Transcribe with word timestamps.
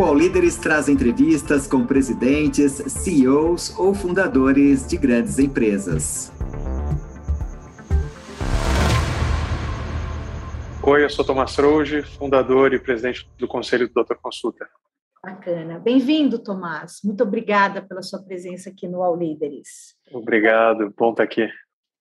O 0.00 0.02
All 0.02 0.14
Líderes 0.14 0.56
traz 0.56 0.88
entrevistas 0.88 1.66
com 1.66 1.84
presidentes, 1.84 2.72
CEOs 2.72 3.78
ou 3.78 3.92
fundadores 3.92 4.88
de 4.88 4.96
grandes 4.96 5.38
empresas. 5.38 6.32
Oi, 10.82 11.04
eu 11.04 11.10
sou 11.10 11.22
Tomás 11.22 11.54
Trouge, 11.54 12.02
fundador 12.02 12.72
e 12.72 12.78
presidente 12.78 13.28
do 13.38 13.46
Conselho 13.46 13.88
do 13.88 13.92
Doutor 13.92 14.16
Consulta. 14.22 14.66
Bacana. 15.22 15.78
Bem-vindo, 15.78 16.38
Tomás. 16.38 17.00
Muito 17.04 17.22
obrigada 17.22 17.82
pela 17.82 18.00
sua 18.00 18.22
presença 18.22 18.70
aqui 18.70 18.88
no 18.88 19.02
All 19.02 19.14
Líderes. 19.14 19.98
Obrigado, 20.10 20.94
bom 20.96 21.10
estar 21.10 21.24
aqui. 21.24 21.46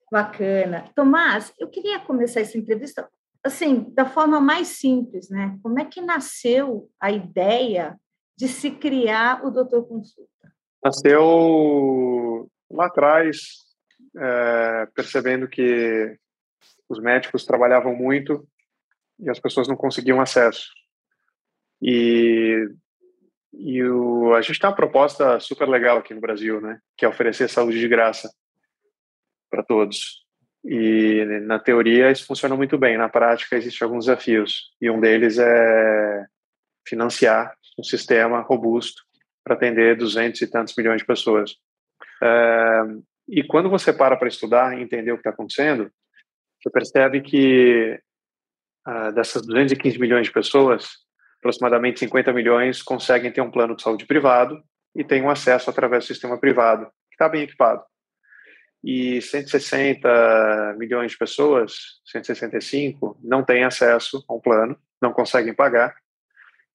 Bacana. 0.09 0.85
Tomás, 0.95 1.51
eu 1.59 1.67
queria 1.67 1.99
começar 1.99 2.39
essa 2.39 2.57
entrevista 2.57 3.09
assim, 3.43 3.91
da 3.93 4.05
forma 4.05 4.39
mais 4.39 4.67
simples, 4.67 5.29
né? 5.29 5.57
Como 5.63 5.79
é 5.79 5.85
que 5.85 6.01
nasceu 6.01 6.89
a 6.99 7.11
ideia 7.11 7.99
de 8.37 8.47
se 8.47 8.71
criar 8.71 9.45
o 9.45 9.51
Doutor 9.51 9.87
Consulta? 9.87 10.29
Nasceu 10.83 12.49
lá 12.71 12.85
atrás, 12.85 13.65
é, 14.17 14.85
percebendo 14.93 15.47
que 15.47 16.17
os 16.87 16.99
médicos 16.99 17.45
trabalhavam 17.45 17.95
muito 17.95 18.47
e 19.19 19.29
as 19.29 19.39
pessoas 19.39 19.67
não 19.67 19.75
conseguiam 19.75 20.21
acesso. 20.21 20.69
E, 21.81 22.69
e 23.53 23.83
o, 23.83 24.33
a 24.33 24.41
gente 24.41 24.59
tem 24.59 24.69
uma 24.69 24.75
proposta 24.75 25.39
super 25.39 25.67
legal 25.67 25.97
aqui 25.97 26.13
no 26.13 26.21
Brasil, 26.21 26.61
né? 26.61 26.79
Que 26.97 27.05
é 27.05 27.09
oferecer 27.09 27.49
saúde 27.49 27.79
de 27.79 27.87
graça 27.87 28.29
para 29.49 29.63
todos. 29.63 30.25
E 30.63 31.23
na 31.43 31.57
teoria 31.57 32.11
isso 32.11 32.25
funciona 32.25 32.55
muito 32.55 32.77
bem, 32.77 32.97
na 32.97 33.07
prática 33.07 33.55
existem 33.55 33.85
alguns 33.85 34.05
desafios. 34.05 34.71
E 34.81 34.89
um 34.89 34.99
deles 34.99 35.37
é 35.37 36.25
financiar 36.87 37.53
um 37.77 37.83
sistema 37.83 38.41
robusto 38.41 39.01
para 39.43 39.55
atender 39.55 39.95
200 39.95 40.41
e 40.41 40.47
tantos 40.47 40.75
milhões 40.75 41.01
de 41.01 41.07
pessoas. 41.07 41.55
É, 42.21 42.81
e 43.27 43.43
quando 43.43 43.69
você 43.69 43.93
para 43.93 44.17
para 44.17 44.27
estudar 44.27 44.77
e 44.77 44.81
entender 44.81 45.11
o 45.11 45.15
que 45.15 45.21
está 45.21 45.29
acontecendo, 45.29 45.89
você 46.61 46.69
percebe 46.69 47.21
que 47.21 47.97
uh, 48.85 49.13
dessas 49.13 49.45
215 49.45 49.97
milhões 49.97 50.27
de 50.27 50.33
pessoas, 50.33 50.89
aproximadamente 51.37 51.99
50 51.99 52.33
milhões 52.33 52.83
conseguem 52.83 53.31
ter 53.31 53.39
um 53.39 53.51
plano 53.51 53.75
de 53.75 53.81
saúde 53.81 54.05
privado 54.05 54.61
e 54.93 55.05
têm 55.05 55.21
um 55.21 55.29
acesso 55.29 55.69
através 55.69 56.03
do 56.03 56.07
sistema 56.07 56.37
privado, 56.37 56.85
que 56.85 57.15
está 57.15 57.29
bem 57.29 57.43
equipado 57.43 57.81
e 58.83 59.21
160 59.21 60.75
milhões 60.77 61.11
de 61.11 61.17
pessoas, 61.17 61.99
165, 62.05 63.19
não 63.21 63.43
têm 63.43 63.63
acesso 63.63 64.23
a 64.27 64.33
um 64.33 64.39
plano, 64.39 64.77
não 65.01 65.11
conseguem 65.11 65.53
pagar 65.53 65.95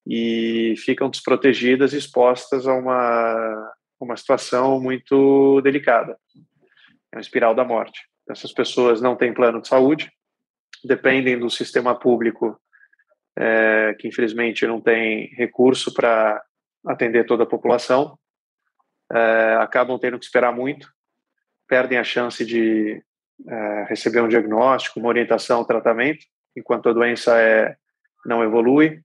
e 0.06 0.74
ficam 0.78 1.08
desprotegidas, 1.08 1.94
expostas 1.94 2.66
a 2.66 2.74
uma, 2.74 3.72
uma 3.98 4.16
situação 4.16 4.78
muito 4.80 5.60
delicada. 5.62 6.18
É 7.10 7.16
uma 7.16 7.22
espiral 7.22 7.54
da 7.54 7.64
morte. 7.64 8.02
Essas 8.28 8.52
pessoas 8.52 9.00
não 9.00 9.16
têm 9.16 9.32
plano 9.32 9.62
de 9.62 9.68
saúde, 9.68 10.10
dependem 10.84 11.38
do 11.38 11.48
sistema 11.48 11.98
público, 11.98 12.60
é, 13.36 13.94
que 13.98 14.08
infelizmente 14.08 14.66
não 14.66 14.80
tem 14.80 15.28
recurso 15.34 15.92
para 15.94 16.42
atender 16.86 17.24
toda 17.24 17.44
a 17.44 17.48
população, 17.48 18.18
é, 19.10 19.56
acabam 19.58 19.98
tendo 19.98 20.18
que 20.18 20.24
esperar 20.26 20.52
muito 20.52 20.93
perdem 21.74 21.98
a 21.98 22.04
chance 22.04 22.44
de 22.44 23.02
é, 23.48 23.86
receber 23.88 24.20
um 24.20 24.28
diagnóstico, 24.28 25.00
uma 25.00 25.08
orientação, 25.08 25.62
um 25.62 25.64
tratamento, 25.64 26.24
enquanto 26.56 26.88
a 26.88 26.92
doença 26.92 27.36
é, 27.36 27.74
não 28.24 28.44
evolui, 28.44 29.00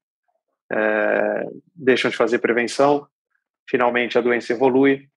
é, 0.71 1.47
deixam 1.75 2.11
de 2.11 2.15
fazer 2.15 2.37
prevenção, 2.37 3.07
finalmente 3.67 4.19
a 4.19 4.21
doença 4.21 4.53
evolui, 4.53 5.09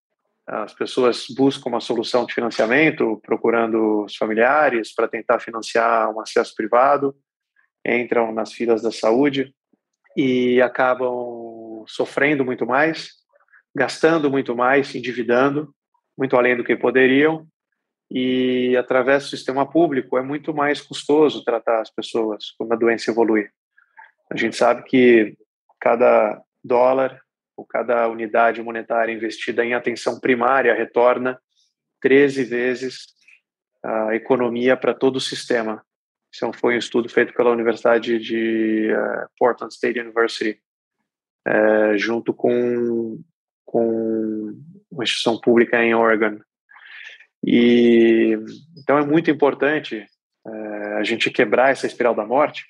as 0.46 0.72
pessoas 0.72 1.26
buscam 1.36 1.68
uma 1.68 1.80
solução 1.80 2.24
de 2.24 2.32
financiamento, 2.32 3.20
procurando 3.22 4.04
os 4.04 4.16
familiares 4.16 4.94
para 4.94 5.06
tentar 5.06 5.38
financiar 5.38 6.10
um 6.10 6.20
acesso 6.22 6.54
privado, 6.54 7.14
entram 7.86 8.32
nas 8.32 8.50
filas 8.50 8.80
da 8.80 8.90
saúde 8.90 9.54
e 10.16 10.58
acabam 10.62 11.84
sofrendo 11.86 12.46
muito 12.46 12.64
mais, 12.64 13.10
gastando 13.76 14.30
muito 14.30 14.56
mais, 14.56 14.94
endividando, 14.94 15.70
muito 16.16 16.36
além 16.36 16.56
do 16.56 16.64
que 16.64 16.76
poderiam, 16.76 17.46
e 18.10 18.76
através 18.76 19.24
do 19.24 19.30
sistema 19.30 19.68
público 19.68 20.18
é 20.18 20.22
muito 20.22 20.52
mais 20.52 20.80
custoso 20.82 21.44
tratar 21.44 21.80
as 21.80 21.90
pessoas 21.90 22.50
quando 22.58 22.72
a 22.72 22.76
doença 22.76 23.10
evolui. 23.10 23.48
A 24.30 24.36
gente 24.36 24.54
sabe 24.54 24.82
que 24.84 25.34
cada 25.80 26.42
dólar 26.62 27.18
ou 27.56 27.64
cada 27.64 28.06
unidade 28.08 28.62
monetária 28.62 29.12
investida 29.12 29.64
em 29.64 29.72
atenção 29.72 30.20
primária 30.20 30.74
retorna 30.74 31.40
13 32.00 32.44
vezes 32.44 33.06
a 33.82 34.14
economia 34.14 34.76
para 34.76 34.94
todo 34.94 35.16
o 35.16 35.20
sistema. 35.20 35.82
Isso 36.32 36.50
foi 36.54 36.74
um 36.74 36.78
estudo 36.78 37.08
feito 37.08 37.34
pela 37.34 37.50
Universidade 37.50 38.18
de 38.18 38.90
uh, 38.92 39.28
Portland 39.38 39.72
State 39.72 40.00
University, 40.00 40.58
uh, 41.46 41.96
junto 41.98 42.32
com, 42.32 43.20
com 43.64 44.54
uma 44.92 45.04
instituição 45.04 45.40
pública 45.40 45.82
em 45.82 45.94
Oregon. 45.94 46.38
E 47.44 48.38
então 48.78 48.98
é 48.98 49.04
muito 49.04 49.30
importante 49.30 50.06
uh, 50.46 50.96
a 50.98 51.02
gente 51.02 51.30
quebrar 51.30 51.70
essa 51.70 51.86
espiral 51.86 52.14
da 52.14 52.24
morte 52.24 52.64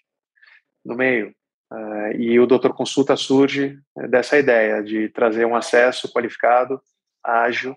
no 0.84 0.94
meio. 0.94 1.34
Uh, 1.70 2.16
e 2.18 2.38
o 2.38 2.46
Doutor 2.46 2.74
Consulta 2.74 3.16
surge 3.16 3.78
dessa 4.08 4.38
ideia 4.38 4.82
de 4.82 5.08
trazer 5.08 5.44
um 5.44 5.56
acesso 5.56 6.10
qualificado, 6.12 6.80
ágil, 7.24 7.76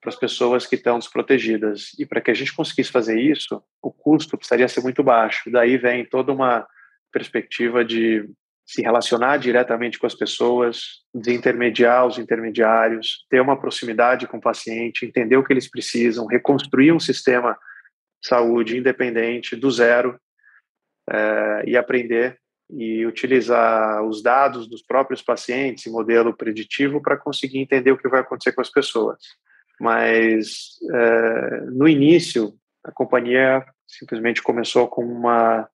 para 0.00 0.10
as 0.10 0.16
pessoas 0.16 0.66
que 0.66 0.76
estão 0.76 0.98
desprotegidas. 0.98 1.90
E 1.98 2.06
para 2.06 2.20
que 2.20 2.30
a 2.30 2.34
gente 2.34 2.54
conseguisse 2.54 2.90
fazer 2.90 3.20
isso, 3.20 3.62
o 3.82 3.92
custo 3.92 4.36
precisaria 4.36 4.68
ser 4.68 4.80
muito 4.80 5.02
baixo. 5.02 5.50
Daí 5.50 5.76
vem 5.76 6.04
toda 6.04 6.32
uma 6.32 6.66
perspectiva 7.12 7.84
de 7.84 8.28
se 8.68 8.82
relacionar 8.82 9.38
diretamente 9.38 9.98
com 9.98 10.06
as 10.06 10.14
pessoas, 10.14 11.02
desintermediar 11.14 12.06
os 12.06 12.18
intermediários, 12.18 13.24
ter 13.30 13.40
uma 13.40 13.58
proximidade 13.58 14.26
com 14.26 14.36
o 14.36 14.42
paciente, 14.42 15.06
entender 15.06 15.38
o 15.38 15.42
que 15.42 15.54
eles 15.54 15.70
precisam, 15.70 16.26
reconstruir 16.26 16.92
um 16.92 17.00
sistema 17.00 17.58
de 18.20 18.28
saúde 18.28 18.76
independente 18.76 19.56
do 19.56 19.70
zero 19.70 20.20
é, 21.10 21.62
e 21.66 21.78
aprender 21.78 22.38
e 22.70 23.06
utilizar 23.06 24.02
os 24.04 24.22
dados 24.22 24.68
dos 24.68 24.82
próprios 24.82 25.22
pacientes 25.22 25.86
e 25.86 25.90
modelo 25.90 26.36
preditivo 26.36 27.00
para 27.00 27.16
conseguir 27.16 27.60
entender 27.60 27.92
o 27.92 27.96
que 27.96 28.06
vai 28.06 28.20
acontecer 28.20 28.52
com 28.52 28.60
as 28.60 28.70
pessoas. 28.70 29.16
Mas 29.80 30.76
é, 30.92 31.60
no 31.70 31.88
início 31.88 32.52
a 32.84 32.92
companhia 32.92 33.64
simplesmente 33.86 34.42
começou 34.42 34.86
com 34.88 35.02
uma 35.06 35.66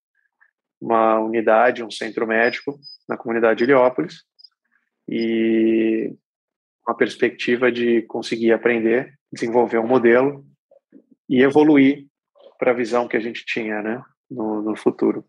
uma 0.84 1.18
unidade, 1.18 1.82
um 1.82 1.90
centro 1.90 2.26
médico 2.26 2.78
na 3.08 3.16
comunidade 3.16 3.58
de 3.58 3.64
Heliópolis 3.64 4.22
e 5.08 6.14
uma 6.86 6.94
perspectiva 6.94 7.72
de 7.72 8.02
conseguir 8.02 8.52
aprender, 8.52 9.14
desenvolver 9.32 9.78
um 9.78 9.86
modelo 9.86 10.44
e 11.28 11.42
evoluir 11.42 12.06
para 12.58 12.72
a 12.72 12.74
visão 12.74 13.08
que 13.08 13.16
a 13.16 13.20
gente 13.20 13.44
tinha 13.46 13.80
né, 13.80 14.02
no, 14.30 14.60
no 14.60 14.76
futuro. 14.76 15.24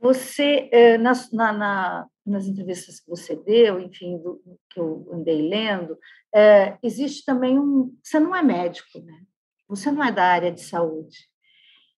Você, 0.00 0.68
eh, 0.72 0.98
nas, 0.98 1.30
na, 1.32 1.52
na, 1.52 2.06
nas 2.26 2.46
entrevistas 2.46 3.00
que 3.00 3.08
você 3.08 3.36
deu, 3.36 3.80
enfim, 3.80 4.18
do, 4.18 4.40
que 4.70 4.80
eu 4.80 5.06
andei 5.12 5.48
lendo, 5.48 5.98
é, 6.34 6.76
existe 6.82 7.24
também 7.24 7.58
um. 7.58 7.94
Você 8.02 8.18
não 8.18 8.34
é 8.34 8.42
médico, 8.42 9.00
né? 9.00 9.22
Você 9.68 9.90
não 9.90 10.04
é 10.04 10.12
da 10.12 10.24
área 10.24 10.52
de 10.52 10.60
saúde. 10.60 11.16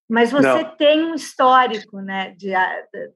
Mas 0.08 0.30
você 0.30 0.62
Não. 0.62 0.76
tem 0.76 1.04
um 1.04 1.14
histórico, 1.14 2.00
né, 2.00 2.30
de, 2.36 2.52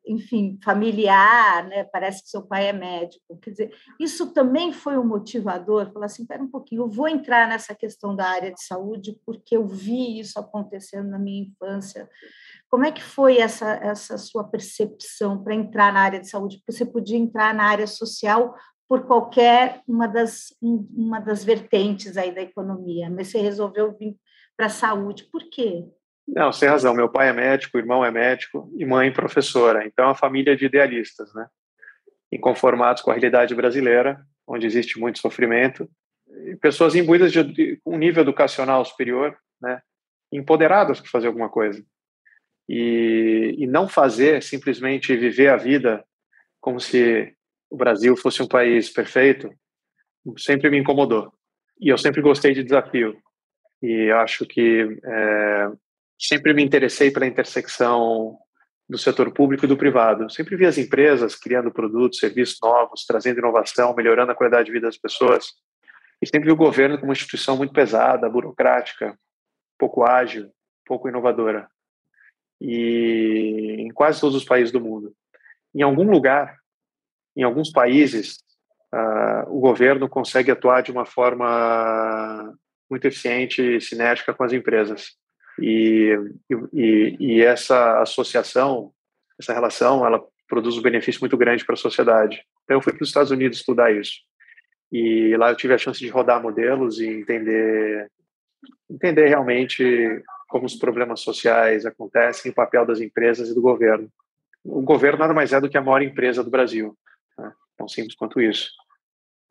enfim, 0.05 0.59
familiar, 0.65 1.65
né? 1.69 1.85
Parece 1.85 2.23
que 2.23 2.29
seu 2.29 2.43
pai 2.43 2.69
é 2.69 2.73
médico. 2.73 3.39
Quer 3.41 3.51
dizer, 3.51 3.75
isso 3.99 4.33
também 4.33 4.73
foi 4.73 4.99
um 4.99 5.07
motivador. 5.07 5.93
Falar 5.93 6.07
assim, 6.07 6.23
espera 6.23 6.43
um 6.43 6.51
pouquinho, 6.51 6.83
eu 6.83 6.89
vou 6.89 7.07
entrar 7.07 7.49
nessa 7.49 7.77
questão 7.77 8.17
da 8.17 8.27
área 8.29 8.53
de 8.53 8.61
saúde 8.65 9.17
porque 9.25 9.57
eu 9.57 9.67
vi 9.67 10.19
isso 10.19 10.39
acontecendo 10.41 11.09
na 11.09 11.19
minha 11.19 11.45
infância. 11.45 12.11
Como 12.69 12.85
é 12.85 12.91
que 12.91 13.03
foi 13.03 13.39
essa 13.39 13.73
essa 13.75 14.19
sua 14.19 14.45
percepção 14.45 15.43
para 15.43 15.55
entrar 15.55 15.93
na 15.93 16.01
área 16.01 16.21
de 16.21 16.29
saúde? 16.29 16.57
Porque 16.59 16.73
você 16.73 16.85
podia 16.85 17.19
entrar 17.19 17.55
na 17.55 17.65
área 17.65 17.87
social 17.87 18.55
por 18.89 19.07
qualquer 19.07 19.81
uma 19.87 20.09
das 20.09 20.57
uma 20.61 21.21
das 21.21 21.45
vertentes 21.45 22.17
aí 22.17 22.35
da 22.35 22.43
economia, 22.43 23.09
mas 23.09 23.29
você 23.29 23.39
resolveu 23.39 23.97
vir 23.97 24.17
para 24.57 24.67
a 24.67 24.71
saúde. 24.71 25.29
Por 25.31 25.49
quê? 25.49 25.87
Não, 26.35 26.53
sem 26.53 26.69
razão. 26.69 26.95
Meu 26.95 27.09
pai 27.09 27.29
é 27.29 27.33
médico, 27.33 27.79
irmão 27.79 28.05
é 28.05 28.11
médico 28.11 28.71
e 28.77 28.87
mãe 28.87 29.13
professora. 29.13 29.85
Então, 29.87 30.05
é 30.05 30.09
uma 30.09 30.15
família 30.15 30.57
de 30.57 30.65
idealistas, 30.65 31.33
né? 31.35 31.47
Inconformados 32.33 33.03
com 33.03 33.11
a 33.11 33.15
realidade 33.15 33.55
brasileira, 33.55 34.21
onde 34.47 34.67
existe 34.67 34.99
muito 34.99 35.19
sofrimento, 35.19 35.89
pessoas 36.61 36.95
imbuídas 36.95 37.33
de 37.33 37.81
um 37.85 37.99
nível 37.99 38.23
educacional 38.23 38.85
superior, 38.85 39.37
né? 39.61 39.83
Empoderadas 40.33 41.01
para 41.01 41.11
fazer 41.11 41.27
alguma 41.27 41.49
coisa. 41.49 41.85
E, 42.69 43.57
e 43.59 43.67
não 43.67 43.89
fazer, 43.89 44.43
simplesmente 44.43 45.17
viver 45.17 45.49
a 45.49 45.57
vida 45.57 46.05
como 46.61 46.79
se 46.79 47.35
o 47.69 47.77
Brasil 47.77 48.17
fosse 48.17 48.43
um 48.43 48.47
país 48.47 48.89
perfeito 48.89 49.53
sempre 50.37 50.71
me 50.71 50.79
incomodou. 50.79 51.33
E 51.81 51.89
eu 51.89 51.99
sempre 51.99 52.21
gostei 52.21 52.53
de 52.55 52.63
desafio. 52.63 53.17
E 53.83 54.11
acho 54.11 54.45
que 54.47 55.01
é, 55.03 55.71
sempre 56.21 56.53
me 56.53 56.63
interessei 56.63 57.11
pela 57.11 57.27
intersecção 57.27 58.39
do 58.89 58.99
setor 58.99 59.33
público 59.33 59.65
e 59.65 59.69
do 59.69 59.77
privado. 59.77 60.29
Sempre 60.31 60.57
vi 60.57 60.67
as 60.67 60.77
empresas 60.77 61.35
criando 61.35 61.73
produtos, 61.73 62.19
serviços 62.19 62.59
novos, 62.61 63.07
trazendo 63.07 63.39
inovação, 63.39 63.95
melhorando 63.95 64.33
a 64.33 64.35
qualidade 64.35 64.67
de 64.67 64.73
vida 64.73 64.87
das 64.87 64.99
pessoas. 64.99 65.53
E 66.21 66.27
sempre 66.27 66.47
vi 66.47 66.53
o 66.53 66.57
governo 66.57 66.97
como 66.97 67.09
uma 67.09 67.15
instituição 67.15 67.57
muito 67.57 67.73
pesada, 67.73 68.29
burocrática, 68.29 69.19
pouco 69.79 70.05
ágil, 70.05 70.51
pouco 70.85 71.09
inovadora. 71.09 71.69
E 72.61 73.77
em 73.79 73.89
quase 73.91 74.21
todos 74.21 74.37
os 74.37 74.45
países 74.45 74.71
do 74.71 74.81
mundo. 74.81 75.15
Em 75.75 75.83
algum 75.83 76.11
lugar, 76.11 76.57
em 77.35 77.43
alguns 77.43 77.71
países, 77.71 78.39
uh, 78.93 79.49
o 79.49 79.61
governo 79.61 80.09
consegue 80.09 80.51
atuar 80.51 80.83
de 80.83 80.91
uma 80.91 81.07
forma 81.07 82.55
muito 82.91 83.07
eficiente 83.07 83.77
e 83.77 83.81
cinética 83.81 84.35
com 84.35 84.43
as 84.43 84.53
empresas. 84.53 85.17
E, 85.59 86.17
e, 86.73 87.17
e 87.19 87.43
essa 87.43 88.01
associação, 88.01 88.93
essa 89.39 89.53
relação, 89.53 90.07
ela 90.07 90.23
produz 90.49 90.77
um 90.77 90.83
benefício 90.83 91.21
muito 91.21 91.37
grande 91.37 91.65
para 91.65 91.75
a 91.75 91.79
sociedade. 91.79 92.43
Então, 92.65 92.77
eu 92.77 92.83
fui 92.83 92.93
para 92.93 93.03
os 93.03 93.09
Estados 93.09 93.31
Unidos 93.31 93.59
estudar 93.59 93.93
isso. 93.93 94.13
E 94.93 95.37
lá 95.37 95.51
eu 95.51 95.57
tive 95.57 95.75
a 95.75 95.79
chance 95.79 96.01
de 96.01 96.09
rodar 96.09 96.43
modelos 96.43 96.99
e 96.99 97.07
entender, 97.07 98.11
entender 98.91 99.27
realmente 99.29 100.23
como 100.49 100.67
os 100.67 100.75
problemas 100.75 101.21
sociais 101.21 101.87
acontecem, 101.87 102.51
o 102.51 102.55
papel 102.55 102.85
das 102.85 103.01
empresas 103.01 103.49
e 103.49 103.55
do 103.55 103.63
governo. 103.63 104.11
O 104.65 104.83
governo 104.83 105.21
nada 105.21 105.33
mais 105.33 105.53
é 105.53 105.61
do 105.61 105.69
que 105.69 105.79
a 105.79 105.83
maior 105.83 106.03
empresa 106.03 106.43
do 106.43 106.51
Brasil. 106.51 106.99
Né? 107.39 107.53
Tão 107.77 107.87
simples 107.87 108.17
quanto 108.17 108.41
isso. 108.41 108.71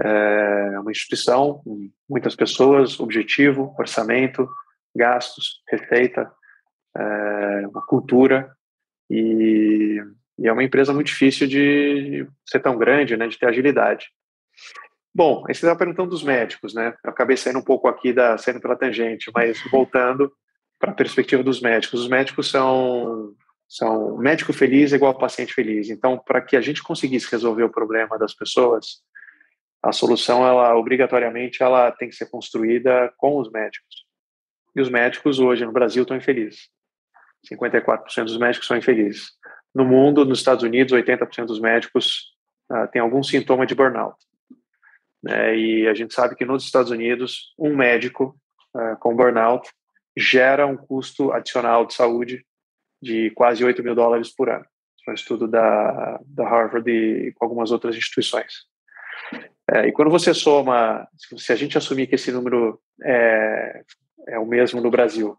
É 0.02 0.80
uma 0.80 0.92
instituição, 0.92 1.62
muitas 2.08 2.36
pessoas, 2.36 3.00
objetivo, 3.00 3.74
orçamento, 3.80 4.48
gastos, 4.96 5.62
receita, 5.70 6.32
é 6.96 7.68
uma 7.68 7.86
cultura 7.86 8.52
e, 9.10 10.02
e, 10.38 10.48
é 10.48 10.52
uma 10.52 10.64
empresa 10.64 10.94
muito 10.94 11.08
difícil 11.08 11.48
de 11.48 12.28
ser 12.46 12.60
tão 12.60 12.78
grande, 12.78 13.16
né, 13.16 13.28
de 13.28 13.38
ter 13.38 13.48
agilidade. 13.48 14.08
Bom, 15.14 15.44
aí 15.48 15.54
você 15.54 15.66
estava 15.66 15.78
perguntando 15.78 16.12
dos 16.12 16.24
médicos, 16.24 16.74
né? 16.74 16.96
Eu 17.04 17.10
acabei 17.10 17.36
saindo 17.36 17.60
um 17.60 17.64
pouco 17.64 17.88
aqui 17.88 18.14
da 18.14 18.38
saindo 18.38 18.62
pela 18.62 18.76
tangente, 18.76 19.32
mas 19.34 19.60
voltando 19.72 20.32
para 20.78 20.92
a 20.92 20.96
perspectiva 20.96 21.44
dos 21.44 21.62
médicos, 21.62 22.02
os 22.02 22.08
médicos 22.08 22.50
são 22.50 23.34
são 23.68 24.18
médico 24.18 24.52
feliz 24.52 24.92
é 24.92 24.96
igual 24.96 25.16
paciente 25.16 25.54
feliz. 25.54 25.90
Então, 25.90 26.18
para 26.18 26.42
que 26.42 26.56
a 26.58 26.62
gente 26.62 26.82
conseguisse 26.82 27.30
resolver 27.32 27.64
o 27.64 27.70
problema 27.70 28.18
das 28.18 28.34
pessoas, 28.34 29.04
a 29.84 29.92
solução 29.92 30.46
ela 30.46 30.76
obrigatoriamente 30.76 31.62
ela 31.62 31.92
tem 31.92 32.10
que 32.10 32.16
ser 32.16 32.30
construída 32.30 33.14
com 33.18 33.38
os 33.38 33.50
médicos. 33.52 34.09
E 34.76 34.82
os 34.82 34.90
médicos 34.90 35.40
hoje 35.40 35.66
no 35.66 35.72
Brasil 35.72 36.04
estão 36.04 36.18
infelizes. 36.18 36.70
54% 37.52 38.26
dos 38.26 38.38
médicos 38.38 38.68
são 38.68 38.78
infelizes. 38.78 39.32
No 39.74 39.86
mundo, 39.86 40.26
nos 40.26 40.40
Estados 40.40 40.64
Unidos, 40.64 40.94
80% 40.94 41.46
dos 41.46 41.60
médicos 41.60 42.34
uh, 42.72 42.88
têm 42.92 43.02
algum 43.02 43.24
sintoma 43.24 43.66
de 43.66 43.76
burnout. 43.76 44.18
Né? 45.24 45.58
E 45.58 45.88
a 45.88 45.94
gente 45.94 46.14
sabe 46.14 46.36
que 46.36 46.46
nos 46.46 46.64
Estados 46.64 46.92
Unidos, 46.92 47.54
um 47.58 47.76
médico 47.76 48.36
uh, 48.76 48.98
com 49.00 49.16
burnout 49.16 49.70
gera 50.18 50.66
um 50.66 50.76
custo 50.76 51.32
adicional 51.32 51.86
de 51.86 51.94
saúde 51.94 52.46
de 53.02 53.30
quase 53.32 53.64
8 53.64 53.82
mil 53.84 53.96
dólares 53.96 54.34
por 54.34 54.50
ano. 54.50 54.66
É 55.08 55.12
um 55.12 55.14
estudo 55.14 55.48
da, 55.48 56.20
da 56.26 56.48
Harvard 56.48 56.90
e 56.92 57.32
com 57.34 57.46
algumas 57.46 57.72
outras 57.72 57.96
instituições. 57.96 58.68
É, 59.72 59.88
e 59.88 59.92
quando 59.92 60.12
você 60.12 60.34
soma, 60.34 61.08
se 61.38 61.52
a 61.54 61.56
gente 61.56 61.78
assumir 61.78 62.08
que 62.08 62.16
esse 62.16 62.32
número 62.32 62.80
é, 63.04 63.84
é 64.28 64.38
o 64.40 64.46
mesmo 64.46 64.82
no 64.82 64.92
Brasil, 64.92 65.38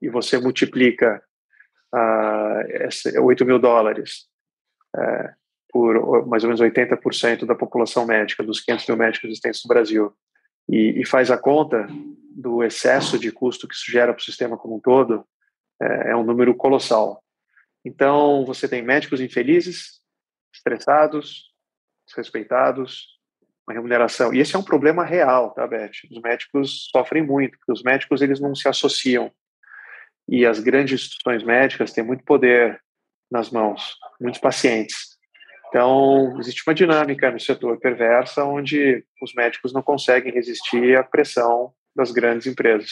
e 0.00 0.08
você 0.08 0.38
multiplica 0.38 1.22
uh, 1.94 2.86
esse, 2.86 3.18
8 3.18 3.44
mil 3.44 3.58
dólares 3.58 4.26
uh, 4.96 5.44
por 5.74 6.24
mais 6.28 6.44
ou 6.44 6.48
menos 6.48 6.60
80% 6.60 7.44
da 7.44 7.54
população 7.56 8.06
médica, 8.06 8.44
dos 8.44 8.60
500 8.60 8.86
mil 8.86 8.96
médicos 8.96 9.28
existentes 9.28 9.60
no 9.64 9.68
Brasil, 9.68 10.16
e, 10.68 11.00
e 11.00 11.04
faz 11.04 11.32
a 11.32 11.36
conta 11.36 11.88
do 12.30 12.62
excesso 12.62 13.18
de 13.18 13.32
custo 13.32 13.66
que 13.66 13.74
isso 13.74 13.90
gera 13.90 14.12
para 14.12 14.20
o 14.20 14.24
sistema 14.24 14.56
como 14.56 14.76
um 14.76 14.80
todo, 14.80 15.26
é, 15.82 16.10
é 16.12 16.16
um 16.16 16.22
número 16.22 16.54
colossal. 16.54 17.20
Então, 17.84 18.44
você 18.46 18.68
tem 18.68 18.82
médicos 18.82 19.20
infelizes, 19.20 20.00
estressados, 20.54 21.52
desrespeitados, 22.06 23.13
uma 23.66 23.74
remuneração. 23.74 24.32
E 24.32 24.40
esse 24.40 24.54
é 24.54 24.58
um 24.58 24.62
problema 24.62 25.04
real, 25.04 25.50
tá, 25.52 25.66
Beth? 25.66 25.90
Os 26.10 26.20
médicos 26.20 26.88
sofrem 26.90 27.22
muito, 27.22 27.58
porque 27.58 27.72
os 27.72 27.82
médicos 27.82 28.22
eles 28.22 28.40
não 28.40 28.54
se 28.54 28.68
associam. 28.68 29.30
E 30.28 30.46
as 30.46 30.58
grandes 30.58 31.00
instituições 31.00 31.42
médicas 31.42 31.92
têm 31.92 32.04
muito 32.04 32.24
poder 32.24 32.80
nas 33.30 33.50
mãos, 33.50 33.96
muitos 34.20 34.40
pacientes. 34.40 35.14
Então, 35.68 36.38
existe 36.38 36.62
uma 36.66 36.74
dinâmica 36.74 37.30
no 37.30 37.40
setor 37.40 37.78
perversa 37.80 38.44
onde 38.44 39.04
os 39.20 39.34
médicos 39.34 39.72
não 39.72 39.82
conseguem 39.82 40.32
resistir 40.32 40.96
à 40.96 41.02
pressão 41.02 41.72
das 41.96 42.12
grandes 42.12 42.46
empresas. 42.46 42.90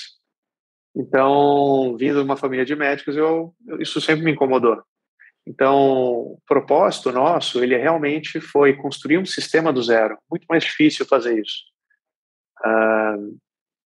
Então, 0.95 1.97
vindo 1.97 2.19
de 2.19 2.25
uma 2.25 2.37
família 2.37 2.65
de 2.65 2.75
médicos, 2.75 3.17
eu, 3.17 3.55
isso 3.79 4.01
sempre 4.01 4.25
me 4.25 4.33
incomodou. 4.33 4.83
Então, 5.47 5.77
o 5.77 6.39
propósito 6.47 7.11
nosso, 7.11 7.63
ele 7.63 7.77
realmente 7.77 8.41
foi 8.41 8.77
construir 8.77 9.19
um 9.19 9.27
sistema 9.27 9.73
do 9.73 9.83
zero. 9.83 10.17
Muito 10.31 10.47
mais 10.49 10.63
difícil 10.63 11.05
fazer 11.05 11.41
isso. 11.41 11.65
Uh, 12.65 13.39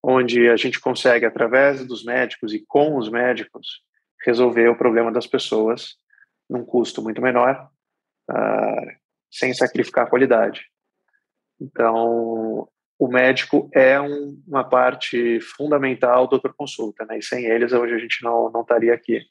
onde 0.02 0.48
a 0.48 0.56
gente 0.56 0.78
consegue, 0.78 1.24
através 1.24 1.84
dos 1.86 2.04
médicos 2.04 2.52
e 2.52 2.64
com 2.66 2.96
os 2.96 3.10
médicos, 3.10 3.82
resolver 4.24 4.68
o 4.68 4.76
problema 4.76 5.10
das 5.10 5.26
pessoas 5.26 5.96
num 6.48 6.64
custo 6.64 7.02
muito 7.02 7.22
menor, 7.22 7.68
uh, 8.30 8.92
sem 9.30 9.52
sacrificar 9.54 10.06
a 10.06 10.10
qualidade. 10.10 10.62
Então, 11.60 12.68
o 12.98 13.08
médico 13.08 13.68
é 13.74 14.00
um, 14.00 14.40
uma 14.46 14.62
parte 14.62 15.40
fundamental 15.40 16.26
do 16.26 16.30
doutor 16.30 16.54
consulta, 16.54 17.04
né? 17.04 17.18
E 17.18 17.22
sem 17.22 17.46
eles, 17.46 17.72
hoje 17.72 17.94
a 17.94 17.98
gente 17.98 18.22
não, 18.22 18.50
não 18.50 18.60
estaria 18.60 18.94
aqui. 18.94 19.22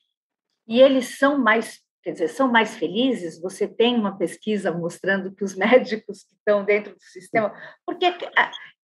E 0.68 0.82
eles 0.82 1.18
são 1.18 1.38
mais 1.38 1.85
quer 2.06 2.12
dizer, 2.12 2.28
são 2.28 2.48
mais 2.52 2.76
felizes? 2.76 3.42
Você 3.42 3.68
tem 3.68 3.96
uma 3.96 4.16
pesquisa 4.16 4.72
mostrando 4.72 5.34
que 5.34 5.44
os 5.44 5.56
médicos 5.58 6.24
que 6.24 6.36
estão 6.36 6.64
dentro 6.64 6.94
do 6.94 7.02
sistema, 7.02 7.52
porque 7.84 8.14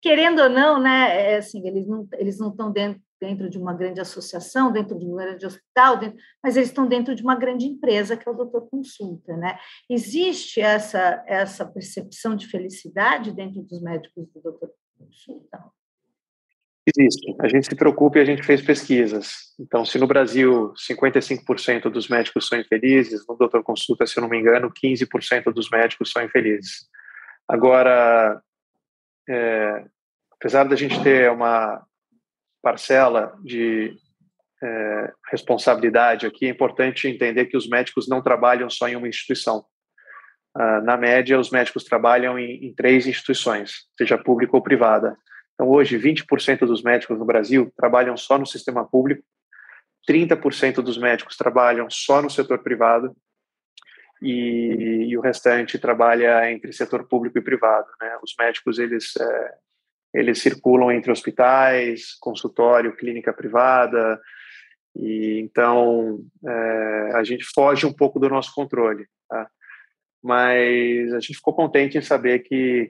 querendo 0.02 0.42
ou 0.42 0.50
não, 0.50 0.82
né, 0.82 1.34
é 1.34 1.38
assim, 1.38 1.66
eles 1.68 1.88
não 1.88 2.08
eles 2.14 2.40
não 2.40 2.50
estão 2.50 2.72
dentro, 2.72 3.00
dentro 3.22 3.48
de 3.48 3.60
uma 3.60 3.76
grande 3.76 4.02
associação, 4.02 4.72
dentro 4.72 4.98
de 4.98 5.06
um 5.06 5.16
grande 5.16 5.46
hospital, 5.46 5.98
dentro, 5.98 6.18
mas 6.44 6.58
eles 6.58 6.70
estão 6.70 6.88
dentro 6.88 7.14
de 7.14 7.22
uma 7.22 7.36
grande 7.36 7.68
empresa 7.68 8.18
que 8.18 8.28
é 8.28 8.32
o 8.32 8.36
Doutor 8.36 8.68
Consulta, 8.68 9.38
né? 9.38 9.60
Existe 9.88 10.60
essa 10.60 11.24
essa 11.28 11.64
percepção 11.64 12.36
de 12.36 12.48
felicidade 12.48 13.32
dentro 13.32 13.62
dos 13.62 13.84
médicos 13.84 14.28
do 14.34 14.42
Doutor 14.42 14.72
Consulta? 14.98 15.64
Existe. 16.88 17.36
A 17.40 17.48
gente 17.48 17.68
se 17.68 17.76
preocupa 17.76 18.18
e 18.18 18.22
a 18.22 18.26
gente 18.26 18.42
fez 18.42 18.62
pesquisas. 18.62 19.54
Então, 19.60 19.86
se 19.86 20.00
no 20.00 20.08
Brasil 20.08 20.74
55% 20.74 21.90
dos 21.90 22.08
médicos 22.08 22.48
são 22.48 22.60
infelizes, 22.60 23.26
no 23.28 23.36
Doutor 23.36 23.62
Consulta, 23.62 24.08
se 24.08 24.18
eu 24.18 24.22
não 24.22 24.30
me 24.30 24.40
engano, 24.40 24.72
15% 24.72 25.54
dos 25.54 25.70
médicos 25.70 26.12
são 26.12 26.24
infelizes. 26.24 26.88
Agora, 27.48 28.42
é, 29.30 29.86
apesar 30.32 30.64
da 30.64 30.76
gente 30.76 31.02
ter 31.04 31.30
uma 31.30 31.86
parcela 32.64 33.38
de 33.44 33.96
é, 34.64 35.14
responsabilidade 35.30 36.26
aqui, 36.26 36.48
é 36.48 36.50
importante 36.50 37.08
entender 37.08 37.46
que 37.46 37.58
os 37.58 37.70
médicos 37.70 38.08
não 38.08 38.24
trabalham 38.24 38.70
só 38.70 38.88
em 38.88 38.96
uma 38.96 39.08
instituição. 39.08 39.66
Ah, 40.56 40.82
na 40.82 40.98
média, 40.98 41.40
os 41.40 41.50
médicos 41.50 41.84
trabalham 41.84 42.38
em, 42.38 42.66
em 42.66 42.74
três 42.74 43.08
instituições, 43.08 43.86
seja 43.98 44.18
pública 44.18 44.56
ou 44.56 44.62
privada. 44.62 45.16
Então, 45.62 45.70
hoje, 45.70 45.96
20% 45.96 46.66
dos 46.66 46.82
médicos 46.82 47.20
no 47.20 47.24
Brasil 47.24 47.72
trabalham 47.78 48.18
só 48.18 48.36
no 48.36 48.48
sistema 48.48 48.84
público, 48.84 49.24
30% 50.10 50.82
dos 50.82 50.98
médicos 50.98 51.38
trabalham 51.38 51.88
só 51.88 52.20
no 52.20 52.32
setor 52.32 52.64
privado 52.64 53.16
e, 54.24 55.06
e, 55.08 55.16
o 55.16 55.22
restante 55.22 55.78
trabalha 55.78 56.52
entre 56.52 56.74
setor 56.74 57.08
público 57.08 57.38
e 57.38 57.44
privado. 57.44 57.86
Né? 58.02 58.18
Os 58.24 58.34
médicos, 58.40 58.80
eles, 58.80 59.14
é, 59.16 59.54
eles 60.16 60.42
circulam 60.42 60.92
entre 60.92 61.12
hospitais, 61.12 62.16
consultório, 62.20 62.96
clínica 62.96 63.32
privada, 63.32 64.20
e 64.96 65.42
então 65.42 66.22
é, 66.44 67.12
a 67.14 67.24
gente 67.24 67.46
foge 67.54 67.86
um 67.86 67.94
pouco 67.94 68.20
do 68.20 68.28
nosso 68.30 68.52
controle. 68.56 69.06
Tá? 69.30 69.48
Mas 70.24 71.14
a 71.14 71.20
gente 71.20 71.36
ficou 71.36 71.54
contente 71.54 72.00
em 72.00 72.02
saber 72.02 72.40
que, 72.40 72.90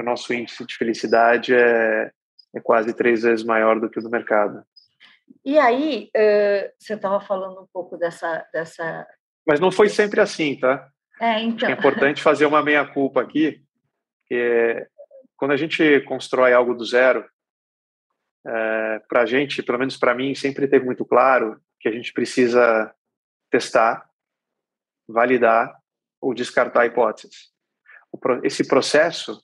que 0.00 0.02
o 0.02 0.04
nosso 0.04 0.32
índice 0.32 0.64
de 0.64 0.74
felicidade 0.76 1.54
é, 1.54 2.10
é 2.54 2.60
quase 2.60 2.94
três 2.94 3.22
vezes 3.22 3.44
maior 3.44 3.78
do 3.78 3.88
que 3.90 3.98
o 3.98 4.02
do 4.02 4.10
mercado. 4.10 4.64
E 5.44 5.58
aí, 5.58 6.10
uh, 6.16 6.72
você 6.78 6.94
estava 6.94 7.20
falando 7.20 7.60
um 7.60 7.66
pouco 7.72 7.96
dessa, 7.96 8.44
dessa. 8.52 9.06
Mas 9.46 9.60
não 9.60 9.70
foi 9.70 9.88
sempre 9.88 10.20
assim, 10.20 10.58
tá? 10.58 10.88
É, 11.20 11.40
então... 11.40 11.68
é 11.68 11.72
importante 11.72 12.22
fazer 12.22 12.46
uma 12.46 12.62
meia-culpa 12.62 13.20
aqui, 13.20 13.62
que 14.26 14.86
quando 15.36 15.52
a 15.52 15.56
gente 15.56 16.00
constrói 16.00 16.52
algo 16.52 16.74
do 16.74 16.84
zero, 16.84 17.24
é, 18.46 19.02
para 19.06 19.22
a 19.22 19.26
gente, 19.26 19.62
pelo 19.62 19.78
menos 19.78 19.98
para 19.98 20.14
mim, 20.14 20.34
sempre 20.34 20.66
teve 20.66 20.84
muito 20.84 21.04
claro 21.04 21.60
que 21.78 21.88
a 21.88 21.92
gente 21.92 22.12
precisa 22.12 22.94
testar, 23.50 24.08
validar 25.06 25.74
ou 26.20 26.34
descartar 26.34 26.86
hipóteses. 26.86 27.50
Esse 28.42 28.66
processo, 28.66 29.42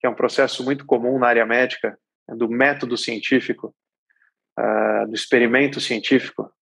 que 0.00 0.06
é 0.06 0.10
um 0.10 0.14
processo 0.14 0.64
muito 0.64 0.84
comum 0.84 1.18
na 1.18 1.28
área 1.28 1.46
médica, 1.46 1.98
é 2.28 2.34
do 2.34 2.48
método 2.48 2.96
científico, 2.96 3.74
uh, 4.58 5.08
do 5.08 5.14
experimento 5.14 5.80
científico, 5.80 6.52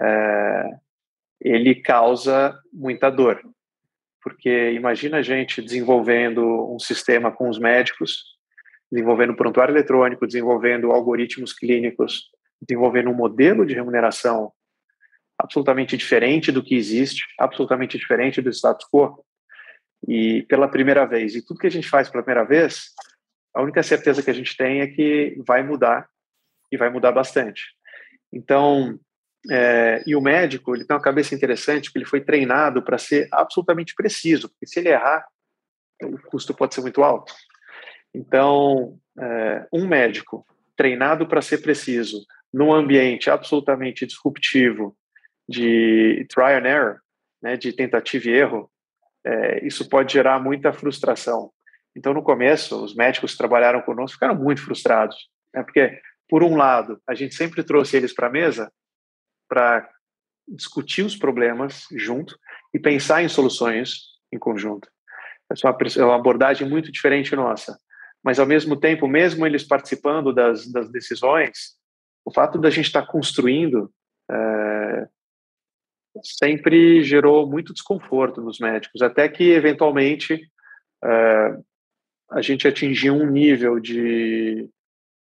uh, 0.00 0.80
ele 1.40 1.74
causa 1.76 2.58
muita 2.72 3.10
dor. 3.10 3.40
Porque 4.22 4.72
imagina 4.72 5.18
a 5.18 5.22
gente 5.22 5.62
desenvolvendo 5.62 6.74
um 6.74 6.78
sistema 6.78 7.30
com 7.30 7.48
os 7.48 7.58
médicos, 7.58 8.24
desenvolvendo 8.90 9.36
prontuário 9.36 9.72
eletrônico, 9.72 10.26
desenvolvendo 10.26 10.90
algoritmos 10.90 11.52
clínicos, 11.52 12.30
desenvolvendo 12.60 13.10
um 13.10 13.14
modelo 13.14 13.64
de 13.64 13.74
remuneração 13.74 14.52
absolutamente 15.38 15.96
diferente 15.96 16.50
do 16.50 16.62
que 16.62 16.74
existe, 16.74 17.22
absolutamente 17.38 17.98
diferente 17.98 18.40
do 18.40 18.50
status 18.50 18.86
quo. 18.90 19.24
E 20.06 20.42
pela 20.42 20.68
primeira 20.68 21.04
vez, 21.04 21.34
e 21.34 21.44
tudo 21.44 21.58
que 21.58 21.66
a 21.66 21.70
gente 21.70 21.88
faz 21.88 22.08
pela 22.08 22.22
primeira 22.22 22.46
vez, 22.46 22.90
a 23.54 23.62
única 23.62 23.82
certeza 23.82 24.22
que 24.22 24.30
a 24.30 24.34
gente 24.34 24.56
tem 24.56 24.80
é 24.80 24.86
que 24.86 25.36
vai 25.46 25.62
mudar 25.62 26.08
e 26.70 26.76
vai 26.76 26.90
mudar 26.90 27.12
bastante. 27.12 27.62
Então, 28.32 28.98
é, 29.50 30.02
e 30.06 30.14
o 30.14 30.20
médico, 30.20 30.74
ele 30.74 30.84
tem 30.84 30.94
uma 30.94 31.02
cabeça 31.02 31.34
interessante, 31.34 31.86
porque 31.86 31.98
ele 31.98 32.04
foi 32.04 32.20
treinado 32.20 32.82
para 32.82 32.98
ser 32.98 33.28
absolutamente 33.32 33.94
preciso, 33.94 34.48
porque 34.48 34.66
se 34.66 34.78
ele 34.80 34.90
errar, 34.90 35.26
o 36.02 36.18
custo 36.30 36.54
pode 36.54 36.74
ser 36.74 36.82
muito 36.82 37.02
alto. 37.02 37.32
Então, 38.14 38.98
é, 39.18 39.66
um 39.72 39.86
médico 39.86 40.46
treinado 40.76 41.26
para 41.26 41.40
ser 41.40 41.58
preciso, 41.58 42.24
num 42.52 42.72
ambiente 42.72 43.30
absolutamente 43.30 44.06
disruptivo, 44.06 44.96
de 45.48 46.26
trial 46.28 46.60
and 46.60 46.68
error, 46.68 47.00
né, 47.42 47.56
de 47.56 47.72
tentativa 47.72 48.28
e 48.28 48.32
erro, 48.32 48.70
é, 49.26 49.66
isso 49.66 49.88
pode 49.88 50.12
gerar 50.12 50.38
muita 50.38 50.72
frustração. 50.72 51.50
Então, 51.96 52.14
no 52.14 52.22
começo, 52.22 52.84
os 52.84 52.94
médicos 52.94 53.32
que 53.32 53.38
trabalharam 53.38 53.82
conosco 53.82 54.14
ficaram 54.14 54.36
muito 54.36 54.62
frustrados, 54.62 55.16
né, 55.52 55.62
porque, 55.62 55.98
por 56.28 56.44
um 56.44 56.56
lado, 56.56 57.00
a 57.08 57.14
gente 57.14 57.34
sempre 57.34 57.64
trouxe 57.64 57.96
eles 57.96 58.14
para 58.14 58.28
a 58.28 58.30
mesa 58.30 58.70
para 59.48 59.88
discutir 60.46 61.02
os 61.02 61.16
problemas 61.16 61.86
junto 61.92 62.38
e 62.72 62.78
pensar 62.78 63.22
em 63.22 63.28
soluções 63.28 64.00
em 64.32 64.38
conjunto. 64.38 64.88
Essa 65.50 65.68
é 65.68 65.70
uma, 65.70 66.12
é 66.14 66.14
abordagem 66.14 66.68
muito 66.68 66.92
diferente 66.92 67.34
nossa. 67.34 67.78
Mas, 68.22 68.38
ao 68.38 68.46
mesmo 68.46 68.76
tempo, 68.76 69.08
mesmo 69.08 69.46
eles 69.46 69.64
participando 69.64 70.32
das, 70.32 70.70
das 70.70 70.90
decisões, 70.90 71.76
o 72.24 72.32
fato 72.32 72.58
da 72.58 72.70
gente 72.70 72.86
estar 72.86 73.02
tá 73.02 73.08
construindo 73.08 73.90
é, 74.30 74.65
sempre 76.22 77.02
gerou 77.02 77.48
muito 77.48 77.72
desconforto 77.72 78.40
nos 78.40 78.58
médicos, 78.58 79.02
até 79.02 79.28
que, 79.28 79.50
eventualmente, 79.50 80.50
é, 81.04 81.58
a 82.30 82.42
gente 82.42 82.66
atingiu 82.66 83.14
um 83.14 83.30
nível 83.30 83.78
de, 83.78 84.68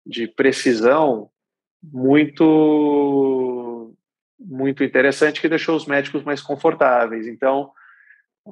de 0.05 0.27
precisão 0.29 1.31
muito 1.83 3.93
muito 4.39 4.85
interessante 4.85 5.41
que 5.41 5.49
deixou 5.49 5.77
os 5.77 5.87
médicos 5.87 6.23
mais 6.23 6.43
confortáveis. 6.43 7.27
Então, 7.27 7.73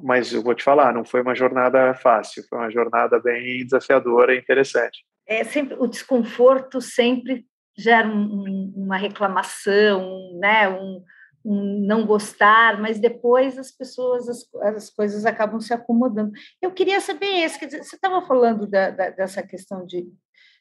mas 0.03 0.33
eu 0.33 0.41
vou 0.41 0.53
te 0.53 0.63
falar, 0.63 0.93
não 0.93 1.05
foi 1.05 1.21
uma 1.21 1.35
jornada 1.35 1.93
fácil, 1.93 2.43
foi 2.49 2.57
uma 2.57 2.71
jornada 2.71 3.19
bem 3.19 3.63
desafiadora 3.63 4.35
e 4.35 4.39
interessante. 4.39 5.05
É 5.27 5.43
sempre 5.43 5.75
o 5.79 5.87
desconforto 5.87 6.81
sempre 6.81 7.45
gera 7.77 8.07
um, 8.07 8.73
uma 8.75 8.97
reclamação, 8.97 10.37
né, 10.39 10.69
um, 10.69 11.03
um, 11.45 11.79
não 11.85 12.05
gostar, 12.05 12.81
mas 12.81 12.99
depois 12.99 13.57
as 13.57 13.71
pessoas, 13.71 14.27
as, 14.27 14.45
as 14.75 14.89
coisas 14.89 15.25
acabam 15.25 15.59
se 15.59 15.73
acomodando. 15.73 16.31
Eu 16.61 16.71
queria 16.71 16.99
saber 16.99 17.45
isso, 17.45 17.59
quer 17.59 17.67
dizer, 17.67 17.83
você 17.83 17.95
estava 17.95 18.25
falando 18.25 18.65
da, 18.65 18.89
da, 18.89 19.09
dessa 19.11 19.43
questão 19.43 19.85
de 19.85 20.11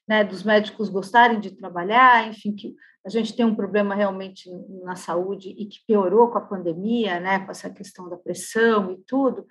né, 0.07 0.23
dos 0.23 0.43
médicos 0.43 0.91
gostarem 0.91 1.41
de 1.41 1.51
trabalhar, 1.51 2.29
enfim, 2.29 2.55
que 2.55 2.75
a 3.07 3.09
gente 3.09 3.35
tem 3.35 3.45
um 3.45 3.55
problema 3.55 3.95
realmente 3.95 4.51
na 4.83 4.97
saúde 4.97 5.51
e 5.51 5.67
que 5.67 5.79
piorou 5.87 6.31
com 6.31 6.39
a 6.39 6.47
pandemia, 6.47 7.19
né, 7.21 7.39
com 7.39 7.51
essa 7.51 7.71
questão 7.71 8.09
da 8.09 8.17
pressão 8.17 8.93
e 8.93 8.97
tudo. 9.07 9.47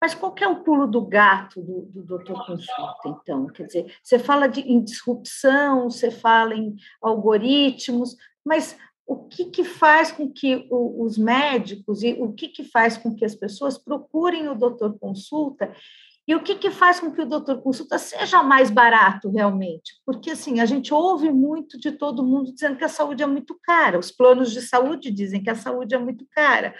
Mas 0.00 0.14
qual 0.14 0.34
é 0.40 0.46
o 0.46 0.62
pulo 0.62 0.86
do 0.86 1.00
gato 1.00 1.62
do, 1.62 1.82
do 1.86 2.02
doutor 2.02 2.44
consulta, 2.46 3.08
então? 3.08 3.46
Quer 3.46 3.66
dizer, 3.66 3.96
você 4.02 4.18
fala 4.18 4.48
de, 4.48 4.60
em 4.60 4.82
disrupção, 4.82 5.88
você 5.88 6.10
fala 6.10 6.54
em 6.54 6.74
algoritmos, 7.00 8.16
mas 8.44 8.76
o 9.06 9.28
que, 9.28 9.46
que 9.46 9.64
faz 9.64 10.10
com 10.10 10.30
que 10.30 10.66
o, 10.70 11.04
os 11.04 11.18
médicos 11.18 12.02
e 12.02 12.12
o 12.14 12.32
que, 12.32 12.48
que 12.48 12.64
faz 12.64 12.96
com 12.96 13.14
que 13.14 13.24
as 13.24 13.34
pessoas 13.34 13.76
procurem 13.76 14.48
o 14.48 14.54
doutor 14.54 14.98
consulta 14.98 15.72
e 16.26 16.34
o 16.34 16.42
que, 16.42 16.54
que 16.54 16.70
faz 16.70 16.98
com 16.98 17.12
que 17.12 17.20
o 17.20 17.26
doutor 17.26 17.60
consulta 17.60 17.98
seja 17.98 18.42
mais 18.42 18.70
barato 18.70 19.30
realmente? 19.30 19.92
Porque 20.06 20.30
assim, 20.30 20.58
a 20.58 20.64
gente 20.64 20.92
ouve 20.92 21.30
muito 21.30 21.78
de 21.78 21.92
todo 21.92 22.24
mundo 22.24 22.50
dizendo 22.52 22.76
que 22.76 22.84
a 22.84 22.88
saúde 22.88 23.22
é 23.22 23.26
muito 23.26 23.58
cara, 23.62 23.98
os 23.98 24.10
planos 24.10 24.50
de 24.50 24.62
saúde 24.62 25.10
dizem 25.10 25.42
que 25.42 25.50
a 25.50 25.54
saúde 25.54 25.94
é 25.94 25.98
muito 25.98 26.26
cara, 26.30 26.74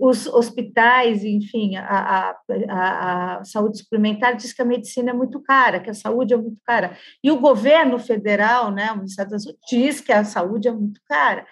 os 0.00 0.26
hospitais, 0.26 1.22
enfim, 1.22 1.76
a, 1.76 2.34
a, 2.68 3.38
a 3.38 3.44
saúde 3.44 3.78
suplementar 3.78 4.34
diz 4.34 4.52
que 4.52 4.62
a 4.62 4.64
medicina 4.64 5.10
é 5.10 5.14
muito 5.14 5.40
cara, 5.40 5.78
que 5.78 5.90
a 5.90 5.94
saúde 5.94 6.34
é 6.34 6.36
muito 6.36 6.58
cara. 6.64 6.96
E 7.22 7.30
o 7.30 7.38
governo 7.38 8.00
federal, 8.00 8.72
né, 8.72 8.90
o 8.90 8.96
Ministério 8.96 9.30
da 9.30 9.38
Saúde, 9.38 9.58
diz 9.70 10.00
que 10.00 10.12
a 10.12 10.24
saúde 10.24 10.66
é 10.66 10.72
muito 10.72 11.00
cara. 11.06 11.46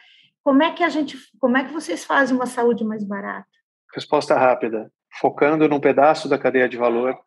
Como 0.46 0.62
é 0.62 0.70
que 0.70 0.84
a 0.84 0.88
gente, 0.88 1.18
como 1.40 1.56
é 1.56 1.64
que 1.64 1.72
vocês 1.72 2.04
fazem 2.04 2.36
uma 2.36 2.46
saúde 2.46 2.84
mais 2.84 3.02
barata? 3.02 3.48
Resposta 3.92 4.38
rápida, 4.38 4.88
focando 5.18 5.68
num 5.68 5.80
pedaço 5.80 6.28
da 6.28 6.38
cadeia 6.38 6.68
de 6.68 6.76
valor 6.76 7.18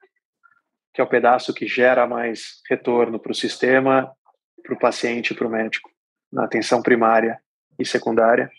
que 0.94 1.02
é 1.02 1.04
o 1.04 1.10
pedaço 1.10 1.54
que 1.54 1.68
gera 1.68 2.08
mais 2.08 2.62
retorno 2.70 3.20
para 3.20 3.34
o 3.34 3.36
sistema, 3.36 4.10
para 4.64 4.74
o 4.74 4.80
paciente 4.80 5.32
e 5.32 5.36
para 5.36 5.46
o 5.46 5.52
médico, 5.52 5.92
na 6.32 6.46
atenção 6.46 6.82
primária 6.82 7.38
e 7.78 7.86
secundária, 7.86 8.50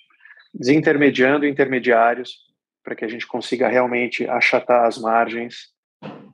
desintermediando 0.52 1.47
intermediários 1.47 2.35
para 2.85 2.95
que 2.95 3.05
a 3.07 3.09
gente 3.09 3.26
consiga 3.26 3.67
realmente 3.67 4.29
achatar 4.29 4.85
as 4.85 4.99
margens 4.99 5.71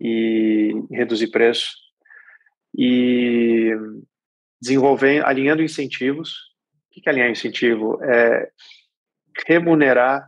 e 0.01 0.73
reduzir 0.91 1.31
preço 1.31 1.77
e 2.77 3.71
desenvolver, 4.61 5.25
alinhando 5.25 5.63
incentivos. 5.63 6.56
Que 7.03 7.09
é 7.09 7.13
alinhar 7.13 7.31
incentivo? 7.31 8.03
É 8.03 8.51
remunerar, 9.47 10.27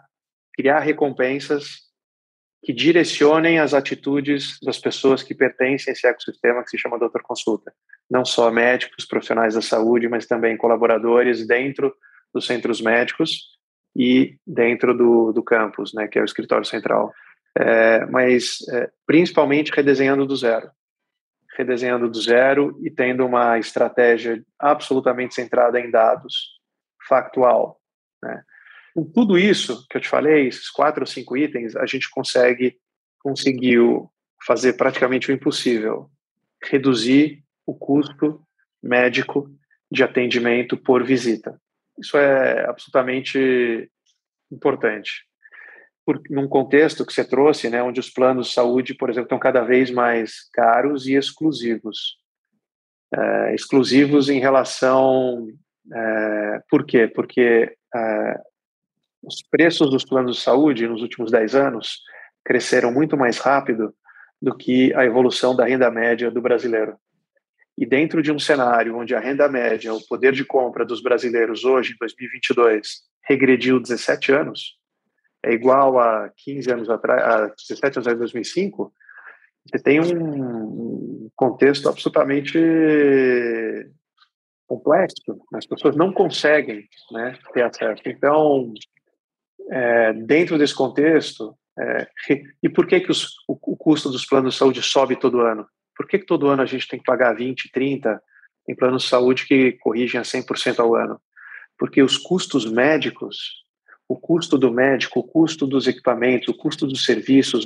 criar 0.54 0.80
recompensas 0.80 1.88
que 2.62 2.72
direcionem 2.72 3.58
as 3.58 3.72
atitudes 3.72 4.58
das 4.62 4.78
pessoas 4.78 5.22
que 5.22 5.34
pertencem 5.34 5.90
a 5.90 5.92
esse 5.92 6.06
ecossistema 6.06 6.62
que 6.62 6.70
se 6.70 6.78
chama 6.78 6.98
doutor 6.98 7.22
consulta. 7.22 7.72
Não 8.10 8.24
só 8.24 8.50
médicos, 8.50 9.06
profissionais 9.06 9.54
da 9.54 9.62
saúde, 9.62 10.08
mas 10.08 10.26
também 10.26 10.56
colaboradores 10.56 11.46
dentro 11.46 11.94
dos 12.34 12.46
centros 12.46 12.80
médicos 12.80 13.56
e 13.96 14.36
dentro 14.46 14.96
do, 14.96 15.32
do 15.32 15.42
campus, 15.42 15.94
né, 15.94 16.08
que 16.08 16.18
é 16.18 16.22
o 16.22 16.24
escritório 16.24 16.64
central. 16.64 17.12
É, 17.56 18.04
mas 18.06 18.58
é, 18.72 18.90
principalmente 19.06 19.72
redesenhando 19.72 20.26
do 20.26 20.36
zero. 20.36 20.70
Redesenhando 21.56 22.08
do 22.08 22.20
zero 22.20 22.78
e 22.82 22.90
tendo 22.90 23.24
uma 23.24 23.58
estratégia 23.58 24.44
absolutamente 24.58 25.34
centrada 25.34 25.80
em 25.80 25.90
dados, 25.90 26.57
factual. 27.08 27.80
Né? 28.22 28.42
Com 28.94 29.04
tudo 29.04 29.38
isso 29.38 29.86
que 29.88 29.96
eu 29.96 30.00
te 30.00 30.08
falei, 30.08 30.48
esses 30.48 30.70
quatro 30.70 31.02
ou 31.02 31.06
cinco 31.06 31.36
itens, 31.36 31.74
a 31.76 31.86
gente 31.86 32.10
consegue 32.10 32.78
conseguiu 33.20 34.10
fazer 34.46 34.74
praticamente 34.74 35.30
o 35.30 35.34
impossível, 35.34 36.08
reduzir 36.62 37.42
o 37.66 37.74
custo 37.74 38.40
médico 38.82 39.50
de 39.90 40.02
atendimento 40.02 40.76
por 40.76 41.04
visita. 41.04 41.60
Isso 41.98 42.16
é 42.16 42.64
absolutamente 42.66 43.90
importante. 44.50 45.26
Por, 46.06 46.22
num 46.30 46.48
contexto 46.48 47.04
que 47.04 47.12
você 47.12 47.24
trouxe, 47.24 47.68
né, 47.68 47.82
onde 47.82 48.00
os 48.00 48.08
planos 48.08 48.48
de 48.48 48.54
saúde, 48.54 48.94
por 48.94 49.10
exemplo, 49.10 49.26
estão 49.26 49.38
cada 49.38 49.62
vez 49.62 49.90
mais 49.90 50.48
caros 50.52 51.06
e 51.06 51.14
exclusivos. 51.14 52.16
É, 53.12 53.54
exclusivos 53.54 54.28
em 54.28 54.38
relação. 54.38 55.48
É, 55.92 56.62
por 56.70 56.84
quê? 56.84 57.06
Porque 57.06 57.74
é, 57.94 58.40
os 59.22 59.42
preços 59.50 59.90
dos 59.90 60.04
planos 60.04 60.36
de 60.36 60.42
saúde 60.42 60.88
nos 60.88 61.02
últimos 61.02 61.30
10 61.30 61.54
anos 61.54 62.00
cresceram 62.44 62.92
muito 62.92 63.16
mais 63.16 63.38
rápido 63.38 63.94
do 64.40 64.56
que 64.56 64.94
a 64.94 65.04
evolução 65.04 65.54
da 65.54 65.66
renda 65.66 65.90
média 65.90 66.30
do 66.30 66.40
brasileiro. 66.40 66.96
E 67.76 67.86
dentro 67.86 68.22
de 68.22 68.32
um 68.32 68.38
cenário 68.38 68.96
onde 68.96 69.14
a 69.14 69.20
renda 69.20 69.48
média, 69.48 69.92
o 69.92 70.04
poder 70.06 70.32
de 70.32 70.44
compra 70.44 70.84
dos 70.84 71.02
brasileiros 71.02 71.64
hoje, 71.64 71.92
em 71.92 71.96
2022, 71.98 73.02
regrediu 73.28 73.80
17 73.80 74.32
anos, 74.32 74.78
é 75.44 75.52
igual 75.52 75.98
a 75.98 76.30
15 76.36 76.72
anos 76.72 76.90
atrás, 76.90 77.22
a 77.22 77.46
17 77.46 77.98
anos 77.98 78.08
atrás, 78.08 78.18
2005, 78.18 78.92
você 79.64 79.82
tem 79.82 80.00
um 80.00 81.28
contexto 81.36 81.88
absolutamente 81.88 82.58
complexo, 84.68 85.40
as 85.54 85.66
pessoas 85.66 85.96
não 85.96 86.12
conseguem 86.12 86.86
né, 87.10 87.36
ter 87.54 87.62
acesso. 87.62 88.02
Então, 88.06 88.72
é, 89.70 90.12
dentro 90.12 90.58
desse 90.58 90.74
contexto, 90.74 91.56
é, 91.78 92.06
e 92.62 92.68
por 92.68 92.86
que, 92.86 93.00
que 93.00 93.10
os, 93.10 93.30
o, 93.48 93.58
o, 93.60 93.76
custo 93.76 94.10
dos 94.10 94.26
planos 94.26 94.54
de 94.54 94.58
saúde 94.58 94.82
sobe 94.82 95.16
todo 95.16 95.40
ano? 95.40 95.66
Por 95.96 96.06
que, 96.06 96.18
que 96.18 96.26
todo 96.26 96.48
ano 96.48 96.62
a 96.62 96.66
gente 96.66 96.86
tem 96.86 96.98
que 96.98 97.04
pagar 97.04 97.34
20, 97.34 97.72
30 97.72 98.22
em 98.68 98.76
planos 98.76 99.04
de 99.04 99.08
saúde 99.08 99.46
que 99.46 99.72
corrigem 99.72 100.20
a 100.20 100.22
100% 100.22 100.78
ao 100.78 100.94
ano? 100.94 101.20
Porque 101.78 102.02
os 102.02 102.18
custos 102.18 102.70
médicos, 102.70 103.64
o 104.06 104.16
custo 104.16 104.58
do 104.58 104.70
médico, 104.70 105.20
o 105.20 105.24
custo 105.24 105.66
dos 105.66 105.86
equipamentos, 105.86 106.48
o 106.48 106.54
custo 106.54 106.86
dos 106.86 107.04
serviços, 107.04 107.64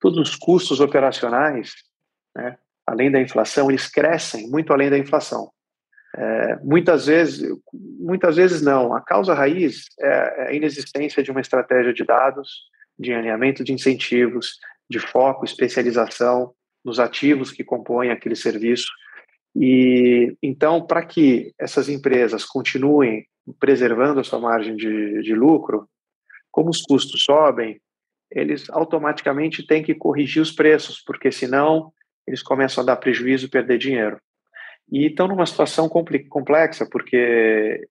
todos 0.00 0.18
os 0.18 0.36
custos 0.36 0.80
operacionais, 0.80 1.74
né, 2.36 2.56
além 2.86 3.10
da 3.10 3.20
inflação, 3.20 3.70
eles 3.70 3.88
crescem 3.88 4.48
muito 4.48 4.72
além 4.72 4.90
da 4.90 4.98
inflação. 4.98 5.50
É, 6.16 6.56
muitas 6.62 7.06
vezes, 7.06 7.48
muitas 7.72 8.36
vezes 8.36 8.62
não. 8.62 8.94
A 8.94 9.00
causa 9.00 9.34
raiz 9.34 9.86
é 10.00 10.48
a 10.48 10.52
inexistência 10.52 11.22
de 11.22 11.30
uma 11.30 11.40
estratégia 11.40 11.92
de 11.92 12.04
dados, 12.04 12.62
de 12.98 13.12
alinhamento 13.12 13.64
de 13.64 13.72
incentivos, 13.72 14.58
de 14.88 15.00
foco, 15.00 15.44
especialização 15.44 16.52
nos 16.84 17.00
ativos 17.00 17.50
que 17.50 17.64
compõem 17.64 18.10
aquele 18.10 18.36
serviço. 18.36 18.86
E 19.56 20.36
então, 20.42 20.86
para 20.86 21.04
que 21.04 21.52
essas 21.58 21.88
empresas 21.88 22.44
continuem 22.44 23.26
preservando 23.58 24.20
a 24.20 24.24
sua 24.24 24.38
margem 24.38 24.76
de, 24.76 25.22
de 25.22 25.34
lucro, 25.34 25.88
como 26.50 26.70
os 26.70 26.82
custos 26.82 27.24
sobem, 27.24 27.80
eles 28.30 28.68
automaticamente 28.70 29.66
têm 29.66 29.82
que 29.82 29.94
corrigir 29.94 30.42
os 30.42 30.52
preços, 30.52 31.02
porque 31.04 31.30
senão 31.32 31.92
eles 32.26 32.42
começam 32.42 32.82
a 32.82 32.86
dar 32.86 32.96
prejuízo 32.96 33.46
e 33.46 33.50
perder 33.50 33.78
dinheiro. 33.78 34.18
E 34.90 35.06
estão 35.06 35.26
numa 35.26 35.46
situação 35.46 35.88
complexa, 35.88 36.86
porque 36.86 37.88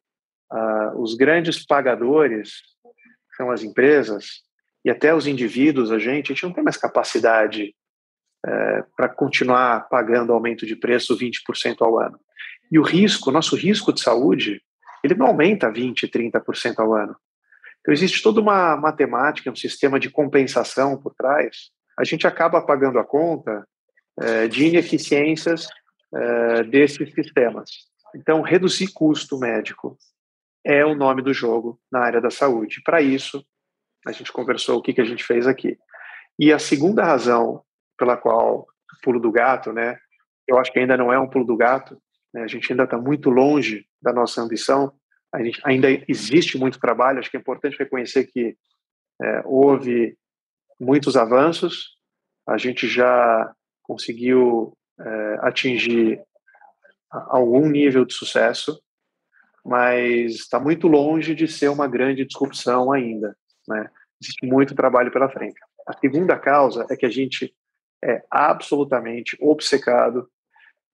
uh, 0.52 1.02
os 1.02 1.16
grandes 1.16 1.66
pagadores 1.66 2.62
são 3.36 3.50
as 3.50 3.64
empresas 3.64 4.44
e 4.86 4.90
até 4.90 5.14
os 5.14 5.28
indivíduos, 5.28 5.92
a 5.92 5.98
gente, 5.98 6.32
a 6.32 6.36
gente 6.36 6.44
não 6.44 6.54
tem 6.54 6.64
mais 6.64 6.78
capacidade 6.78 7.74
uh, 8.46 8.84
para 8.96 9.10
continuar 9.10 9.88
pagando 9.90 10.34
aumento 10.34 10.66
de 10.66 10.76
preço 10.76 11.18
20% 11.18 11.78
ao 11.80 12.00
ano. 12.00 12.20
E 12.72 12.78
o 12.78 12.84
risco, 12.84 13.32
nosso 13.32 13.56
risco 13.56 13.94
de 13.94 14.02
saúde, 14.02 14.62
ele 15.04 15.16
não 15.16 15.28
aumenta 15.28 15.72
20%, 15.72 16.10
30% 16.10 16.80
ao 16.80 16.94
ano. 16.94 17.16
Então, 17.82 17.94
existe 17.94 18.22
toda 18.22 18.40
uma 18.40 18.78
matemática, 18.78 19.52
um 19.52 19.56
sistema 19.56 20.00
de 20.00 20.10
compensação 20.10 20.98
por 20.98 21.14
trás. 21.14 21.70
A 21.98 22.04
gente 22.04 22.26
acaba 22.26 22.62
pagando 22.62 23.00
a 23.00 23.04
conta 23.04 23.66
uh, 24.20 24.48
de 24.50 24.66
ineficiências 24.66 25.68
uh, 26.14 26.64
desses 26.70 27.12
sistemas. 27.14 27.70
Então, 28.16 28.42
reduzir 28.42 28.94
custo 28.94 29.38
médico 29.40 29.98
é 30.66 30.86
o 30.86 30.96
nome 30.96 31.22
do 31.22 31.34
jogo 31.34 31.80
na 31.92 32.00
área 32.00 32.22
da 32.22 32.30
saúde. 32.30 32.82
Para 32.84 33.02
isso, 33.02 33.44
a 34.06 34.12
gente 34.12 34.32
conversou 34.32 34.78
o 34.78 34.82
que, 34.82 34.94
que 34.94 35.02
a 35.02 35.06
gente 35.06 35.24
fez 35.24 35.48
aqui. 35.48 35.78
E 36.40 36.54
a 36.54 36.60
segunda 36.60 37.04
razão 37.04 37.64
pela 37.98 38.16
qual 38.18 38.68
pulo 39.04 39.20
do 39.20 39.32
gato, 39.32 39.74
né? 39.74 39.98
Eu 40.48 40.58
acho 40.58 40.72
que 40.72 40.80
ainda 40.80 40.96
não 40.96 41.12
é 41.12 41.20
um 41.20 41.30
pulo 41.30 41.46
do 41.46 41.58
gato, 41.58 42.02
né, 42.34 42.42
a 42.44 42.48
gente 42.48 42.72
ainda 42.72 42.84
está 42.84 42.98
muito 42.98 43.30
longe 43.30 43.86
da 44.02 44.12
nossa 44.12 44.42
ambição, 44.42 44.92
a 45.34 45.44
gente, 45.44 45.62
ainda 45.64 45.88
existe 46.08 46.58
muito 46.58 46.80
trabalho, 46.80 47.20
acho 47.20 47.30
que 47.30 47.38
é 47.38 47.40
importante 47.40 47.78
reconhecer 47.78 48.26
que 48.26 48.58
é, 49.22 49.42
houve 49.46 50.18
muitos 50.80 51.16
avanços, 51.16 51.98
a 52.48 52.58
gente 52.58 52.88
já 52.88 53.54
conseguiu 53.84 54.76
é, 55.00 55.38
atingir 55.42 56.22
algum 57.10 57.70
nível 57.70 58.06
de 58.06 58.14
sucesso, 58.14 58.82
mas 59.64 60.34
está 60.36 60.60
muito 60.60 60.88
longe 60.88 61.36
de 61.36 61.48
ser 61.48 61.70
uma 61.70 61.88
grande 61.88 62.26
disrupção 62.26 62.92
ainda. 62.92 63.36
Né? 63.68 63.90
Existe 64.22 64.46
muito 64.46 64.76
trabalho 64.76 65.12
pela 65.12 65.30
frente. 65.30 65.60
A 65.88 65.98
segunda 65.98 66.38
causa 66.38 66.86
é 66.90 66.96
que 66.96 67.06
a 67.06 67.10
gente 67.10 67.54
é 68.04 68.24
absolutamente 68.30 69.38
obcecado 69.40 70.28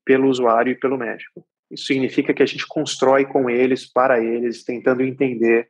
pelo 0.06 0.30
usuário 0.30 0.72
e 0.72 0.80
pelo 0.80 0.98
médico. 0.98 1.46
Isso 1.72 1.86
significa 1.86 2.34
que 2.34 2.44
a 2.44 2.46
gente 2.46 2.68
constrói 2.68 3.26
com 3.26 3.50
eles, 3.50 3.92
para 3.92 4.24
eles, 4.24 4.64
tentando 4.64 5.04
entender 5.04 5.70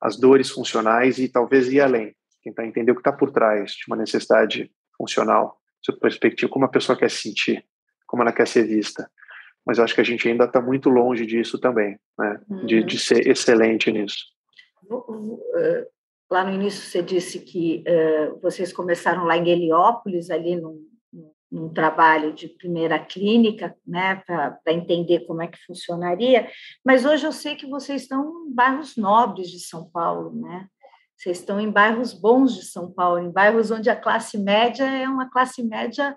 as 0.00 0.18
dores 0.18 0.50
funcionais 0.50 1.18
e 1.18 1.28
talvez 1.28 1.68
ir 1.72 1.80
além, 1.80 2.14
tentar 2.42 2.66
entender 2.66 2.92
o 2.92 2.94
que 2.94 3.00
está 3.00 3.12
por 3.12 3.30
trás 3.30 3.72
de 3.72 3.84
uma 3.88 3.96
necessidade 3.96 4.70
funcional, 4.96 5.57
sob 5.80 5.98
perspectiva, 5.98 6.50
como 6.50 6.64
a 6.64 6.70
pessoa 6.70 6.98
quer 6.98 7.10
se 7.10 7.22
sentir, 7.22 7.64
como 8.06 8.22
ela 8.22 8.32
quer 8.32 8.46
ser 8.46 8.64
vista. 8.64 9.10
Mas 9.64 9.78
eu 9.78 9.84
acho 9.84 9.94
que 9.94 10.00
a 10.00 10.04
gente 10.04 10.28
ainda 10.28 10.44
está 10.44 10.60
muito 10.60 10.88
longe 10.88 11.26
disso 11.26 11.58
também, 11.58 11.98
né? 12.18 12.40
Uhum. 12.48 12.66
De, 12.66 12.82
de 12.82 12.98
ser 12.98 13.26
excelente 13.28 13.90
nisso. 13.92 14.24
Lá 16.30 16.44
no 16.44 16.52
início 16.54 16.82
você 16.82 17.02
disse 17.02 17.40
que 17.40 17.84
uh, 17.86 18.38
vocês 18.40 18.72
começaram 18.72 19.24
lá 19.24 19.36
em 19.36 19.48
Heliópolis, 19.48 20.30
ali 20.30 20.56
num, 20.56 20.86
num 21.50 21.68
trabalho 21.70 22.32
de 22.32 22.48
primeira 22.48 22.98
clínica, 22.98 23.74
né, 23.86 24.22
para 24.26 24.60
entender 24.68 25.20
como 25.20 25.42
é 25.42 25.46
que 25.46 25.58
funcionaria. 25.64 26.50
Mas 26.84 27.04
hoje 27.06 27.26
eu 27.26 27.32
sei 27.32 27.56
que 27.56 27.66
vocês 27.66 28.02
estão 28.02 28.46
em 28.46 28.54
bairros 28.54 28.96
nobres 28.96 29.50
de 29.50 29.60
São 29.60 29.88
Paulo, 29.90 30.34
né? 30.34 30.66
Vocês 31.18 31.40
estão 31.40 31.58
em 31.58 31.68
bairros 31.68 32.14
bons 32.14 32.54
de 32.54 32.64
São 32.64 32.92
Paulo, 32.92 33.18
em 33.18 33.30
bairros 33.30 33.72
onde 33.72 33.90
a 33.90 33.96
classe 33.96 34.38
média 34.38 34.84
é 34.84 35.08
uma 35.08 35.28
classe 35.28 35.64
média 35.64 36.14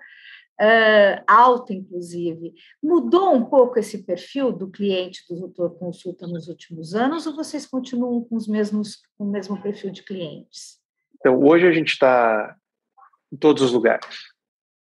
uh, 0.60 1.24
alta, 1.26 1.74
inclusive. 1.74 2.54
Mudou 2.80 3.34
um 3.34 3.44
pouco 3.44 3.80
esse 3.80 4.04
perfil 4.04 4.52
do 4.52 4.70
cliente 4.70 5.24
do 5.28 5.40
doutor 5.40 5.76
consulta 5.76 6.24
nos 6.28 6.46
últimos 6.46 6.94
anos 6.94 7.26
ou 7.26 7.34
vocês 7.34 7.66
continuam 7.66 8.22
com 8.22 8.36
os 8.36 8.46
mesmos 8.46 9.02
com 9.18 9.24
o 9.24 9.30
mesmo 9.30 9.60
perfil 9.60 9.90
de 9.90 10.04
clientes? 10.04 10.80
Então, 11.16 11.36
hoje 11.42 11.66
a 11.66 11.72
gente 11.72 11.88
está 11.88 12.56
em 13.32 13.36
todos 13.36 13.60
os 13.60 13.72
lugares, 13.72 14.16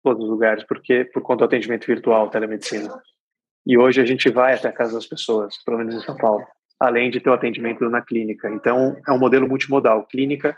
todos 0.04 0.24
os 0.24 0.30
lugares, 0.30 0.64
porque 0.64 1.06
por 1.06 1.24
conta 1.24 1.40
do 1.40 1.46
atendimento 1.46 1.88
virtual, 1.88 2.30
telemedicina. 2.30 3.02
E 3.66 3.76
hoje 3.76 4.00
a 4.00 4.06
gente 4.06 4.30
vai 4.30 4.54
até 4.54 4.68
a 4.68 4.72
casa 4.72 4.94
das 4.94 5.08
pessoas, 5.08 5.58
pelo 5.64 5.80
menos 5.80 5.96
em 5.96 6.02
São 6.02 6.16
Paulo, 6.16 6.46
além 6.80 7.10
de 7.10 7.20
ter 7.20 7.30
o 7.30 7.34
atendimento 7.34 7.90
na 7.90 8.02
clínica. 8.02 8.50
Então, 8.50 8.98
é 9.08 9.12
um 9.12 9.20
modelo 9.20 9.48
multimodal: 9.48 10.06
clínica, 10.06 10.58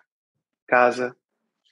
casa, 0.68 1.16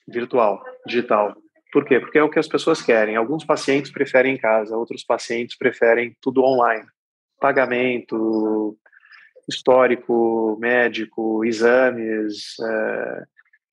virtual, 0.07 0.63
digital. 0.85 1.35
Por 1.71 1.83
quê? 1.83 1.99
Porque 1.99 2.17
é 2.17 2.23
o 2.23 2.29
que 2.29 2.39
as 2.39 2.47
pessoas 2.47 2.81
querem. 2.81 3.15
Alguns 3.15 3.43
pacientes 3.43 3.91
preferem 3.91 4.35
em 4.35 4.37
casa, 4.37 4.77
outros 4.77 5.03
pacientes 5.03 5.57
preferem 5.57 6.15
tudo 6.21 6.43
online. 6.43 6.85
Pagamento, 7.39 8.77
histórico 9.47 10.57
médico, 10.59 11.43
exames, 11.43 12.55
é, 12.59 13.23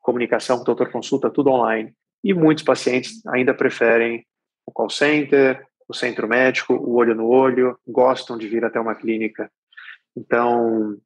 comunicação 0.00 0.56
com 0.56 0.62
o 0.62 0.66
doutor 0.66 0.90
consulta, 0.90 1.30
tudo 1.30 1.50
online. 1.50 1.94
E 2.24 2.35
muitos 2.35 2.64
pacientes 2.64 3.24
ainda 3.26 3.54
preferem 3.54 4.26
o 4.66 4.72
call 4.72 4.90
center, 4.90 5.64
o 5.88 5.94
centro 5.94 6.28
médico, 6.28 6.74
o 6.74 6.94
olho 6.94 7.14
no 7.14 7.26
olho, 7.26 7.78
gostam 7.87 8.37
de 8.37 8.48
vir 8.48 8.64
até 8.64 8.80
uma 8.80 8.94
clínica. 8.94 9.50
Então, 10.16 10.96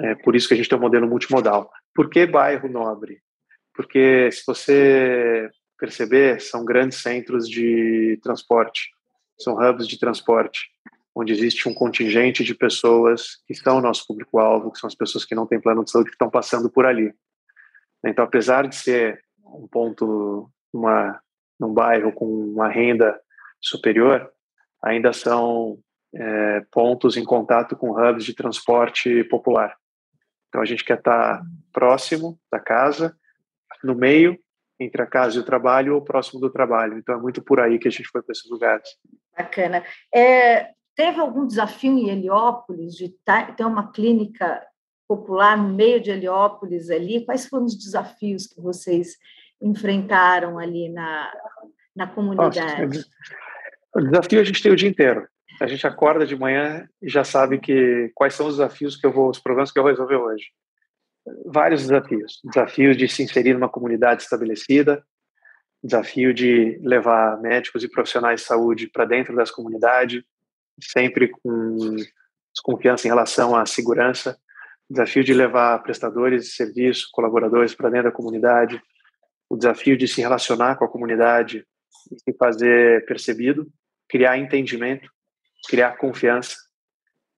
é 0.00 0.14
por 0.14 0.34
isso 0.34 0.48
que 0.48 0.54
a 0.54 0.56
gente 0.56 0.68
tem 0.68 0.78
um 0.78 0.82
modelo 0.82 1.08
multimodal. 1.08 1.70
Por 1.94 2.10
que 2.10 2.26
bairro 2.26 2.68
nobre? 2.68 3.20
Porque 3.74 4.30
se 4.32 4.42
você 4.46 5.50
perceber, 5.78 6.40
são 6.40 6.64
grandes 6.64 7.02
centros 7.02 7.48
de 7.48 8.18
transporte, 8.22 8.90
são 9.38 9.54
hubs 9.54 9.86
de 9.86 9.98
transporte, 9.98 10.70
onde 11.14 11.32
existe 11.32 11.68
um 11.68 11.74
contingente 11.74 12.42
de 12.42 12.54
pessoas 12.54 13.42
que 13.46 13.54
são 13.54 13.78
o 13.78 13.82
nosso 13.82 14.06
público-alvo, 14.06 14.72
que 14.72 14.78
são 14.78 14.88
as 14.88 14.94
pessoas 14.94 15.24
que 15.24 15.34
não 15.34 15.46
têm 15.46 15.60
plano 15.60 15.84
de 15.84 15.90
saúde 15.90 16.10
que 16.10 16.14
estão 16.14 16.30
passando 16.30 16.70
por 16.70 16.86
ali. 16.86 17.12
Então, 18.04 18.24
apesar 18.24 18.66
de 18.66 18.74
ser 18.74 19.22
um 19.44 19.68
ponto, 19.68 20.50
uma, 20.72 21.20
num 21.58 21.72
bairro 21.72 22.12
com 22.12 22.26
uma 22.26 22.68
renda 22.68 23.18
superior, 23.60 24.30
ainda 24.82 25.12
são 25.12 25.78
é, 26.14 26.62
pontos 26.70 27.16
em 27.16 27.24
contato 27.24 27.76
com 27.76 27.90
hubs 27.90 28.24
de 28.24 28.34
transporte 28.34 29.24
popular. 29.24 29.74
Então, 30.48 30.62
a 30.62 30.64
gente 30.64 30.84
quer 30.84 30.98
estar 30.98 31.42
próximo 31.72 32.38
da 32.50 32.60
casa, 32.60 33.16
no 33.82 33.94
meio 33.94 34.38
entre 34.78 35.02
a 35.02 35.06
casa 35.06 35.36
e 35.36 35.40
o 35.40 35.44
trabalho 35.44 35.94
ou 35.94 36.02
próximo 36.02 36.40
do 36.40 36.50
trabalho. 36.50 36.98
Então 36.98 37.16
é 37.16 37.20
muito 37.20 37.42
por 37.42 37.60
aí 37.60 37.78
que 37.78 37.88
a 37.88 37.90
gente 37.90 38.08
foi 38.08 38.22
para 38.22 38.32
esses 38.32 38.50
lugares. 38.50 38.88
Bacana. 39.36 39.84
É, 40.12 40.70
teve 40.96 41.20
algum 41.20 41.46
desafio 41.46 41.92
em 41.92 42.08
Heliópolis 42.08 42.94
de 42.94 43.14
ter 43.56 43.64
uma 43.64 43.92
clínica 43.92 44.62
popular 45.06 45.56
no 45.56 45.72
meio 45.72 46.00
de 46.00 46.10
Heliópolis 46.10 46.90
ali? 46.90 47.24
Quais 47.24 47.46
foram 47.46 47.66
os 47.66 47.76
desafios 47.76 48.46
que 48.46 48.60
vocês 48.60 49.16
enfrentaram 49.60 50.58
ali 50.58 50.88
na, 50.88 51.32
na 51.94 52.06
comunidade? 52.06 52.98
Nossa, 52.98 53.06
o 53.94 54.00
desafio 54.00 54.40
a 54.40 54.44
gente 54.44 54.62
tem 54.62 54.72
o 54.72 54.76
dia 54.76 54.88
inteiro. 54.88 55.28
A 55.60 55.66
gente 55.66 55.86
acorda 55.86 56.26
de 56.26 56.36
manhã 56.36 56.88
e 57.00 57.08
já 57.08 57.24
sabe 57.24 57.58
que 57.58 58.10
quais 58.14 58.34
são 58.34 58.46
os 58.46 58.56
desafios 58.56 58.96
que 58.96 59.06
eu 59.06 59.12
vou, 59.12 59.30
os 59.30 59.38
problemas 59.38 59.70
que 59.70 59.78
eu 59.78 59.82
vou 59.82 59.90
resolver 59.90 60.16
hoje. 60.16 60.46
vários 61.46 61.82
desafios. 61.82 62.40
Desafio 62.44 62.94
de 62.94 63.08
se 63.08 63.22
inserir 63.22 63.54
numa 63.54 63.68
comunidade 63.68 64.22
estabelecida, 64.22 65.02
desafio 65.82 66.34
de 66.34 66.78
levar 66.82 67.40
médicos 67.40 67.82
e 67.82 67.88
profissionais 67.88 68.40
de 68.40 68.46
saúde 68.46 68.88
para 68.88 69.04
dentro 69.04 69.34
das 69.34 69.50
comunidades, 69.50 70.22
sempre 70.80 71.28
com 71.28 71.96
desconfiança 72.52 73.06
em 73.06 73.10
relação 73.10 73.56
à 73.56 73.64
segurança, 73.64 74.38
desafio 74.88 75.24
de 75.24 75.32
levar 75.32 75.82
prestadores 75.82 76.44
de 76.44 76.50
serviço, 76.50 77.08
colaboradores 77.12 77.74
para 77.74 77.90
dentro 77.90 78.10
da 78.10 78.16
comunidade, 78.16 78.80
o 79.48 79.56
desafio 79.56 79.96
de 79.96 80.06
se 80.06 80.20
relacionar 80.20 80.76
com 80.76 80.84
a 80.84 80.90
comunidade 80.90 81.66
e 82.26 82.32
fazer 82.34 83.04
percebido, 83.06 83.66
criar 84.08 84.38
entendimento, 84.38 85.10
criar 85.68 85.96
confiança, 85.96 86.56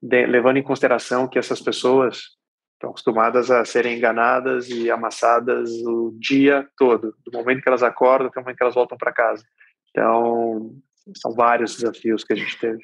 de, 0.01 0.27
levando 0.27 0.59
em 0.59 0.63
consideração 0.63 1.29
que 1.29 1.39
essas 1.39 1.61
pessoas 1.61 2.37
estão 2.75 2.91
acostumadas 2.91 3.51
a 3.51 3.65
serem 3.65 3.97
enganadas 3.97 4.69
e 4.69 4.91
amassadas 4.91 5.71
o 5.87 6.15
dia 6.19 6.69
todo, 6.77 7.15
do 7.25 7.33
momento 7.33 7.63
que 7.63 7.69
elas 7.69 7.83
acordam 7.83 8.29
até 8.29 8.39
o 8.39 8.43
momento 8.43 8.57
que 8.57 8.63
elas 8.63 8.75
voltam 8.75 8.99
para 8.99 9.13
casa. 9.13 9.43
Então, 9.91 10.75
são 11.17 11.33
vários 11.35 11.77
desafios 11.77 12.23
que 12.23 12.35
a 12.35 12.37
gente 12.37 12.59
teve. 12.59 12.83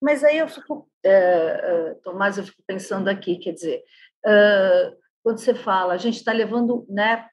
Mas 0.00 0.22
aí 0.22 0.38
eu 0.38 0.48
fico, 0.48 0.88
é, 1.04 1.96
Tomás, 2.02 2.36
eu 2.36 2.44
fico 2.44 2.62
pensando 2.66 3.08
aqui, 3.08 3.36
quer 3.36 3.52
dizer, 3.52 3.82
é, 4.26 4.92
quando 5.22 5.38
você 5.38 5.54
fala, 5.54 5.94
a 5.94 5.98
gente 5.98 6.16
está 6.16 6.32
levando 6.32 6.84
né, 6.88 7.26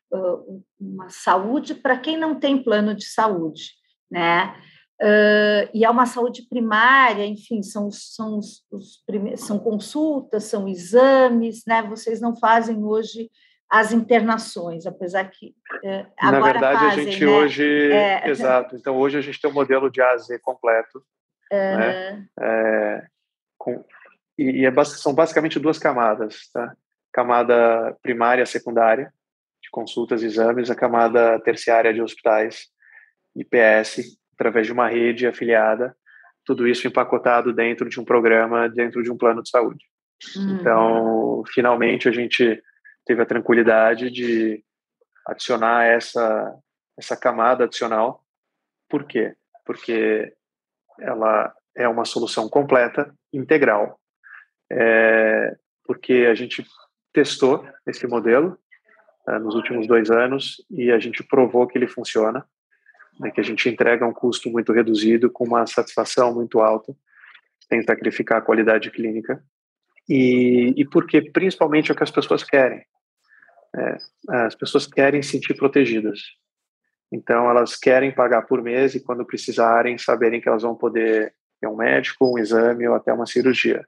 uma 0.80 1.10
saúde 1.10 1.74
para 1.74 1.98
quem 1.98 2.18
não 2.18 2.40
tem 2.40 2.64
plano 2.64 2.94
de 2.94 3.06
saúde, 3.06 3.72
né? 4.10 4.56
Uh, 5.02 5.70
e 5.74 5.86
é 5.86 5.90
uma 5.90 6.06
saúde 6.06 6.44
primária, 6.50 7.26
enfim, 7.26 7.64
são, 7.64 7.90
são, 7.90 8.38
os, 8.38 8.66
os 8.70 9.02
são 9.38 9.58
consultas, 9.58 10.44
são 10.44 10.68
exames, 10.68 11.64
né? 11.66 11.82
Vocês 11.84 12.20
não 12.20 12.36
fazem 12.36 12.84
hoje 12.84 13.30
as 13.70 13.94
internações, 13.94 14.86
apesar 14.86 15.30
que 15.30 15.56
uh, 15.84 16.06
agora 16.18 16.40
Na 16.40 16.52
verdade, 16.52 16.80
fazem, 16.80 17.08
a 17.08 17.12
gente 17.12 17.26
né? 17.26 17.32
hoje... 17.32 17.92
É... 17.92 18.30
Exato. 18.30 18.76
Então, 18.76 18.98
hoje 18.98 19.18
a 19.18 19.22
gente 19.22 19.40
tem 19.40 19.50
um 19.50 19.54
modelo 19.54 19.90
de 19.90 20.02
AZ 20.02 20.28
completo, 20.42 21.02
né? 21.52 22.28
É, 22.40 23.08
com, 23.58 23.84
e, 24.38 24.62
e 24.62 24.66
é, 24.66 24.84
são 24.84 25.14
basicamente 25.14 25.60
duas 25.60 25.78
camadas, 25.80 26.50
tá? 26.54 26.76
Camada 27.12 27.98
primária, 28.02 28.46
secundária, 28.46 29.14
de 29.62 29.70
consultas 29.70 30.22
e 30.22 30.26
exames, 30.26 30.70
a 30.70 30.76
camada 30.76 31.40
terciária 31.40 31.94
de 31.94 32.02
hospitais, 32.02 32.68
IPS, 33.36 34.19
através 34.40 34.66
de 34.66 34.72
uma 34.72 34.88
rede 34.88 35.28
afiliada, 35.28 35.94
tudo 36.46 36.66
isso 36.66 36.88
empacotado 36.88 37.52
dentro 37.52 37.90
de 37.90 38.00
um 38.00 38.06
programa, 38.06 38.70
dentro 38.70 39.04
de 39.04 39.12
um 39.12 39.18
plano 39.18 39.44
de 39.44 39.50
saúde. 39.50 39.86
Uhum. 40.36 40.56
Então, 40.56 41.44
finalmente, 41.54 42.08
a 42.08 42.12
gente 42.12 42.64
teve 43.06 43.22
a 43.22 43.26
tranquilidade 43.26 44.10
de 44.10 44.64
adicionar 45.28 45.86
essa, 45.86 46.56
essa 46.98 47.18
camada 47.18 47.66
adicional. 47.66 48.24
Por 48.90 49.04
quê? 49.04 49.36
Porque 49.66 50.34
ela 51.00 51.54
é 51.76 51.88
uma 51.88 52.06
solução 52.06 52.48
completa, 52.48 53.14
integral. 53.34 54.00
É, 54.72 55.56
porque 55.84 56.28
a 56.30 56.34
gente 56.34 56.66
testou 57.12 57.68
esse 57.86 58.08
modelo 58.08 58.58
uh, 59.28 59.40
nos 59.40 59.56
últimos 59.56 59.88
dois 59.88 60.10
anos 60.10 60.64
e 60.70 60.92
a 60.92 61.00
gente 61.00 61.24
provou 61.24 61.68
que 61.68 61.78
ele 61.78 61.88
funciona 61.88 62.48
né, 63.20 63.32
que 63.32 63.42
a 63.42 63.44
gente 63.44 63.68
entrega 63.68 64.08
um 64.08 64.14
custo 64.14 64.50
muito 64.50 64.72
reduzido, 64.72 65.30
com 65.30 65.44
uma 65.44 65.68
satisfação 65.68 66.34
muito 66.34 66.60
alta, 66.62 66.96
sem 67.68 67.84
sacrificar 67.84 68.38
a 68.38 68.42
qualidade 68.42 68.90
clínica. 68.90 69.44
E, 70.08 70.74
e 70.78 70.86
porque 70.86 71.22
principalmente 71.22 71.92
é 71.92 71.94
o 71.94 71.98
que 71.98 72.04
as 72.04 72.12
pessoas 72.12 72.44
querem. 72.44 72.84
É, 73.76 73.98
as 74.46 74.56
pessoas 74.56 74.88
querem 74.88 75.22
se 75.22 75.32
sentir 75.32 75.54
protegidas. 75.54 76.20
Então, 77.12 77.50
elas 77.50 77.76
querem 77.76 78.14
pagar 78.14 78.44
por 78.44 78.62
mês 78.62 78.96
e, 78.96 79.00
quando 79.00 79.26
precisarem, 79.26 79.98
saberem 79.98 80.40
que 80.40 80.48
elas 80.48 80.64
vão 80.64 80.76
poder 80.76 81.34
ter 81.60 81.68
um 81.68 81.76
médico, 81.76 82.34
um 82.34 82.38
exame 82.40 82.88
ou 82.88 82.96
até 82.96 83.12
uma 83.12 83.26
cirurgia. 83.26 83.86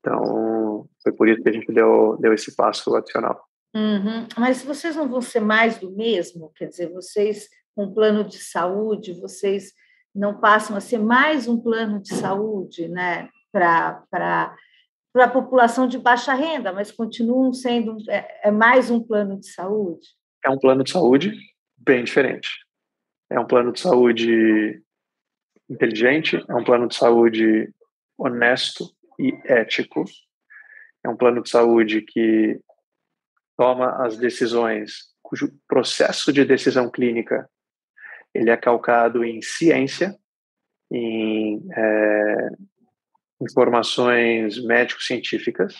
Então, 0.00 0.86
foi 1.02 1.12
por 1.12 1.28
isso 1.28 1.42
que 1.42 1.48
a 1.48 1.52
gente 1.52 1.72
deu, 1.72 2.16
deu 2.20 2.34
esse 2.34 2.54
passo 2.54 2.94
adicional. 2.94 3.42
Uhum. 3.74 4.26
Mas 4.36 4.62
vocês 4.62 4.94
não 4.94 5.08
vão 5.08 5.20
ser 5.20 5.40
mais 5.40 5.78
do 5.78 5.90
mesmo? 5.90 6.52
Quer 6.54 6.66
dizer, 6.66 6.92
vocês 6.92 7.48
um 7.76 7.92
plano 7.92 8.24
de 8.24 8.38
saúde, 8.38 9.20
vocês 9.20 9.72
não 10.14 10.38
passam 10.38 10.76
a 10.76 10.80
ser 10.80 10.98
mais 10.98 11.48
um 11.48 11.60
plano 11.60 12.00
de 12.00 12.14
saúde 12.14 12.88
né, 12.88 13.28
para 13.50 14.54
a 15.16 15.28
população 15.28 15.88
de 15.88 15.98
baixa 15.98 16.34
renda, 16.34 16.72
mas 16.72 16.92
continuam 16.92 17.52
sendo 17.52 17.96
é, 18.08 18.48
é 18.48 18.50
mais 18.50 18.90
um 18.90 19.02
plano 19.02 19.38
de 19.38 19.48
saúde? 19.48 20.06
É 20.44 20.50
um 20.50 20.58
plano 20.58 20.84
de 20.84 20.92
saúde 20.92 21.36
bem 21.76 22.04
diferente. 22.04 22.50
É 23.28 23.40
um 23.40 23.46
plano 23.46 23.72
de 23.72 23.80
saúde 23.80 24.82
inteligente, 25.68 26.44
é 26.48 26.54
um 26.54 26.62
plano 26.62 26.86
de 26.86 26.94
saúde 26.94 27.72
honesto 28.16 28.84
e 29.18 29.32
ético. 29.44 30.04
É 31.02 31.08
um 31.08 31.16
plano 31.16 31.42
de 31.42 31.50
saúde 31.50 32.02
que 32.02 32.60
toma 33.56 34.04
as 34.04 34.16
decisões 34.16 35.12
cujo 35.22 35.52
processo 35.66 36.32
de 36.32 36.44
decisão 36.44 36.90
clínica 36.90 37.48
ele 38.34 38.50
é 38.50 38.56
calcado 38.56 39.24
em 39.24 39.40
ciência, 39.40 40.16
em 40.90 41.62
é, 41.74 42.48
informações 43.40 44.62
médico-científicas, 44.64 45.76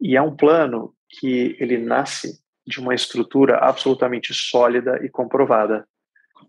e 0.00 0.16
é 0.16 0.22
um 0.22 0.34
plano 0.34 0.94
que 1.08 1.56
ele 1.60 1.78
nasce 1.78 2.40
de 2.66 2.80
uma 2.80 2.94
estrutura 2.94 3.58
absolutamente 3.58 4.32
sólida 4.34 4.98
e 5.04 5.08
comprovada. 5.08 5.86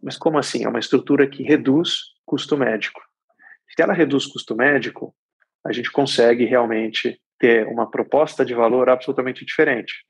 Mas 0.02 0.18
como 0.18 0.38
assim? 0.38 0.64
É 0.64 0.70
uma 0.70 0.80
estrutura 0.80 1.28
que 1.28 1.44
reduz 1.44 2.00
custo 2.26 2.58
médico. 2.58 3.02
Se 3.76 3.82
ela 3.82 3.94
reduz 3.94 4.26
custo 4.26 4.56
médico, 4.56 5.16
a 5.66 5.72
gente 5.72 5.92
consegue 5.92 6.46
realmente 6.46 7.20
ter 7.40 7.68
uma 7.68 7.90
proposta 7.90 8.46
de 8.46 8.54
valor 8.54 8.90
absolutamente 8.90 9.46
diferente. 9.46 10.06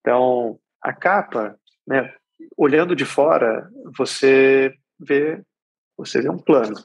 Então, 0.00 0.58
a 0.80 0.92
capa, 0.92 1.58
né, 1.86 2.12
olhando 2.56 2.96
de 2.96 3.04
fora, 3.04 3.68
você 3.96 4.74
vê, 4.98 5.42
você 5.96 6.20
vê 6.20 6.28
um 6.28 6.38
plano, 6.38 6.76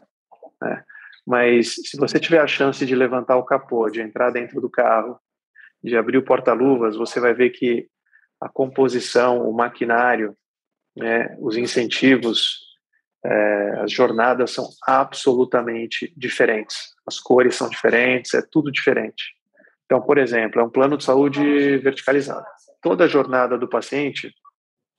né? 0.61 0.83
Mas 1.25 1.75
se 1.75 1.97
você 1.97 2.19
tiver 2.19 2.39
a 2.39 2.47
chance 2.47 2.85
de 2.85 2.95
levantar 2.95 3.37
o 3.37 3.45
capô, 3.45 3.89
de 3.89 4.01
entrar 4.01 4.31
dentro 4.31 4.59
do 4.59 4.69
carro, 4.69 5.19
de 5.83 5.95
abrir 5.95 6.17
o 6.17 6.23
porta-luvas, 6.23 6.95
você 6.95 7.19
vai 7.19 7.33
ver 7.33 7.51
que 7.51 7.87
a 8.39 8.49
composição, 8.49 9.47
o 9.47 9.53
maquinário, 9.53 10.35
né, 10.95 11.35
os 11.39 11.55
incentivos, 11.57 12.59
é, 13.23 13.79
as 13.81 13.91
jornadas 13.91 14.51
são 14.51 14.67
absolutamente 14.87 16.11
diferentes. 16.17 16.95
As 17.05 17.19
cores 17.19 17.55
são 17.55 17.69
diferentes, 17.69 18.33
é 18.33 18.41
tudo 18.41 18.71
diferente. 18.71 19.35
Então, 19.85 20.01
por 20.01 20.17
exemplo, 20.17 20.59
é 20.59 20.63
um 20.63 20.69
plano 20.69 20.97
de 20.97 21.03
saúde 21.03 21.77
verticalizado. 21.77 22.45
Toda 22.81 23.05
a 23.05 23.07
jornada 23.07 23.57
do 23.57 23.69
paciente 23.69 24.33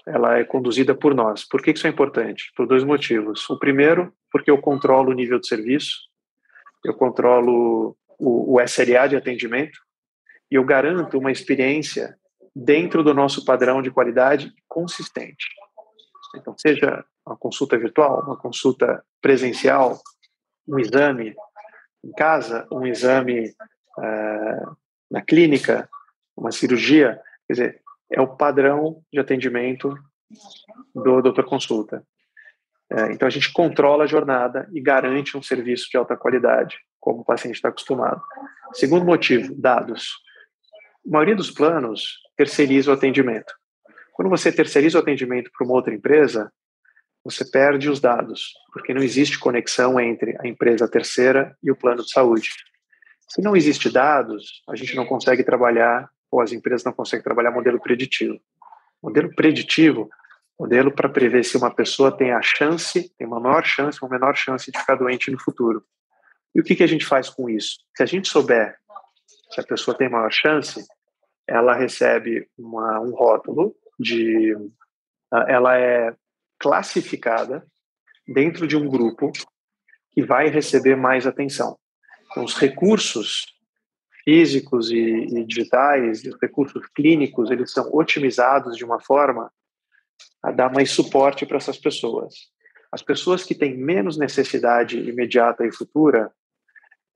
ela 0.07 0.39
é 0.39 0.45
conduzida 0.45 0.95
por 0.95 1.15
nós. 1.15 1.47
Por 1.47 1.63
que 1.63 1.71
isso 1.71 1.87
é 1.87 1.91
importante? 1.91 2.53
Por 2.57 2.67
dois 2.67 2.85
motivos. 2.85 3.49
O 3.49 3.59
primeiro, 3.59 4.13
porque 4.31 4.51
eu 4.51 4.59
controlo 4.59 5.11
o 5.11 5.15
nível 5.15 5.39
de 5.39 5.47
serviço, 5.47 5.97
eu 6.85 6.95
controlo 6.95 7.97
o, 8.19 8.55
o 8.55 8.61
SLA 8.61 9.09
de 9.09 9.17
atendimento 9.17 9.79
e 10.51 10.57
eu 10.57 10.65
garanto 10.65 11.19
uma 11.19 11.31
experiência 11.31 12.17
dentro 12.55 13.03
do 13.03 13.15
nosso 13.15 13.45
padrão 13.45 13.81
de 13.81 13.91
qualidade 13.91 14.53
consistente. 14.69 15.47
Então, 16.37 16.55
seja 16.59 17.05
uma 17.25 17.37
consulta 17.37 17.79
virtual, 17.79 18.23
uma 18.23 18.37
consulta 18.37 19.05
presencial, 19.21 20.01
um 20.67 20.79
exame 20.79 21.35
em 22.05 22.13
casa, 22.13 22.67
um 22.71 22.87
exame 22.87 23.55
uh, 23.99 24.77
na 25.11 25.23
clínica, 25.23 25.89
uma 26.37 26.51
cirurgia, 26.51 27.21
quer 27.47 27.53
dizer, 27.53 27.82
é 28.13 28.21
o 28.21 28.37
padrão 28.37 29.03
de 29.13 29.19
atendimento 29.19 29.95
do 30.95 31.21
doutor 31.21 31.45
consulta. 31.45 32.05
É, 32.91 33.13
então 33.13 33.27
a 33.27 33.31
gente 33.31 33.53
controla 33.53 34.05
a 34.05 34.07
jornada 34.07 34.69
e 34.73 34.81
garante 34.81 35.37
um 35.37 35.43
serviço 35.43 35.89
de 35.91 35.97
alta 35.97 36.17
qualidade, 36.17 36.77
como 37.01 37.21
o 37.21 37.25
paciente 37.25 37.55
está 37.55 37.69
acostumado. 37.69 38.21
Segundo 38.75 39.05
motivo, 39.05 39.55
dados. 39.55 40.11
A 41.07 41.11
maioria 41.11 41.35
dos 41.35 41.51
planos 41.51 42.19
terceiriza 42.37 42.91
o 42.91 42.95
atendimento. 42.95 43.53
Quando 44.13 44.29
você 44.29 44.53
terceiriza 44.53 44.99
o 44.99 45.01
atendimento 45.01 45.51
para 45.57 45.67
uma 45.67 45.75
outra 45.75 45.95
empresa, 45.95 46.53
você 47.25 47.49
perde 47.51 47.89
os 47.89 47.99
dados, 47.99 48.53
porque 48.73 48.93
não 48.93 49.03
existe 49.03 49.39
conexão 49.39 49.99
entre 49.99 50.37
a 50.41 50.47
empresa 50.47 50.89
terceira 50.89 51.57
e 51.63 51.71
o 51.71 51.77
plano 51.77 52.03
de 52.03 52.11
saúde. 52.11 52.51
Se 53.29 53.41
não 53.41 53.57
existe 53.57 53.89
dados, 53.91 54.63
a 54.69 54.77
gente 54.77 54.95
não 54.95 55.07
consegue 55.07 55.43
trabalhar 55.43 56.11
ou 56.33 56.41
as 56.41 56.51
empresas 56.51 56.83
não 56.83 56.93
conseguem 56.93 57.23
trabalhar 57.23 57.51
modelo 57.51 57.79
preditivo. 57.79 58.41
Modelo 59.03 59.33
preditivo, 59.35 60.09
modelo 60.59 60.91
para 60.91 61.09
prever 61.09 61.45
se 61.45 61.57
uma 61.57 61.71
pessoa 61.71 62.11
tem 62.11 62.33
a 62.33 62.41
chance, 62.41 63.15
tem 63.19 63.27
uma 63.27 63.39
maior 63.39 63.65
chance, 63.65 63.99
uma 64.03 64.11
menor 64.11 64.35
chance 64.35 64.73
de 64.73 64.79
ficar 64.79 64.95
doente 64.95 65.31
no 65.31 65.39
futuro. 65.39 65.85
E 66.55 66.61
o 66.61 66.65
que, 66.65 66.75
que 66.75 66.83
a 66.83 66.87
gente 66.87 67.05
faz 67.05 67.29
com 67.29 67.51
isso? 67.51 67.79
Se 67.95 68.03
a 68.03 68.07
gente 68.07 68.29
souber 68.29 68.77
se 69.53 69.61
a 69.61 69.65
pessoa 69.65 69.97
tem 69.97 70.09
maior 70.09 70.33
chance, 70.33 70.83
ela 71.47 71.75
recebe 71.75 72.49
uma, 72.57 73.01
um 73.01 73.15
rótulo 73.15 73.77
de, 74.01 74.57
ela 75.47 75.79
é 75.79 76.15
classificada 76.59 77.67
dentro 78.27 78.67
de 78.67 78.77
um 78.77 78.89
grupo 78.89 79.31
que 80.13 80.23
vai 80.23 80.49
receber 80.49 80.97
mais 80.97 81.27
atenção. 81.27 81.79
Então, 82.31 82.45
os 82.45 82.55
recursos 82.57 83.45
físicos 84.25 84.91
e, 84.91 84.97
e 84.97 85.45
digitais, 85.45 86.25
os 86.25 86.37
recursos 86.41 86.87
clínicos, 86.95 87.51
eles 87.51 87.73
são 87.73 87.89
otimizados 87.93 88.77
de 88.77 88.85
uma 88.85 89.01
forma 89.01 89.51
a 90.43 90.51
dar 90.51 90.73
mais 90.73 90.91
suporte 90.91 91.47
para 91.47 91.57
essas 91.57 91.79
pessoas. 91.79 92.35
As 92.91 93.03
pessoas 93.03 93.43
que 93.43 93.55
têm 93.55 93.77
menos 93.77 94.19
necessidade 94.19 94.99
imediata 94.99 95.65
e 95.65 95.73
futura, 95.73 96.31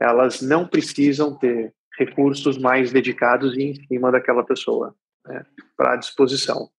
elas 0.01 0.41
não 0.41 0.67
precisam 0.67 1.37
ter 1.37 1.75
recursos 1.99 2.59
mais 2.59 2.93
dedicados 2.93 3.57
em 3.57 3.75
cima 3.87 4.11
daquela 4.13 4.45
pessoa, 4.45 4.95
né, 5.27 5.45
para 5.77 5.97
disposição. 5.97 6.71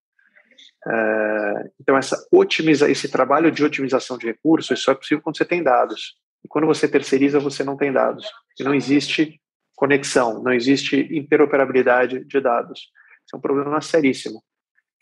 É, 0.86 1.70
então, 1.80 1.96
essa 1.96 2.26
otimiza, 2.32 2.90
esse 2.90 3.08
trabalho 3.08 3.50
de 3.50 3.64
otimização 3.64 4.16
de 4.16 4.26
recursos 4.26 4.80
só 4.82 4.92
é 4.92 4.94
possível 4.94 5.22
quando 5.22 5.36
você 5.36 5.44
tem 5.44 5.62
dados. 5.62 6.16
E 6.44 6.48
quando 6.48 6.66
você 6.66 6.88
terceiriza, 6.88 7.40
você 7.40 7.64
não 7.64 7.76
tem 7.76 7.92
dados. 7.92 8.26
E 8.58 8.62
não 8.62 8.74
existe 8.74 9.40
conexão, 9.78 10.42
não 10.42 10.52
existe 10.52 10.96
interoperabilidade 11.16 12.24
de 12.24 12.40
dados. 12.40 12.80
Isso 13.24 13.34
é 13.34 13.36
um 13.36 13.40
problema 13.40 13.80
seríssimo. 13.80 14.42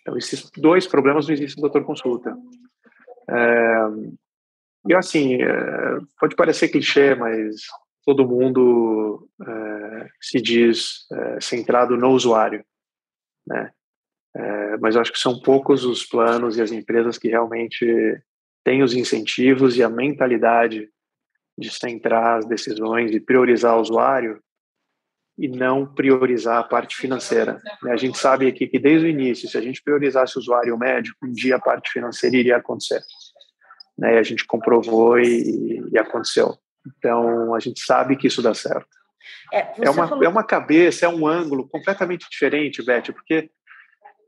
Então, 0.02 0.18
esses 0.18 0.50
dois 0.50 0.86
problemas 0.86 1.26
não 1.26 1.32
existem 1.32 1.56
no 1.56 1.68
doutor 1.68 1.86
consulta. 1.86 2.36
É, 3.28 3.86
e 4.86 4.94
assim, 4.94 5.42
é, 5.42 5.98
pode 6.20 6.36
parecer 6.36 6.68
clichê, 6.68 7.14
mas 7.14 7.62
todo 8.04 8.28
mundo 8.28 9.26
é, 9.42 10.08
se 10.20 10.42
diz 10.42 11.06
é, 11.10 11.40
centrado 11.40 11.96
no 11.96 12.10
usuário, 12.10 12.62
né? 13.46 13.72
É, 14.36 14.76
mas 14.76 14.94
eu 14.94 15.00
acho 15.00 15.12
que 15.12 15.18
são 15.18 15.40
poucos 15.40 15.86
os 15.86 16.04
planos 16.04 16.58
e 16.58 16.62
as 16.62 16.70
empresas 16.70 17.16
que 17.16 17.28
realmente 17.28 18.22
têm 18.62 18.82
os 18.82 18.92
incentivos 18.92 19.78
e 19.78 19.82
a 19.82 19.88
mentalidade 19.88 20.90
de 21.56 21.70
centrar 21.70 22.40
as 22.40 22.44
decisões 22.44 23.10
e 23.12 23.18
priorizar 23.18 23.78
o 23.78 23.80
usuário 23.80 24.38
e 25.38 25.48
não 25.48 25.86
priorizar 25.86 26.58
a 26.58 26.64
parte 26.64 26.96
financeira. 26.96 27.60
Né? 27.82 27.92
A 27.92 27.96
gente 27.96 28.18
sabe 28.18 28.46
aqui 28.46 28.66
que 28.66 28.78
desde 28.78 29.06
o 29.06 29.10
início, 29.10 29.48
se 29.48 29.58
a 29.58 29.60
gente 29.60 29.82
priorizasse 29.82 30.36
o 30.36 30.40
usuário 30.40 30.76
médico, 30.78 31.26
um 31.26 31.32
dia 31.32 31.56
a 31.56 31.60
parte 31.60 31.90
financeira 31.90 32.36
iria 32.36 32.56
acontecer. 32.56 33.02
Né? 33.98 34.14
E 34.14 34.18
a 34.18 34.22
gente 34.22 34.46
comprovou 34.46 35.18
e, 35.18 35.82
e 35.92 35.98
aconteceu. 35.98 36.56
Então, 36.98 37.54
a 37.54 37.60
gente 37.60 37.80
sabe 37.80 38.16
que 38.16 38.26
isso 38.26 38.40
dá 38.40 38.54
certo. 38.54 38.88
É, 39.52 39.86
é 39.86 39.90
uma, 39.90 40.08
falou... 40.08 40.24
é 40.24 40.28
uma 40.28 40.44
cabeça, 40.44 41.04
é 41.04 41.08
um 41.08 41.26
ângulo 41.26 41.68
completamente 41.68 42.26
diferente, 42.30 42.84
Beth, 42.84 43.12
porque 43.12 43.50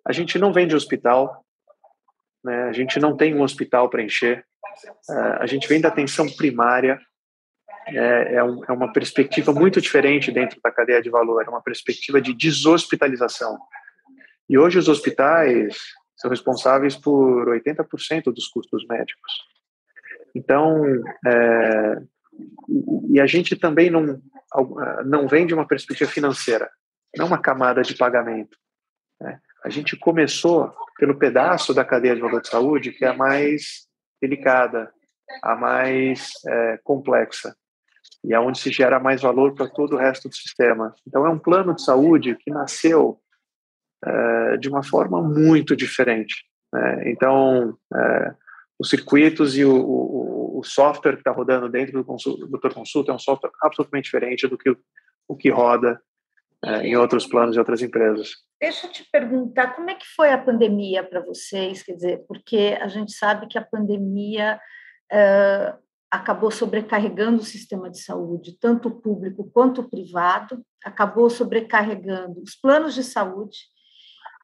a 0.06 0.12
gente 0.12 0.38
não 0.38 0.52
vende 0.52 0.74
hospital, 0.74 1.44
né? 2.44 2.64
a 2.64 2.72
gente 2.72 2.98
não 2.98 3.16
tem 3.16 3.34
um 3.34 3.42
hospital 3.42 3.88
para 3.88 4.02
encher, 4.02 4.44
uh, 5.10 5.40
a 5.40 5.46
gente 5.46 5.68
vem 5.68 5.80
da 5.80 5.88
atenção 5.88 6.26
primária, 6.36 7.00
é, 7.94 8.34
é, 8.34 8.44
um, 8.44 8.64
é, 8.64 8.72
uma 8.72 8.92
perspectiva 8.92 9.52
muito 9.52 9.80
diferente 9.80 10.30
dentro 10.30 10.60
da 10.62 10.70
cadeia 10.70 11.00
de 11.02 11.10
valor, 11.10 11.42
é 11.44 11.48
uma 11.48 11.62
perspectiva 11.62 12.20
de 12.20 12.34
deshospitalização. 12.34 13.58
E 14.48 14.58
hoje 14.58 14.78
os 14.78 14.88
hospitais 14.88 15.76
são 16.16 16.30
responsáveis 16.30 16.96
por 16.96 17.48
80% 17.48 18.24
dos 18.32 18.48
custos 18.48 18.84
médicos. 18.88 19.32
Então, 20.34 20.84
é, 21.26 22.02
e 23.10 23.20
a 23.20 23.26
gente 23.26 23.56
também 23.56 23.90
não, 23.90 24.20
não 25.04 25.28
vem 25.28 25.46
de 25.46 25.54
uma 25.54 25.66
perspectiva 25.66 26.10
financeira, 26.10 26.70
não 27.16 27.26
uma 27.26 27.40
camada 27.40 27.82
de 27.82 27.94
pagamento. 27.94 28.56
Né? 29.20 29.40
A 29.64 29.68
gente 29.68 29.96
começou 29.96 30.72
pelo 30.98 31.18
pedaço 31.18 31.72
da 31.72 31.84
cadeia 31.84 32.14
de 32.14 32.20
valor 32.20 32.40
de 32.40 32.48
saúde 32.48 32.92
que 32.92 33.04
é 33.04 33.08
a 33.08 33.16
mais 33.16 33.86
delicada, 34.20 34.92
a 35.42 35.54
mais 35.54 36.32
é, 36.46 36.78
complexa 36.82 37.54
e 38.24 38.34
é 38.34 38.40
onde 38.40 38.58
se 38.58 38.70
gera 38.70 38.98
mais 38.98 39.22
valor 39.22 39.54
para 39.54 39.68
todo 39.68 39.94
o 39.94 39.98
resto 39.98 40.28
do 40.28 40.34
sistema. 40.34 40.94
Então, 41.06 41.26
é 41.26 41.30
um 41.30 41.38
plano 41.38 41.74
de 41.74 41.82
saúde 41.82 42.36
que 42.36 42.50
nasceu 42.50 43.20
é, 44.04 44.56
de 44.56 44.68
uma 44.68 44.82
forma 44.82 45.22
muito 45.22 45.76
diferente. 45.76 46.44
Né? 46.72 47.10
Então, 47.10 47.76
é, 47.94 48.34
os 48.78 48.90
circuitos 48.90 49.56
e 49.56 49.64
o, 49.64 49.74
o, 49.74 50.58
o 50.60 50.64
software 50.64 51.14
que 51.14 51.20
está 51.20 51.30
rodando 51.30 51.68
dentro 51.68 52.02
do, 52.02 52.46
Doutor 52.48 52.74
Consulta 52.74 53.12
é 53.12 53.14
um 53.14 53.18
software 53.18 53.50
absolutamente 53.62 54.04
diferente 54.04 54.46
do 54.46 54.58
que 54.58 54.70
o, 54.70 54.76
o 55.28 55.36
que 55.36 55.50
roda 55.50 56.00
é, 56.64 56.88
em 56.88 56.96
outros 56.96 57.26
planos 57.26 57.56
e 57.56 57.58
outras 57.58 57.82
empresas. 57.82 58.30
Deixa 58.60 58.86
eu 58.86 58.92
te 58.92 59.08
perguntar, 59.10 59.76
como 59.76 59.90
é 59.90 59.94
que 59.94 60.06
foi 60.16 60.30
a 60.32 60.38
pandemia 60.38 61.04
para 61.04 61.20
vocês? 61.20 61.82
Quer 61.82 61.92
dizer, 61.92 62.24
porque 62.26 62.76
a 62.80 62.88
gente 62.88 63.12
sabe 63.12 63.46
que 63.46 63.56
a 63.56 63.64
pandemia 63.64 64.60
acabou 66.10 66.50
sobrecarregando 66.50 67.42
o 67.42 67.44
sistema 67.44 67.90
de 67.90 68.00
saúde, 68.00 68.56
tanto 68.58 68.88
o 68.88 69.00
público 69.00 69.50
quanto 69.52 69.82
o 69.82 69.88
privado, 69.88 70.64
acabou 70.84 71.28
sobrecarregando 71.28 72.40
os 72.42 72.54
planos 72.54 72.94
de 72.94 73.04
saúde. 73.04 73.58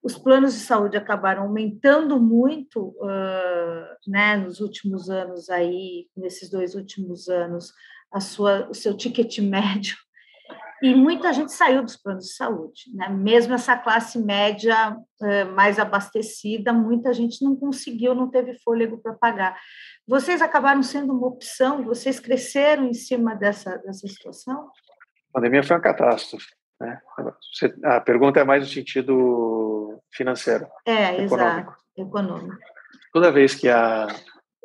Os 0.02 0.18
planos 0.18 0.52
de 0.52 0.60
saúde 0.60 0.98
acabaram 0.98 1.44
aumentando 1.44 2.20
muito, 2.20 2.88
uh, 3.00 3.96
né, 4.06 4.36
nos 4.36 4.60
últimos 4.60 5.08
anos 5.08 5.48
aí, 5.48 6.06
nesses 6.14 6.50
dois 6.50 6.74
últimos 6.74 7.28
anos, 7.28 7.72
a 8.12 8.20
sua, 8.20 8.68
o 8.68 8.74
seu 8.74 8.94
ticket 8.94 9.38
médio 9.38 9.96
e 10.82 10.94
muita 10.94 11.32
gente 11.32 11.52
saiu 11.52 11.82
dos 11.82 11.96
planos 11.96 12.24
de 12.24 12.34
saúde, 12.34 12.84
né? 12.94 13.08
Mesmo 13.08 13.54
essa 13.54 13.76
classe 13.76 14.18
média 14.18 14.96
eh, 15.22 15.44
mais 15.44 15.78
abastecida, 15.78 16.72
muita 16.72 17.12
gente 17.12 17.42
não 17.42 17.56
conseguiu, 17.56 18.14
não 18.14 18.28
teve 18.28 18.54
fôlego 18.58 18.98
para 18.98 19.14
pagar. 19.14 19.58
Vocês 20.06 20.42
acabaram 20.42 20.82
sendo 20.82 21.12
uma 21.12 21.26
opção? 21.26 21.84
Vocês 21.84 22.20
cresceram 22.20 22.86
em 22.86 22.94
cima 22.94 23.34
dessa, 23.34 23.78
dessa 23.78 24.06
situação? 24.06 24.70
A 25.30 25.32
pandemia 25.34 25.62
foi 25.62 25.76
uma 25.76 25.82
catástrofe. 25.82 26.48
Né? 26.80 27.00
a 27.84 28.00
pergunta 28.00 28.40
é 28.40 28.44
mais 28.44 28.64
no 28.64 28.68
sentido 28.68 30.02
financeiro. 30.12 30.66
É, 30.84 31.22
econômico. 31.22 31.70
exato, 31.70 31.76
econômico. 31.96 32.58
Toda 33.12 33.32
vez 33.32 33.54
que 33.54 33.68
a, 33.68 34.08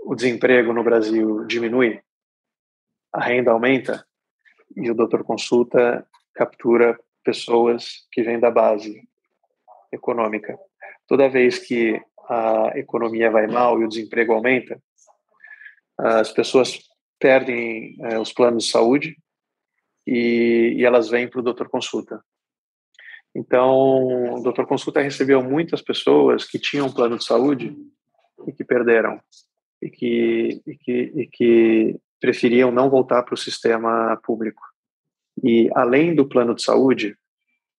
o 0.04 0.16
desemprego 0.16 0.74
no 0.74 0.84
Brasil 0.84 1.46
diminui, 1.46 2.02
a 3.14 3.22
renda 3.22 3.52
aumenta, 3.52 4.06
e 4.80 4.90
o 4.90 4.96
doutor 4.96 5.24
consulta 5.24 6.06
captura 6.34 7.00
pessoas 7.24 8.08
que 8.12 8.24
vêm 8.24 8.40
da 8.40 8.50
base 8.50 9.02
econômica. 9.92 10.58
Toda 11.08 11.30
vez 11.30 11.60
que 11.60 12.02
a 12.30 12.72
economia 12.76 13.30
vai 13.30 13.48
mal 13.48 13.82
e 13.82 13.86
o 13.86 13.88
desemprego 13.88 14.34
aumenta, 14.34 14.82
as 15.98 16.32
pessoas 16.32 16.80
perdem 17.20 17.98
é, 18.04 18.18
os 18.18 18.32
planos 18.32 18.66
de 18.66 18.72
saúde 18.72 19.18
e, 20.08 20.76
e 20.78 20.86
elas 20.86 21.10
vêm 21.10 21.28
para 21.28 21.40
o 21.40 21.44
doutor 21.44 21.68
consulta. 21.70 22.24
Então, 23.36 24.34
o 24.36 24.42
doutor 24.42 24.66
consulta 24.66 25.02
recebeu 25.02 25.44
muitas 25.44 25.82
pessoas 25.82 26.46
que 26.46 26.58
tinham 26.58 26.92
plano 26.92 27.18
de 27.18 27.26
saúde 27.26 27.76
e 28.48 28.54
que 28.54 28.64
perderam 28.64 29.20
e 29.82 29.90
que, 29.90 30.62
e 30.66 30.76
que, 30.76 30.92
e 31.16 31.28
que 31.28 32.00
preferiam 32.20 32.72
não 32.72 32.90
voltar 32.90 33.24
para 33.24 33.34
o 33.34 33.38
sistema 33.38 34.20
público. 34.24 34.62
E 35.44 35.70
além 35.74 36.14
do 36.14 36.28
plano 36.28 36.54
de 36.54 36.64
saúde 36.64 37.16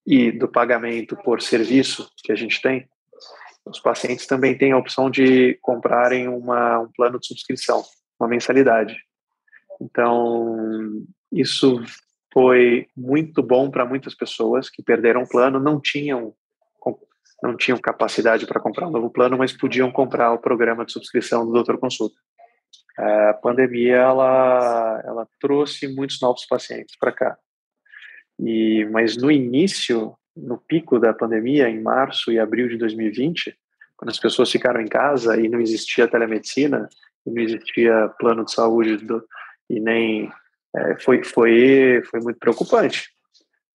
e 0.06 0.32
do 0.32 0.48
pagamento 0.48 1.16
por 1.16 1.42
serviço 1.42 2.10
que 2.24 2.32
a 2.32 2.34
gente 2.34 2.60
tem, 2.60 2.88
os 3.66 3.78
pacientes 3.78 4.26
também 4.26 4.56
têm 4.56 4.72
a 4.72 4.78
opção 4.78 5.10
de 5.10 5.58
comprarem 5.60 6.28
uma, 6.28 6.80
um 6.80 6.90
plano 6.92 7.18
de 7.18 7.26
subscrição, 7.26 7.82
uma 8.18 8.28
mensalidade. 8.28 8.96
Então, 9.80 11.04
isso 11.32 11.80
foi 12.32 12.86
muito 12.96 13.42
bom 13.42 13.70
para 13.70 13.84
muitas 13.84 14.14
pessoas 14.14 14.68
que 14.68 14.82
perderam 14.82 15.22
o 15.22 15.28
plano, 15.28 15.60
não 15.60 15.80
tinham 15.80 16.34
não 17.42 17.56
tinham 17.56 17.78
capacidade 17.78 18.46
para 18.46 18.60
comprar 18.60 18.86
um 18.86 18.90
novo 18.90 19.08
plano, 19.08 19.38
mas 19.38 19.50
podiam 19.50 19.90
comprar 19.90 20.30
o 20.30 20.38
programa 20.38 20.84
de 20.84 20.92
subscrição 20.92 21.46
do 21.46 21.52
Doutor 21.52 21.78
Consulta. 21.78 22.14
A 22.98 23.32
pandemia 23.32 23.96
ela 23.96 25.02
ela 25.04 25.28
trouxe 25.40 25.88
muitos 25.88 26.20
novos 26.20 26.44
pacientes 26.44 26.96
para 26.98 27.12
cá. 27.12 27.38
E, 28.42 28.86
mas 28.90 29.16
no 29.16 29.30
início, 29.30 30.14
no 30.36 30.56
pico 30.56 30.98
da 30.98 31.12
pandemia, 31.12 31.68
em 31.68 31.80
março 31.80 32.32
e 32.32 32.38
abril 32.38 32.68
de 32.68 32.76
2020, 32.78 33.56
quando 33.96 34.10
as 34.10 34.18
pessoas 34.18 34.50
ficaram 34.50 34.80
em 34.80 34.88
casa 34.88 35.38
e 35.38 35.48
não 35.48 35.60
existia 35.60 36.08
telemedicina, 36.08 36.88
e 37.26 37.30
não 37.30 37.42
existia 37.42 38.08
plano 38.18 38.44
de 38.44 38.52
saúde 38.52 38.96
do, 38.96 39.22
e 39.68 39.78
nem 39.78 40.32
é, 40.74 40.98
foi 41.00 41.22
foi 41.22 42.02
foi 42.10 42.20
muito 42.20 42.38
preocupante, 42.38 43.10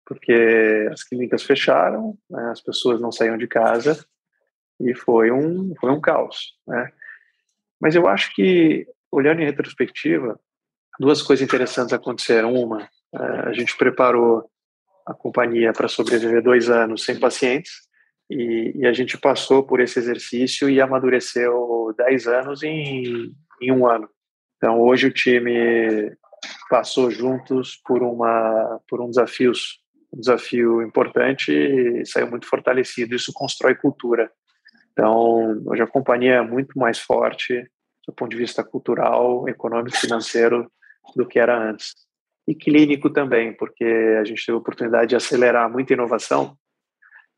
porque 0.06 0.88
as 0.92 1.04
clínicas 1.04 1.44
fecharam, 1.44 2.18
né, 2.30 2.50
as 2.52 2.62
pessoas 2.62 3.00
não 3.00 3.12
saíam 3.12 3.38
de 3.38 3.48
casa 3.48 4.04
e 4.80 4.96
foi 4.96 5.32
um 5.32 5.76
foi 5.80 5.92
um 5.92 6.02
caos, 6.02 6.54
né? 6.68 6.92
Mas 7.80 7.94
eu 7.94 8.08
acho 8.08 8.34
que 8.34 8.88
olhando 9.12 9.42
em 9.42 9.46
retrospectiva, 9.46 10.40
duas 11.00 11.22
coisas 11.22 11.46
interessantes 11.46 11.94
aconteceram. 11.94 12.54
Uma, 12.54 12.90
é, 13.14 13.50
a 13.50 13.54
gente 13.54 13.78
preparou 13.78 14.50
a 15.06 15.14
companhia 15.14 15.72
para 15.72 15.88
sobreviver 15.88 16.42
dois 16.42 16.70
anos 16.70 17.04
sem 17.04 17.20
pacientes 17.20 17.72
e, 18.30 18.72
e, 18.76 18.88
a 18.88 18.94
gente 18.94 19.18
passou 19.18 19.64
por 19.64 19.80
esse 19.80 20.00
exercício 20.00 20.68
e 20.70 20.82
amadureceu 20.82 21.94
dez 21.96 22.26
anos 22.28 22.64
em, 22.64 23.32
em 23.62 23.72
um 23.72 23.88
ano. 23.88 24.10
Então 24.58 24.80
hoje 24.82 25.08
o 25.08 25.14
time 25.14 26.12
passou 26.70 27.12
juntos 27.12 27.80
por 27.86 28.02
uma 28.02 28.80
por 28.88 29.00
um 29.00 29.10
desafio 29.10 29.52
um 30.12 30.20
desafio 30.20 30.82
importante 30.82 31.52
e 31.52 32.06
saiu 32.06 32.30
muito 32.30 32.48
fortalecido. 32.48 33.16
Isso 33.16 33.32
constrói 33.34 33.76
cultura. 33.76 34.32
Então 34.92 35.62
hoje 35.66 35.84
a 35.84 35.88
companhia 35.88 36.36
é 36.36 36.42
muito 36.42 36.80
mais 36.80 36.98
forte 36.98 37.70
do 38.08 38.14
ponto 38.14 38.32
de 38.32 38.38
vista 38.38 38.64
cultural, 38.64 39.48
econômico, 39.48 39.98
financeiro 39.98 40.72
do 41.16 41.28
que 41.28 41.38
era 41.38 41.58
antes. 41.58 41.94
E 42.48 42.54
clínico 42.54 43.10
também, 43.10 43.54
porque 43.54 43.84
a 44.20 44.24
gente 44.24 44.46
teve 44.46 44.56
a 44.56 44.60
oportunidade 44.60 45.10
de 45.10 45.16
acelerar 45.16 45.72
muita 45.72 45.94
inovação 45.94 46.56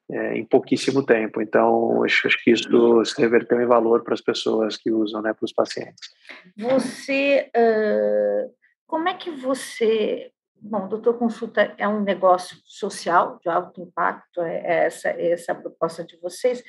é, 0.09 0.37
em 0.37 0.45
pouquíssimo 0.45 1.03
tempo. 1.03 1.41
Então, 1.41 2.03
acho, 2.03 2.27
acho, 2.27 2.43
que 2.43 2.51
isso 2.51 3.05
se 3.05 3.19
reverteu 3.21 3.61
em 3.61 3.65
valor 3.65 4.03
para 4.03 4.13
as 4.13 4.21
pessoas 4.21 4.77
que 4.77 4.91
usam, 4.91 5.21
né, 5.21 5.33
para 5.33 5.45
os 5.45 5.53
pacientes. 5.53 6.09
Você, 6.57 7.49
uh, 7.55 8.53
como 8.85 9.07
é 9.09 9.13
que 9.13 9.31
você... 9.31 10.31
Bom, 10.59 10.87
Doutor 10.87 11.19
Consulta 11.19 11.75
é 11.77 11.87
um 11.87 12.01
negócio 12.01 12.57
social 12.65 13.39
de 13.43 13.47
alto 13.47 13.79
impacto, 13.79 14.41
é, 14.41 14.57
é 14.57 14.85
essa, 14.85 15.09
é 15.09 15.31
essa 15.31 15.51
a 15.51 15.55
proposta 15.55 16.03
de 16.03 16.17
vocês, 16.19 16.63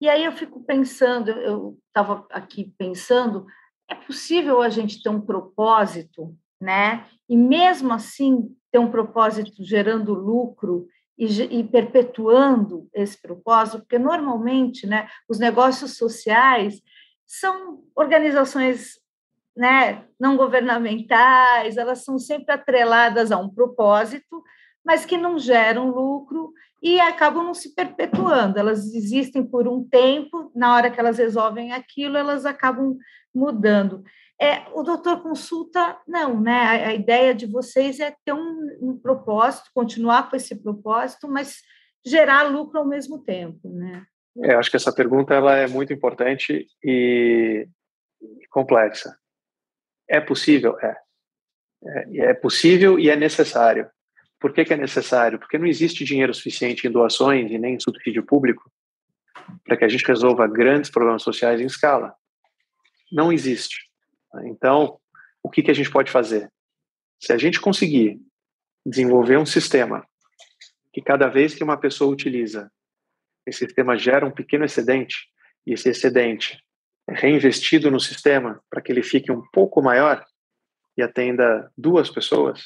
e 0.00 0.08
aí 0.08 0.24
eu 0.24 0.32
fico 0.32 0.62
pensando, 0.64 1.30
eu 1.30 1.78
estava 1.86 2.26
aqui 2.30 2.72
pensando, 2.78 3.46
é 3.88 3.94
possível 3.94 4.60
a 4.60 4.68
gente 4.68 5.02
ter 5.02 5.08
um 5.08 5.20
propósito, 5.20 6.36
né? 6.60 7.06
E 7.28 7.36
mesmo 7.36 7.92
assim 7.92 8.54
ter 8.70 8.78
um 8.78 8.90
propósito 8.90 9.64
gerando 9.64 10.12
lucro 10.12 10.86
e, 11.16 11.26
e 11.26 11.64
perpetuando 11.64 12.88
esse 12.94 13.20
propósito, 13.20 13.80
porque 13.80 13.98
normalmente, 13.98 14.86
né, 14.86 15.08
os 15.28 15.38
negócios 15.38 15.96
sociais 15.96 16.80
são 17.26 17.82
organizações 17.94 18.98
né, 19.56 20.04
não 20.18 20.36
governamentais, 20.36 21.76
elas 21.76 22.04
são 22.04 22.18
sempre 22.18 22.54
atreladas 22.54 23.32
a 23.32 23.38
um 23.38 23.48
propósito, 23.48 24.42
mas 24.84 25.04
que 25.04 25.16
não 25.16 25.38
geram 25.38 25.90
lucro 25.90 26.52
e 26.80 27.00
acabam 27.00 27.44
não 27.44 27.54
se 27.54 27.74
perpetuando. 27.74 28.58
Elas 28.58 28.94
existem 28.94 29.44
por 29.44 29.66
um 29.66 29.82
tempo, 29.82 30.52
na 30.54 30.74
hora 30.74 30.90
que 30.90 31.00
elas 31.00 31.18
resolvem 31.18 31.72
aquilo, 31.72 32.16
elas 32.16 32.46
acabam 32.46 32.96
mudando. 33.34 34.04
É, 34.40 34.68
o 34.72 34.82
doutor 34.82 35.20
consulta, 35.20 35.98
não, 36.06 36.40
né? 36.40 36.52
A, 36.52 36.88
a 36.88 36.94
ideia 36.94 37.34
de 37.34 37.46
vocês 37.46 37.98
é 37.98 38.14
ter 38.24 38.32
um, 38.32 38.78
um, 38.80 38.98
propósito, 38.98 39.70
continuar 39.74 40.30
com 40.30 40.36
esse 40.36 40.54
propósito, 40.62 41.28
mas 41.28 41.60
gerar 42.06 42.44
lucro 42.44 42.78
ao 42.78 42.86
mesmo 42.86 43.18
tempo, 43.18 43.68
né? 43.68 44.06
É, 44.44 44.54
acho 44.54 44.70
que 44.70 44.76
essa 44.76 44.92
pergunta 44.92 45.34
ela 45.34 45.56
é 45.56 45.66
muito 45.66 45.92
importante 45.92 46.66
e, 46.84 47.66
e 48.20 48.46
complexa. 48.48 49.16
É 50.08 50.20
possível? 50.20 50.78
É. 50.80 50.96
é. 51.84 52.16
É 52.30 52.34
possível 52.34 52.98
e 52.98 53.10
é 53.10 53.16
necessário. 53.16 53.90
Por 54.38 54.52
que, 54.52 54.64
que 54.64 54.72
é 54.72 54.76
necessário? 54.76 55.38
Porque 55.40 55.58
não 55.58 55.66
existe 55.66 56.04
dinheiro 56.04 56.32
suficiente 56.32 56.86
em 56.86 56.90
doações 56.92 57.50
e 57.50 57.58
nem 57.58 57.74
em 57.74 57.80
subsídio 57.80 58.24
público 58.24 58.70
para 59.64 59.76
que 59.76 59.84
a 59.84 59.88
gente 59.88 60.06
resolva 60.06 60.46
grandes 60.46 60.90
problemas 60.90 61.22
sociais 61.22 61.60
em 61.60 61.66
escala. 61.66 62.14
Não 63.10 63.32
existe. 63.32 63.87
Então, 64.44 64.98
o 65.42 65.50
que, 65.50 65.62
que 65.62 65.70
a 65.70 65.74
gente 65.74 65.90
pode 65.90 66.10
fazer? 66.10 66.50
Se 67.20 67.32
a 67.32 67.38
gente 67.38 67.60
conseguir 67.60 68.20
desenvolver 68.84 69.36
um 69.36 69.46
sistema 69.46 70.06
que 70.92 71.02
cada 71.02 71.28
vez 71.28 71.54
que 71.54 71.64
uma 71.64 71.76
pessoa 71.76 72.12
utiliza, 72.12 72.70
esse 73.46 73.60
sistema 73.60 73.96
gera 73.96 74.26
um 74.26 74.30
pequeno 74.30 74.64
excedente, 74.64 75.28
e 75.66 75.72
esse 75.72 75.88
excedente 75.88 76.58
é 77.08 77.14
reinvestido 77.14 77.90
no 77.90 78.00
sistema 78.00 78.60
para 78.70 78.80
que 78.80 78.92
ele 78.92 79.02
fique 79.02 79.30
um 79.30 79.42
pouco 79.52 79.82
maior 79.82 80.24
e 80.96 81.02
atenda 81.02 81.70
duas 81.76 82.10
pessoas, 82.10 82.62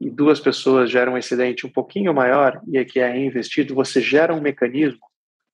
e 0.00 0.08
duas 0.08 0.40
pessoas 0.40 0.90
geram 0.90 1.12
um 1.12 1.18
excedente 1.18 1.66
um 1.66 1.70
pouquinho 1.70 2.14
maior 2.14 2.60
e 2.68 2.78
aqui 2.78 3.00
é 3.00 3.10
reinvestido, 3.10 3.74
você 3.74 4.00
gera 4.00 4.34
um 4.34 4.40
mecanismo, 4.40 5.00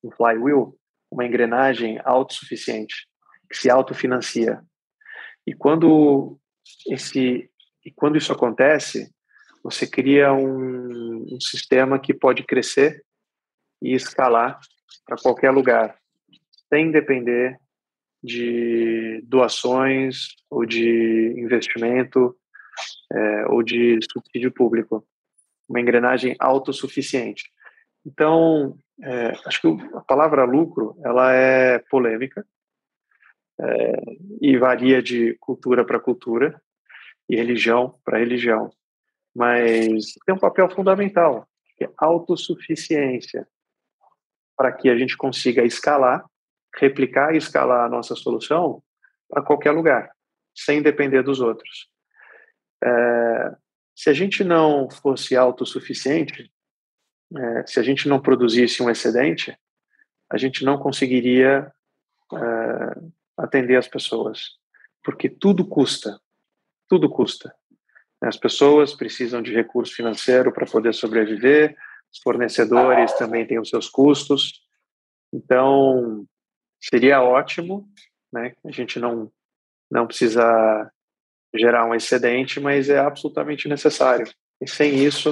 um 0.03 0.09
flywheel, 0.11 0.77
uma 1.11 1.25
engrenagem 1.25 1.99
autossuficiente, 2.03 3.07
que 3.49 3.57
se 3.57 3.69
autofinancia. 3.69 4.61
E 5.47 5.53
quando 5.53 6.37
esse 6.89 7.49
e 7.85 7.91
quando 7.91 8.17
isso 8.17 8.33
acontece, 8.33 9.09
você 9.63 9.87
cria 9.87 10.33
um, 10.33 11.25
um 11.31 11.39
sistema 11.39 11.97
que 11.97 12.13
pode 12.13 12.43
crescer 12.43 13.01
e 13.81 13.93
escalar 13.93 14.59
para 15.05 15.15
qualquer 15.15 15.51
lugar, 15.51 15.97
sem 16.67 16.91
depender 16.91 17.57
de 18.21 19.21
doações 19.25 20.35
ou 20.49 20.65
de 20.65 21.33
investimento 21.37 22.35
é, 23.09 23.45
ou 23.47 23.63
de 23.63 23.99
subsídio 24.11 24.51
público. 24.51 25.07
Uma 25.69 25.79
engrenagem 25.79 26.35
autossuficiente. 26.39 27.43
Então, 28.05 28.77
é, 29.01 29.33
acho 29.45 29.61
que 29.61 29.67
a 29.95 30.01
palavra 30.01 30.43
lucro 30.43 30.97
ela 31.05 31.33
é 31.33 31.79
polêmica, 31.89 32.45
é, 33.59 33.93
e 34.41 34.57
varia 34.57 35.01
de 35.01 35.35
cultura 35.39 35.85
para 35.85 35.99
cultura 35.99 36.61
e 37.29 37.35
religião 37.35 37.99
para 38.03 38.19
religião. 38.19 38.69
Mas 39.35 40.13
tem 40.25 40.35
um 40.35 40.39
papel 40.39 40.69
fundamental, 40.69 41.47
que 41.75 41.85
é 41.85 41.89
autossuficiência, 41.97 43.47
para 44.55 44.71
que 44.71 44.89
a 44.89 44.97
gente 44.97 45.15
consiga 45.15 45.63
escalar, 45.63 46.25
replicar 46.75 47.33
e 47.33 47.37
escalar 47.37 47.85
a 47.85 47.89
nossa 47.89 48.15
solução 48.15 48.81
para 49.29 49.43
qualquer 49.43 49.71
lugar, 49.71 50.11
sem 50.55 50.81
depender 50.81 51.21
dos 51.21 51.39
outros. 51.39 51.87
É, 52.83 53.55
se 53.95 54.09
a 54.09 54.13
gente 54.13 54.43
não 54.43 54.89
fosse 54.89 55.35
autossuficiente, 55.35 56.51
é, 57.35 57.67
se 57.67 57.79
a 57.79 57.83
gente 57.83 58.07
não 58.07 58.19
produzisse 58.19 58.81
um 58.81 58.89
excedente, 58.89 59.57
a 60.31 60.37
gente 60.37 60.63
não 60.63 60.77
conseguiria 60.77 61.71
é, 62.33 63.01
atender 63.37 63.75
as 63.75 63.87
pessoas, 63.87 64.57
porque 65.03 65.29
tudo 65.29 65.65
custa, 65.65 66.19
tudo 66.87 67.09
custa. 67.09 67.53
As 68.21 68.35
pessoas 68.35 68.95
precisam 68.95 69.41
de 69.41 69.53
recurso 69.53 69.93
financeiro 69.93 70.51
para 70.51 70.65
poder 70.65 70.93
sobreviver, 70.93 71.77
os 72.11 72.19
fornecedores 72.21 73.13
também 73.13 73.45
têm 73.45 73.59
os 73.59 73.69
seus 73.69 73.89
custos. 73.89 74.61
Então, 75.31 76.25
seria 76.81 77.21
ótimo, 77.21 77.87
né? 78.31 78.53
A 78.65 78.71
gente 78.71 78.99
não 78.99 79.31
não 79.89 80.05
precisa 80.05 80.91
gerar 81.55 81.85
um 81.85 81.95
excedente, 81.95 82.59
mas 82.59 82.89
é 82.89 82.99
absolutamente 82.99 83.69
necessário. 83.69 84.27
E 84.61 84.69
sem 84.69 84.95
isso, 84.95 85.31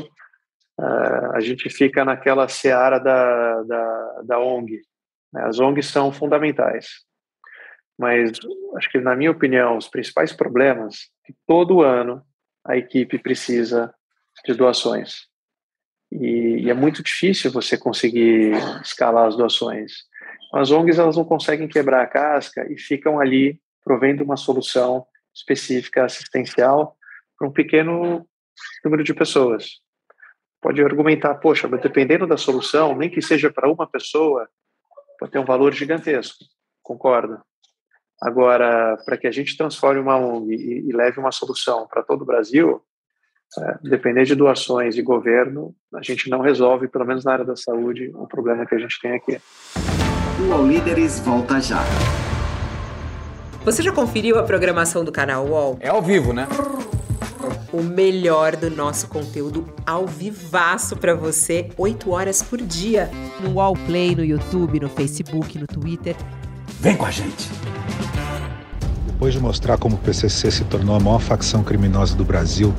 uh, 0.80 1.32
a 1.34 1.40
gente 1.42 1.70
fica 1.70 2.06
naquela 2.06 2.48
seara 2.48 2.98
da, 2.98 3.64
da, 3.64 4.22
da 4.24 4.40
ONG. 4.40 4.82
As 5.36 5.60
ONGs 5.60 5.88
são 5.88 6.12
fundamentais. 6.12 7.04
Mas 7.98 8.32
acho 8.76 8.92
que, 8.92 9.00
na 9.00 9.16
minha 9.16 9.32
opinião, 9.32 9.78
os 9.78 9.88
principais 9.88 10.34
problemas 10.34 11.10
é 11.24 11.32
que 11.32 11.38
todo 11.48 11.82
ano 11.82 12.22
a 12.66 12.76
equipe 12.76 13.18
precisa 13.18 13.94
de 14.46 14.54
doações. 14.54 15.28
E, 16.12 16.64
e, 16.64 16.70
é 16.70 16.74
muito 16.74 17.02
difícil 17.02 17.52
você 17.52 17.78
conseguir 17.78 18.54
escalar 18.82 19.28
as 19.28 19.36
doações. 19.36 19.94
As 20.54 20.72
ONGs 20.72 21.00
elas 21.00 21.18
não 21.18 21.26
conseguem 21.26 21.68
quebrar 21.68 22.02
a 22.02 22.08
casca 22.08 22.66
e 22.72 22.78
ficam 22.78 23.20
ali 23.20 23.60
provendo 23.84 24.24
uma 24.24 24.38
solução 24.38 25.06
específica 25.34 26.06
assistencial 26.06 26.98
para 27.38 27.48
um 27.48 27.52
pequeno 27.52 28.28
número 28.84 29.04
de 29.04 29.14
pessoas. 29.14 29.82
Pode 30.62 30.82
argumentar, 30.82 31.36
poxa, 31.36 31.68
mas 31.68 31.82
dependendo 31.82 32.26
da 32.26 32.38
solução, 32.38 32.96
nem 32.96 33.10
que 33.10 33.22
seja 33.22 33.52
para 33.52 33.70
uma 33.70 33.88
pessoa, 33.88 34.50
pode 35.20 35.32
ter 35.32 35.40
um 35.40 35.46
valor 35.46 35.74
gigantesco. 35.74 36.44
Concordo. 36.82 37.40
Agora, 38.22 38.98
para 39.06 39.18
que 39.18 39.28
a 39.28 39.32
gente 39.32 39.58
transforme 39.58 40.00
uma 40.00 40.18
ONG 40.18 40.56
e, 40.56 40.90
e 40.90 40.94
leve 40.94 41.20
uma 41.20 41.32
solução 41.32 41.88
para 41.88 42.02
todo 42.02 42.22
o 42.22 42.26
Brasil, 42.26 42.82
é, 43.60 43.78
depender 43.84 44.24
de 44.24 44.36
doações 44.36 44.98
e 44.98 45.02
governo, 45.02 45.74
a 45.94 46.02
gente 46.02 46.30
não 46.30 46.42
resolve, 46.42 46.88
pelo 46.88 47.06
menos 47.06 47.24
na 47.24 47.34
área 47.34 47.46
da 47.46 47.56
saúde, 47.56 48.12
o 48.14 48.28
problema 48.28 48.66
que 48.66 48.76
a 48.76 48.80
gente 48.80 49.00
tem 49.02 49.14
aqui. 49.14 49.40
O 50.48 50.54
All 50.54 50.66
Líderes 50.66 51.20
volta 51.20 51.60
já. 51.62 51.82
Você 53.64 53.82
já 53.82 53.92
conferiu 53.92 54.38
a 54.38 54.44
programação 54.44 55.04
do 55.04 55.12
canal 55.12 55.48
UOL? 55.48 55.78
É 55.80 55.90
ao 55.90 56.02
vivo, 56.02 56.34
né? 56.34 56.48
O 57.72 57.82
melhor 57.82 58.56
do 58.56 58.70
nosso 58.70 59.08
conteúdo 59.08 59.68
ao 59.86 60.06
vivaço 60.06 60.96
para 60.96 61.16
você, 61.16 61.70
8 61.78 62.12
horas 62.12 62.44
por 62.44 62.62
dia. 62.62 63.10
No 63.42 63.54
UOL 63.56 63.74
Play, 63.86 64.16
no 64.16 64.24
YouTube, 64.24 64.80
no 64.80 64.90
Facebook, 64.90 65.58
no 65.58 65.68
Twitter. 65.68 66.16
Vem 66.80 66.96
com 66.96 67.06
a 67.06 67.12
gente! 67.12 67.50
Depois 69.08 69.34
de 69.34 69.40
mostrar 69.40 69.78
como 69.78 69.96
o 69.96 70.00
PCC 70.00 70.52
se 70.52 70.64
tornou 70.66 70.96
a 70.96 71.00
maior 71.00 71.20
facção 71.20 71.64
criminosa 71.64 72.16
do 72.16 72.26
Brasil, 72.26 72.74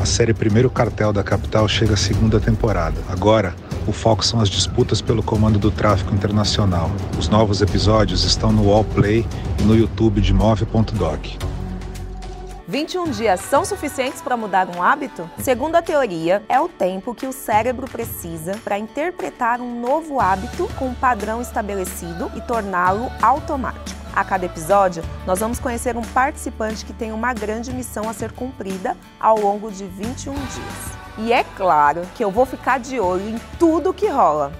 a 0.00 0.06
série 0.06 0.32
Primeiro 0.32 0.70
Cartel 0.70 1.12
da 1.12 1.22
Capital 1.22 1.68
chega 1.68 1.94
à 1.94 1.96
segunda 1.96 2.40
temporada. 2.40 2.96
Agora, 3.08 3.54
o 3.86 3.92
foco 3.92 4.24
são 4.24 4.40
as 4.40 4.48
disputas 4.48 5.00
pelo 5.00 5.22
comando 5.22 5.58
do 5.58 5.70
tráfico 5.70 6.14
internacional. 6.14 6.90
Os 7.18 7.28
novos 7.28 7.60
episódios 7.60 8.24
estão 8.24 8.50
no 8.50 8.68
Wallplay 8.68 9.26
e 9.60 9.62
no 9.62 9.76
YouTube 9.76 10.20
de 10.20 10.32
Move.doc. 10.32 11.51
21 12.72 13.10
dias 13.10 13.38
são 13.40 13.66
suficientes 13.66 14.22
para 14.22 14.34
mudar 14.34 14.66
um 14.74 14.82
hábito? 14.82 15.28
Segundo 15.36 15.76
a 15.76 15.82
teoria, 15.82 16.42
é 16.48 16.58
o 16.58 16.70
tempo 16.70 17.14
que 17.14 17.26
o 17.26 17.32
cérebro 17.32 17.86
precisa 17.86 18.58
para 18.64 18.78
interpretar 18.78 19.60
um 19.60 19.78
novo 19.78 20.18
hábito 20.18 20.66
com 20.78 20.86
um 20.86 20.94
padrão 20.94 21.42
estabelecido 21.42 22.32
e 22.34 22.40
torná-lo 22.40 23.12
automático. 23.20 24.00
A 24.16 24.24
cada 24.24 24.46
episódio, 24.46 25.04
nós 25.26 25.38
vamos 25.38 25.58
conhecer 25.58 25.98
um 25.98 26.02
participante 26.02 26.86
que 26.86 26.94
tem 26.94 27.12
uma 27.12 27.34
grande 27.34 27.70
missão 27.74 28.08
a 28.08 28.14
ser 28.14 28.32
cumprida 28.32 28.96
ao 29.20 29.38
longo 29.38 29.70
de 29.70 29.84
21 29.84 30.32
dias. 30.32 31.18
E 31.18 31.30
é 31.30 31.44
claro 31.44 32.08
que 32.14 32.24
eu 32.24 32.30
vou 32.30 32.46
ficar 32.46 32.80
de 32.80 32.98
olho 32.98 33.28
em 33.28 33.38
tudo 33.58 33.92
que 33.92 34.08
rola. 34.08 34.50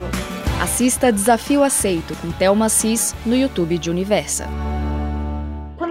Assista 0.61 1.11
Desafio 1.11 1.65
Aceito 1.65 2.15
com 2.17 2.31
Thelma 2.31 2.69
Cis 2.69 3.15
no 3.25 3.35
YouTube 3.35 3.79
de 3.79 3.89
Universa 3.89 4.47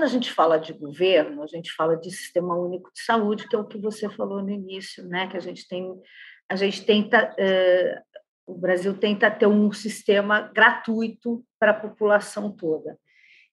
quando 0.01 0.09
a 0.09 0.13
gente 0.13 0.33
fala 0.33 0.57
de 0.57 0.73
governo, 0.73 1.43
a 1.43 1.47
gente 1.47 1.71
fala 1.73 1.95
de 1.95 2.09
sistema 2.09 2.55
único 2.55 2.91
de 2.91 3.03
saúde, 3.03 3.47
que 3.47 3.55
é 3.55 3.59
o 3.59 3.67
que 3.67 3.77
você 3.77 4.09
falou 4.09 4.41
no 4.41 4.49
início, 4.49 5.07
né? 5.07 5.27
Que 5.27 5.37
a 5.37 5.39
gente 5.39 5.67
tem, 5.67 5.93
a 6.49 6.55
gente 6.55 6.83
tenta, 6.83 7.31
uh, 7.31 8.51
o 8.51 8.57
Brasil 8.57 8.97
tenta 8.97 9.29
ter 9.29 9.45
um 9.45 9.71
sistema 9.71 10.51
gratuito 10.55 11.45
para 11.59 11.69
a 11.69 11.79
população 11.79 12.51
toda. 12.51 12.97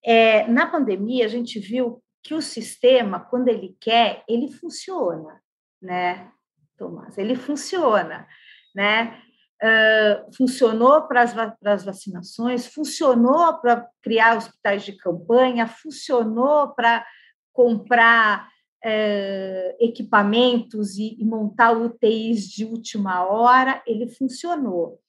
É, 0.03 0.47
na 0.47 0.67
pandemia, 0.67 1.27
a 1.27 1.29
gente 1.29 1.59
viu 1.59 2.03
que 2.23 2.33
o 2.33 2.41
sistema, 2.41 3.21
quando 3.21 3.49
ele 3.49 3.77
quer, 3.79 4.25
ele 4.27 4.51
funciona, 4.51 5.43
né, 5.83 6.33
Tomás? 6.79 7.19
Ele 7.19 7.37
funciona, 7.37 8.27
né? 8.75 9.21
Uh, 9.61 10.33
funcionou 10.37 11.03
para 11.09 11.23
as, 11.23 11.35
para 11.35 11.73
as 11.73 11.85
vacinações, 11.85 12.69
funcionou 12.69 13.59
para 13.59 13.89
criar 14.01 14.37
hospitais 14.37 14.85
de 14.85 14.93
campanha, 14.93 15.67
funcionou 15.67 16.69
para 16.77 17.05
comprar 17.53 18.49
uh, 18.85 19.77
equipamentos 19.81 20.97
e, 20.97 21.21
e, 21.21 21.25
montar 21.25 21.73
UTIs 21.73 22.49
de 22.49 22.65
última 22.65 23.27
hora, 23.27 23.83
ele 23.85 24.07
funcionou. 24.07 25.01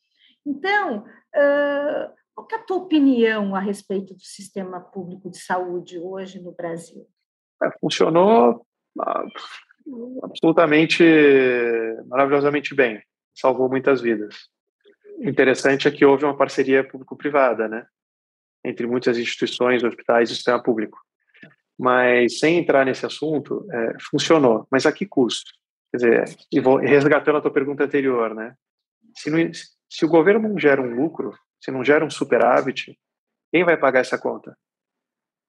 Então, 0.43 1.03
uh, 1.03 2.11
qual 2.33 2.47
é 2.51 2.55
a 2.55 2.63
tua 2.63 2.77
opinião 2.77 3.53
a 3.53 3.59
respeito 3.59 4.15
do 4.15 4.23
sistema 4.23 4.79
público 4.79 5.29
de 5.29 5.37
saúde 5.37 5.99
hoje 5.99 6.41
no 6.41 6.53
Brasil? 6.53 7.05
É, 7.61 7.69
funcionou 7.79 8.65
ah, 8.99 9.25
absolutamente 10.23 11.03
maravilhosamente 12.07 12.73
bem 12.73 12.99
salvou 13.39 13.69
muitas 13.69 14.01
vidas. 14.01 14.49
Interessante 15.21 15.87
é 15.87 15.91
que 15.91 16.05
houve 16.05 16.25
uma 16.25 16.37
parceria 16.37 16.83
público-privada, 16.83 17.67
né? 17.67 17.85
Entre 18.63 18.85
muitas 18.87 19.17
instituições, 19.17 19.83
hospitais 19.83 20.29
e 20.29 20.35
sistema 20.35 20.61
público. 20.61 20.99
Mas, 21.77 22.39
sem 22.39 22.57
entrar 22.57 22.85
nesse 22.85 23.05
assunto, 23.05 23.65
é, 23.71 23.93
funcionou. 24.09 24.67
Mas 24.71 24.85
a 24.85 24.91
que 24.91 25.05
custo? 25.05 25.51
Quer 25.91 25.97
dizer, 25.97 26.37
e 26.51 26.59
vou 26.59 26.77
resgatando 26.77 27.37
a 27.37 27.41
tua 27.41 27.51
pergunta 27.51 27.83
anterior, 27.83 28.35
né? 28.35 28.55
Se, 29.15 29.29
não, 29.29 29.39
se 29.89 30.05
o 30.05 30.09
governo 30.09 30.49
não 30.49 30.59
gera 30.59 30.81
um 30.81 30.93
lucro, 30.93 31.33
se 31.59 31.71
não 31.71 31.83
gera 31.83 32.05
um 32.05 32.09
superávit, 32.09 32.97
quem 33.51 33.63
vai 33.63 33.77
pagar 33.77 34.01
essa 34.01 34.17
conta? 34.17 34.55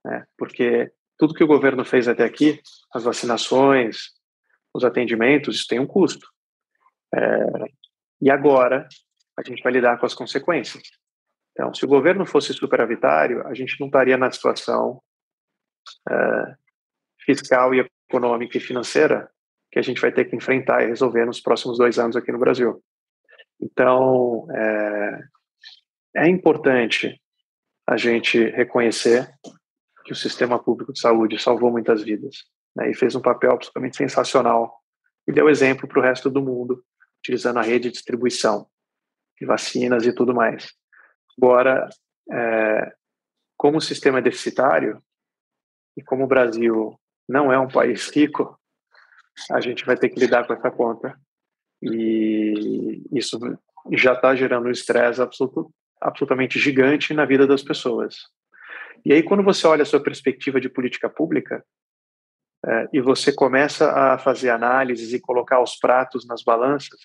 É, 0.06 0.24
porque 0.38 0.90
tudo 1.18 1.34
que 1.34 1.44
o 1.44 1.48
governo 1.48 1.84
fez 1.84 2.08
até 2.08 2.24
aqui, 2.24 2.60
as 2.94 3.04
vacinações, 3.04 4.12
os 4.74 4.84
atendimentos, 4.84 5.56
isso 5.56 5.66
tem 5.68 5.78
um 5.78 5.86
custo. 5.86 6.26
É, 7.14 7.20
e 8.20 8.30
agora 8.30 8.86
a 9.36 9.42
gente 9.42 9.62
vai 9.62 9.72
lidar 9.72 9.98
com 9.98 10.06
as 10.06 10.14
consequências. 10.14 10.82
Então, 11.52 11.72
se 11.74 11.84
o 11.84 11.88
governo 11.88 12.26
fosse 12.26 12.52
superavitário, 12.52 13.46
a 13.46 13.54
gente 13.54 13.78
não 13.80 13.86
estaria 13.86 14.16
na 14.16 14.30
situação 14.30 15.02
é, 16.08 16.54
fiscal 17.24 17.74
e 17.74 17.86
econômica 18.08 18.56
e 18.56 18.60
financeira 18.60 19.30
que 19.70 19.78
a 19.78 19.82
gente 19.82 20.00
vai 20.00 20.12
ter 20.12 20.24
que 20.24 20.36
enfrentar 20.36 20.82
e 20.82 20.88
resolver 20.88 21.24
nos 21.24 21.40
próximos 21.40 21.78
dois 21.78 21.98
anos 21.98 22.16
aqui 22.16 22.32
no 22.32 22.38
Brasil. 22.38 22.82
Então, 23.60 24.46
é, 24.52 25.20
é 26.16 26.28
importante 26.28 27.20
a 27.86 27.96
gente 27.96 28.42
reconhecer 28.50 29.28
que 30.04 30.12
o 30.12 30.16
sistema 30.16 30.58
público 30.58 30.92
de 30.92 31.00
saúde 31.00 31.40
salvou 31.40 31.70
muitas 31.70 32.02
vidas 32.02 32.44
né, 32.74 32.90
e 32.90 32.94
fez 32.94 33.14
um 33.14 33.20
papel 33.20 33.52
absolutamente 33.52 33.96
sensacional 33.96 34.80
e 35.26 35.32
deu 35.32 35.48
exemplo 35.48 35.86
para 35.86 36.00
o 36.00 36.02
resto 36.02 36.30
do 36.30 36.42
mundo 36.42 36.82
utilizando 37.20 37.58
a 37.58 37.62
rede 37.62 37.88
de 37.88 37.92
distribuição 37.92 38.66
de 39.38 39.46
vacinas 39.46 40.04
e 40.04 40.12
tudo 40.12 40.34
mais. 40.34 40.72
Agora, 41.38 41.88
é, 42.30 42.92
como 43.56 43.78
o 43.78 43.80
sistema 43.80 44.18
é 44.18 44.22
deficitário 44.22 45.02
e 45.96 46.02
como 46.02 46.24
o 46.24 46.28
Brasil 46.28 46.98
não 47.28 47.52
é 47.52 47.58
um 47.58 47.68
país 47.68 48.08
rico, 48.08 48.58
a 49.50 49.60
gente 49.60 49.84
vai 49.84 49.96
ter 49.96 50.08
que 50.08 50.18
lidar 50.20 50.46
com 50.46 50.52
essa 50.52 50.70
conta 50.70 51.18
e 51.82 53.02
isso 53.12 53.38
já 53.92 54.12
está 54.12 54.34
gerando 54.34 54.66
um 54.66 54.70
estresse 54.70 55.22
absoluto, 55.22 55.72
absolutamente 56.00 56.58
gigante 56.58 57.14
na 57.14 57.24
vida 57.24 57.46
das 57.46 57.62
pessoas. 57.62 58.16
E 59.04 59.12
aí, 59.12 59.22
quando 59.22 59.42
você 59.42 59.66
olha 59.66 59.82
a 59.82 59.86
sua 59.86 60.02
perspectiva 60.02 60.60
de 60.60 60.68
política 60.68 61.08
pública, 61.08 61.64
é, 62.66 62.88
e 62.92 63.00
você 63.00 63.32
começa 63.32 63.90
a 63.90 64.18
fazer 64.18 64.50
análises 64.50 65.12
e 65.12 65.20
colocar 65.20 65.62
os 65.62 65.76
pratos 65.76 66.26
nas 66.26 66.42
balanças, 66.42 66.98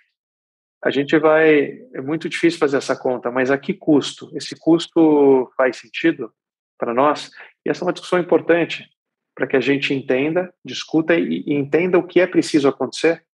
a 0.83 0.91
gente 0.91 1.17
vai. 1.17 1.79
É 1.93 2.01
muito 2.01 2.29
difícil 2.29 2.59
fazer 2.59 2.77
essa 2.77 2.95
conta, 2.95 3.31
mas 3.31 3.49
a 3.49 3.57
que 3.57 3.73
custo? 3.73 4.29
Esse 4.35 4.55
custo 4.55 5.51
faz 5.57 5.77
sentido 5.77 6.31
para 6.77 6.93
nós? 6.93 7.31
E 7.65 7.69
essa 7.69 7.83
é 7.83 7.85
uma 7.85 7.93
discussão 7.93 8.19
importante 8.19 8.87
para 9.33 9.47
que 9.47 9.55
a 9.55 9.61
gente 9.61 9.93
entenda, 9.93 10.53
discuta 10.63 11.15
e, 11.15 11.43
e 11.45 11.53
entenda 11.53 11.97
o 11.97 12.05
que 12.05 12.19
é 12.19 12.27
preciso 12.27 12.67
acontecer 12.67 13.25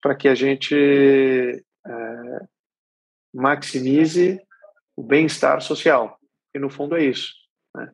para 0.00 0.14
que 0.14 0.28
a 0.28 0.34
gente 0.34 0.74
é, 1.86 2.40
maximize 3.34 4.40
o 4.94 5.02
bem-estar 5.02 5.60
social. 5.60 6.18
E 6.54 6.58
no 6.58 6.70
fundo 6.70 6.96
é 6.96 7.04
isso. 7.04 7.34
Né? 7.74 7.92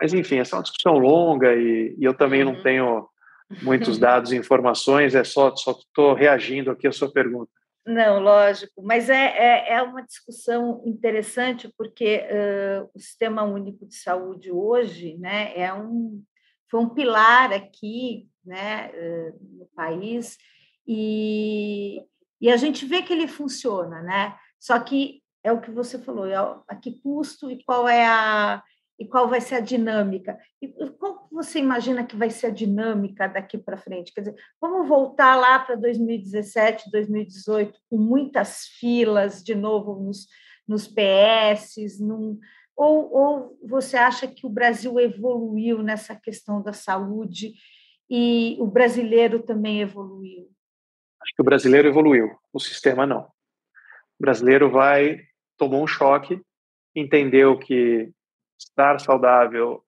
Mas, 0.00 0.12
enfim, 0.12 0.38
essa 0.38 0.56
é 0.56 0.58
uma 0.58 0.62
discussão 0.62 0.98
longa 0.98 1.54
e, 1.54 1.94
e 1.98 2.04
eu 2.04 2.14
também 2.14 2.44
não 2.44 2.54
uhum. 2.54 2.62
tenho 2.62 3.08
muitos 3.62 3.98
dados 3.98 4.32
e 4.32 4.36
informações, 4.36 5.14
é 5.14 5.24
só 5.24 5.48
estou 5.48 6.14
reagindo 6.14 6.70
aqui 6.70 6.86
à 6.86 6.92
sua 6.92 7.12
pergunta. 7.12 7.50
Não, 7.84 8.20
lógico, 8.20 8.80
mas 8.80 9.10
é, 9.10 9.36
é, 9.36 9.72
é 9.74 9.82
uma 9.82 10.02
discussão 10.02 10.82
interessante 10.86 11.68
porque 11.76 12.22
uh, 12.22 12.88
o 12.94 12.98
Sistema 12.98 13.42
Único 13.42 13.84
de 13.86 13.96
Saúde 13.96 14.52
hoje 14.52 15.18
né, 15.18 15.52
é 15.56 15.74
um, 15.74 16.22
foi 16.70 16.80
um 16.80 16.88
pilar 16.88 17.52
aqui 17.52 18.28
né, 18.44 18.88
uh, 18.94 19.58
no 19.58 19.66
país 19.74 20.38
e, 20.86 22.00
e 22.40 22.50
a 22.50 22.56
gente 22.56 22.86
vê 22.86 23.02
que 23.02 23.12
ele 23.12 23.26
funciona, 23.26 24.00
né? 24.00 24.36
Só 24.60 24.78
que 24.78 25.20
é 25.42 25.50
o 25.50 25.60
que 25.60 25.70
você 25.72 25.98
falou, 25.98 26.26
é 26.26 26.36
a 26.36 26.76
que 26.76 27.00
custo 27.00 27.50
e 27.50 27.64
qual 27.64 27.88
é 27.88 28.06
a, 28.06 28.62
e 29.02 29.08
qual 29.08 29.28
vai 29.28 29.40
ser 29.40 29.56
a 29.56 29.60
dinâmica. 29.60 30.38
E 30.60 30.68
qual 30.92 31.26
você 31.32 31.58
imagina 31.58 32.06
que 32.06 32.14
vai 32.14 32.30
ser 32.30 32.46
a 32.46 32.50
dinâmica 32.50 33.26
daqui 33.26 33.58
para 33.58 33.76
frente? 33.76 34.14
Quer 34.14 34.20
dizer, 34.20 34.36
vamos 34.60 34.88
voltar 34.88 35.34
lá 35.34 35.58
para 35.58 35.74
2017, 35.74 36.88
2018, 36.88 37.80
com 37.90 37.98
muitas 37.98 38.66
filas 38.78 39.42
de 39.42 39.56
novo 39.56 39.96
nos, 40.00 40.28
nos 40.68 40.86
PS, 40.86 41.98
num, 41.98 42.38
ou, 42.76 43.12
ou 43.12 43.58
você 43.64 43.96
acha 43.96 44.28
que 44.28 44.46
o 44.46 44.50
Brasil 44.50 45.00
evoluiu 45.00 45.82
nessa 45.82 46.14
questão 46.14 46.62
da 46.62 46.72
saúde 46.72 47.54
e 48.08 48.56
o 48.60 48.68
brasileiro 48.68 49.42
também 49.42 49.80
evoluiu? 49.80 50.48
Acho 51.20 51.34
que 51.34 51.42
o 51.42 51.44
brasileiro 51.44 51.88
evoluiu, 51.88 52.30
o 52.52 52.60
sistema 52.60 53.04
não. 53.04 53.22
O 53.22 54.22
brasileiro 54.22 54.70
vai, 54.70 55.18
tomou 55.58 55.82
um 55.82 55.88
choque, 55.88 56.40
entendeu 56.94 57.58
que 57.58 58.12
estar 58.64 58.98
saudável 59.00 59.84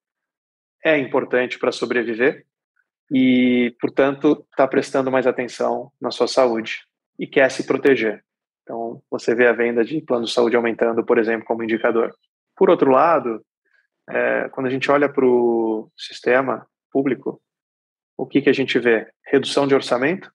é 0.85 0.99
importante 0.99 1.59
para 1.59 1.73
sobreviver 1.73 2.47
e, 3.11 3.75
portanto, 3.81 4.47
está 4.51 4.67
prestando 4.67 5.11
mais 5.11 5.27
atenção 5.27 5.91
na 6.01 6.11
sua 6.11 6.27
saúde 6.27 6.85
e 7.19 7.27
quer 7.27 7.51
se 7.51 7.67
proteger. 7.67 8.25
Então, 8.63 9.03
você 9.11 9.35
vê 9.35 9.47
a 9.47 9.53
venda 9.53 9.85
de 9.85 10.01
plano 10.01 10.25
de 10.25 10.33
saúde 10.33 10.57
aumentando, 10.57 11.05
por 11.05 11.19
exemplo, 11.19 11.47
como 11.47 11.63
indicador. 11.63 12.15
Por 12.57 12.71
outro 12.71 12.91
lado, 12.91 13.45
é, 14.09 14.49
quando 14.51 14.67
a 14.67 14.71
gente 14.71 14.91
olha 14.91 15.09
para 15.09 15.25
o 15.25 15.91
sistema 15.97 16.67
público, 16.91 17.41
o 18.17 18.27
que, 18.27 18.41
que 18.41 18.49
a 18.49 18.55
gente 18.55 18.79
vê? 18.79 19.11
Redução 19.27 19.67
de 19.67 19.75
orçamento, 19.75 20.31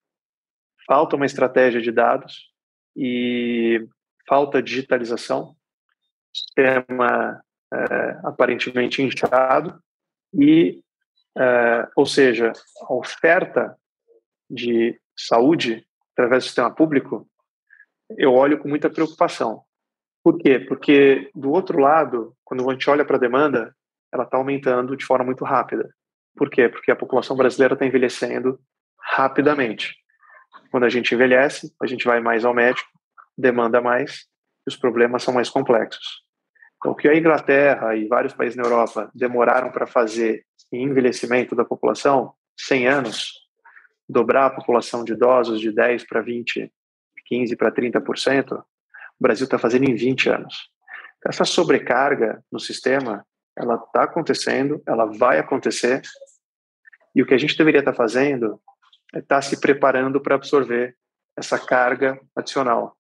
falta 0.86 1.16
uma 1.16 1.26
estratégia 1.26 1.82
de 1.82 1.92
dados 1.92 2.52
e 2.96 3.88
falta 4.28 4.62
digitalização, 4.62 5.56
sistema 6.34 7.42
é, 7.74 8.20
aparentemente 8.24 9.02
inchado 9.02 9.80
e 10.34 10.82
é, 11.38 11.88
ou 11.96 12.06
seja, 12.06 12.52
a 12.82 12.94
oferta 12.94 13.78
de 14.50 15.00
saúde 15.16 15.86
através 16.14 16.44
do 16.44 16.48
sistema 16.48 16.74
público, 16.74 17.28
eu 18.18 18.34
olho 18.34 18.58
com 18.58 18.68
muita 18.68 18.90
preocupação. 18.90 19.64
Por 20.24 20.38
quê? 20.38 20.60
Porque, 20.60 21.30
do 21.34 21.52
outro 21.52 21.80
lado, 21.80 22.36
quando 22.44 22.68
a 22.68 22.74
gente 22.74 22.90
olha 22.90 23.06
para 23.06 23.16
a 23.16 23.20
demanda, 23.20 23.74
ela 24.12 24.24
está 24.24 24.38
aumentando 24.38 24.98
de 24.98 25.06
forma 25.06 25.26
muito 25.26 25.46
rápida. 25.46 25.90
Por 26.36 26.50
quê? 26.50 26.68
Porque 26.68 26.92
a 26.92 26.96
população 26.96 27.38
brasileira 27.38 27.74
está 27.74 27.86
envelhecendo 27.86 28.60
rapidamente. 29.00 29.96
Quando 30.72 30.84
a 30.84 30.90
gente 30.90 31.14
envelhece, 31.14 31.74
a 31.82 31.88
gente 31.88 32.06
vai 32.06 32.20
mais 32.20 32.44
ao 32.44 32.54
médico, 32.54 32.90
demanda 33.38 33.80
mais, 33.80 34.26
e 34.68 34.70
os 34.70 34.76
problemas 34.76 35.24
são 35.24 35.34
mais 35.34 35.50
complexos. 35.50 36.24
Então, 36.80 36.94
o 36.94 36.96
que 36.96 37.10
a 37.10 37.16
Inglaterra 37.16 37.96
e 37.96 38.08
vários 38.08 38.34
países 38.34 38.56
na 38.56 38.64
Europa 38.64 39.12
demoraram 39.14 39.70
para 39.70 39.86
fazer 39.86 40.46
em 40.72 40.84
envelhecimento 40.84 41.54
da 41.54 41.66
população, 41.66 42.34
100 42.58 42.88
anos, 42.88 43.34
dobrar 44.08 44.46
a 44.46 44.50
população 44.50 45.04
de 45.04 45.12
idosos 45.14 45.60
de 45.60 45.72
10 45.72 46.06
para 46.06 46.22
20, 46.22 46.72
15 47.26 47.56
para 47.58 47.72
30%, 47.72 48.60
o 48.60 48.64
Brasil 49.20 49.44
está 49.44 49.60
fazendo 49.60 49.90
em 49.90 49.96
20 49.96 50.30
anos. 50.30 50.70
Essa 51.26 51.44
sobrecarga 51.44 52.42
no 52.50 52.60
sistema, 52.60 53.26
ela 53.58 53.76
está 53.76 54.04
acontecendo, 54.04 54.82
ela 54.88 55.06
vai 55.06 55.38
acontecer, 55.38 56.02
e 57.14 57.22
o 57.22 57.26
que 57.26 57.34
a 57.34 57.38
gente 57.38 57.58
deveria 57.58 57.82
estar 57.82 57.92
tá 57.92 57.98
fazendo 57.98 58.60
é 59.14 59.20
estar 59.20 59.36
tá 59.36 59.42
se 59.42 59.60
preparando 59.60 60.22
para 60.22 60.36
absorver 60.36 60.96
essa 61.38 61.60
carga 61.60 62.20
adicional. 62.36 62.96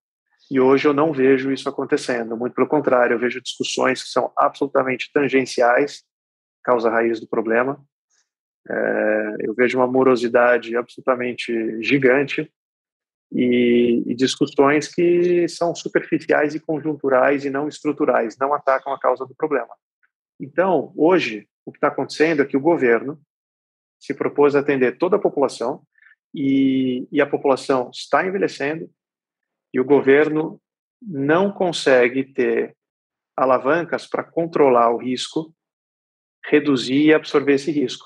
E 0.50 0.60
hoje 0.60 0.88
eu 0.88 0.94
não 0.94 1.14
vejo 1.14 1.52
isso 1.52 1.70
acontecendo, 1.70 2.36
muito 2.36 2.54
pelo 2.56 2.68
contrário, 2.68 3.14
eu 3.14 3.20
vejo 3.20 3.42
discussões 3.42 4.02
que 4.02 4.10
são 4.10 4.32
absolutamente 4.36 5.12
tangenciais, 5.14 6.04
causa 6.64 6.90
raiz 6.90 7.20
do 7.20 7.28
problema. 7.28 7.84
É, 8.68 9.36
eu 9.42 9.54
vejo 9.54 9.78
uma 9.78 9.88
morosidade 9.88 10.76
absolutamente 10.76 11.82
gigante 11.82 12.52
e, 13.32 14.04
e, 14.08 14.16
discussões 14.16 14.88
que 14.88 15.48
são 15.48 15.74
superficiais 15.76 16.56
e 16.56 16.60
conjunturais 16.60 17.46
e 17.46 17.50
não 17.50 17.68
estruturais, 17.68 18.38
não 18.40 18.54
atacam 18.54 18.92
a 18.92 19.00
causa 19.00 19.26
do 19.26 19.36
problema. 19.36 19.74
Então, 20.40 20.92
hoje, 20.96 21.48
o 21.66 21.72
que 21.72 21.78
está 21.78 21.90
acontecendo 21.90 22.42
é 22.42 22.46
que 22.46 22.58
o 22.58 22.62
governo 22.62 23.20
se 24.00 24.14
propôs 24.14 24.56
a 24.56 24.60
atender 24.60 24.98
toda 24.98 25.18
a 25.18 25.20
população 25.20 25.84
e, 26.34 27.08
e 27.12 27.22
a 27.22 27.28
população 27.28 27.92
está 27.94 28.26
envelhecendo, 28.26 28.90
e 29.74 29.80
o 29.80 29.86
governo 29.86 30.60
não 31.02 31.52
consegue 31.52 32.24
ter 32.24 32.76
alavancas 33.36 34.06
para 34.08 34.24
controlar 34.24 34.92
o 34.92 34.98
risco, 34.98 35.54
reduzir 36.46 37.06
e 37.06 37.14
absorver 37.14 37.54
esse 37.54 37.72
risco. 37.72 38.06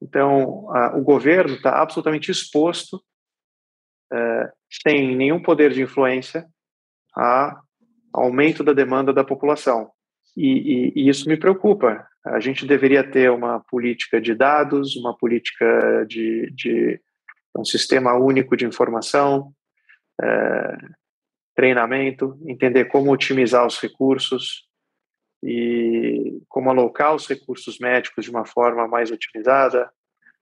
Então, 0.00 0.70
a, 0.74 0.96
o 0.96 1.02
governo 1.02 1.54
está 1.54 1.80
absolutamente 1.80 2.30
exposto, 2.30 3.02
é, 4.12 4.52
sem 4.82 5.16
nenhum 5.16 5.40
poder 5.40 5.72
de 5.72 5.82
influência, 5.82 6.46
a 7.16 7.60
aumento 8.12 8.62
da 8.62 8.72
demanda 8.72 9.12
da 9.12 9.24
população. 9.24 9.90
E, 10.36 10.46
e, 10.46 10.92
e, 10.96 11.08
isso 11.08 11.28
me 11.28 11.36
preocupa. 11.36 12.06
A 12.24 12.40
gente 12.40 12.66
deveria 12.66 13.08
ter 13.08 13.30
uma 13.30 13.60
política 13.60 14.20
de 14.20 14.34
dados, 14.34 14.96
uma 14.96 15.16
política 15.16 16.04
de, 16.06 16.50
de 16.54 17.00
um 17.56 17.64
sistema 17.64 18.14
único 18.14 18.56
de 18.56 18.66
informação, 18.66 19.52
é, 20.20 20.76
treinamento, 21.54 22.38
entender 22.46 22.86
como 22.86 23.12
otimizar 23.12 23.66
os 23.66 23.78
recursos 23.78 24.66
e 25.42 26.40
como 26.48 26.70
alocar 26.70 27.14
os 27.14 27.26
recursos 27.26 27.78
médicos 27.78 28.24
de 28.24 28.30
uma 28.30 28.44
forma 28.44 28.86
mais 28.86 29.10
otimizada, 29.10 29.90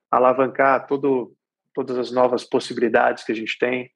alavancar 0.09 0.85
todo, 0.85 1.33
todas 1.73 1.97
as 1.97 2.11
novas 2.11 2.43
possibilidades 2.43 3.23
que 3.23 3.31
a 3.31 3.35
gente 3.35 3.57
tem, 3.57 3.91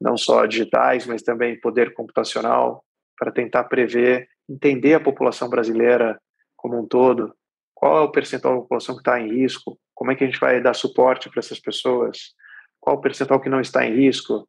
não 0.00 0.16
só 0.16 0.46
digitais, 0.46 1.06
mas 1.06 1.22
também 1.22 1.60
poder 1.60 1.92
computacional, 1.94 2.84
para 3.18 3.32
tentar 3.32 3.64
prever, 3.64 4.28
entender 4.48 4.94
a 4.94 5.00
população 5.00 5.48
brasileira 5.48 6.20
como 6.56 6.78
um 6.78 6.86
todo, 6.86 7.34
qual 7.74 7.98
é 7.98 8.00
o 8.00 8.10
percentual 8.10 8.54
da 8.54 8.60
população 8.60 8.94
que 8.94 9.00
está 9.00 9.20
em 9.20 9.28
risco, 9.28 9.78
como 9.94 10.10
é 10.10 10.14
que 10.14 10.24
a 10.24 10.26
gente 10.26 10.40
vai 10.40 10.60
dar 10.60 10.74
suporte 10.74 11.30
para 11.30 11.40
essas 11.40 11.58
pessoas, 11.58 12.34
qual 12.80 12.96
o 12.96 13.00
percentual 13.00 13.40
que 13.40 13.48
não 13.48 13.60
está 13.60 13.86
em 13.86 13.94
risco, 13.94 14.48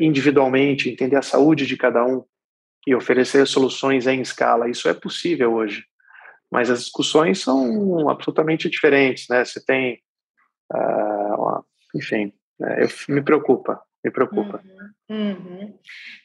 individualmente, 0.00 0.88
entender 0.88 1.16
a 1.16 1.22
saúde 1.22 1.66
de 1.66 1.76
cada 1.76 2.04
um 2.04 2.24
e 2.86 2.94
oferecer 2.94 3.46
soluções 3.46 4.06
em 4.06 4.20
escala. 4.20 4.70
Isso 4.70 4.88
é 4.88 4.94
possível 4.94 5.54
hoje, 5.54 5.84
mas 6.50 6.70
as 6.70 6.80
discussões 6.84 7.40
são 7.40 8.08
absolutamente 8.08 8.70
diferentes, 8.70 9.26
né? 9.28 9.44
Você 9.44 9.62
tem, 9.64 10.00
uh, 10.72 11.64
enfim, 11.94 12.32
é, 12.62 12.84
eu, 12.84 12.88
me 13.08 13.22
preocupa, 13.22 13.82
me 14.04 14.10
preocupa. 14.10 14.62
Uhum, 15.10 15.32
uhum. 15.32 15.78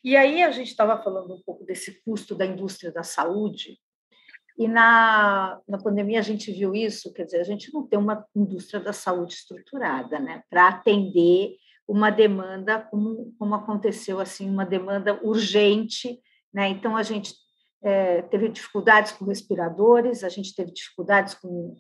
E 0.04 0.16
aí 0.16 0.44
a 0.44 0.52
gente 0.52 0.68
estava 0.68 1.02
falando 1.02 1.34
um 1.34 1.42
pouco 1.44 1.66
desse 1.66 2.02
custo 2.04 2.36
da 2.36 2.46
indústria 2.46 2.92
da 2.92 3.04
saúde, 3.04 3.80
e 4.58 4.68
na, 4.68 5.60
na 5.68 5.78
pandemia 5.80 6.20
a 6.20 6.24
gente 6.24 6.52
viu 6.52 6.76
isso, 6.76 7.12
quer 7.14 7.24
dizer, 7.24 7.40
a 7.40 7.44
gente 7.44 7.74
não 7.74 7.88
tem 7.88 7.98
uma 7.98 8.24
indústria 8.36 8.80
da 8.80 8.94
saúde 8.94 9.34
estruturada, 9.34 10.20
né, 10.20 10.44
para 10.50 10.68
atender 10.68 11.56
uma 11.88 12.10
demanda 12.10 12.80
como, 12.80 13.34
como 13.38 13.56
aconteceu 13.56 14.20
assim, 14.20 14.50
uma 14.50 14.66
demanda 14.66 15.20
urgente, 15.24 16.20
né? 16.54 16.70
Então 16.70 16.96
a 16.96 17.04
gente 17.04 17.34
é, 17.84 18.22
teve 18.24 18.48
dificuldades 18.50 19.12
com 19.12 19.26
respiradores, 19.26 20.24
a 20.24 20.30
gente 20.30 20.54
teve 20.54 20.72
dificuldades 20.72 21.34
com 21.34 21.76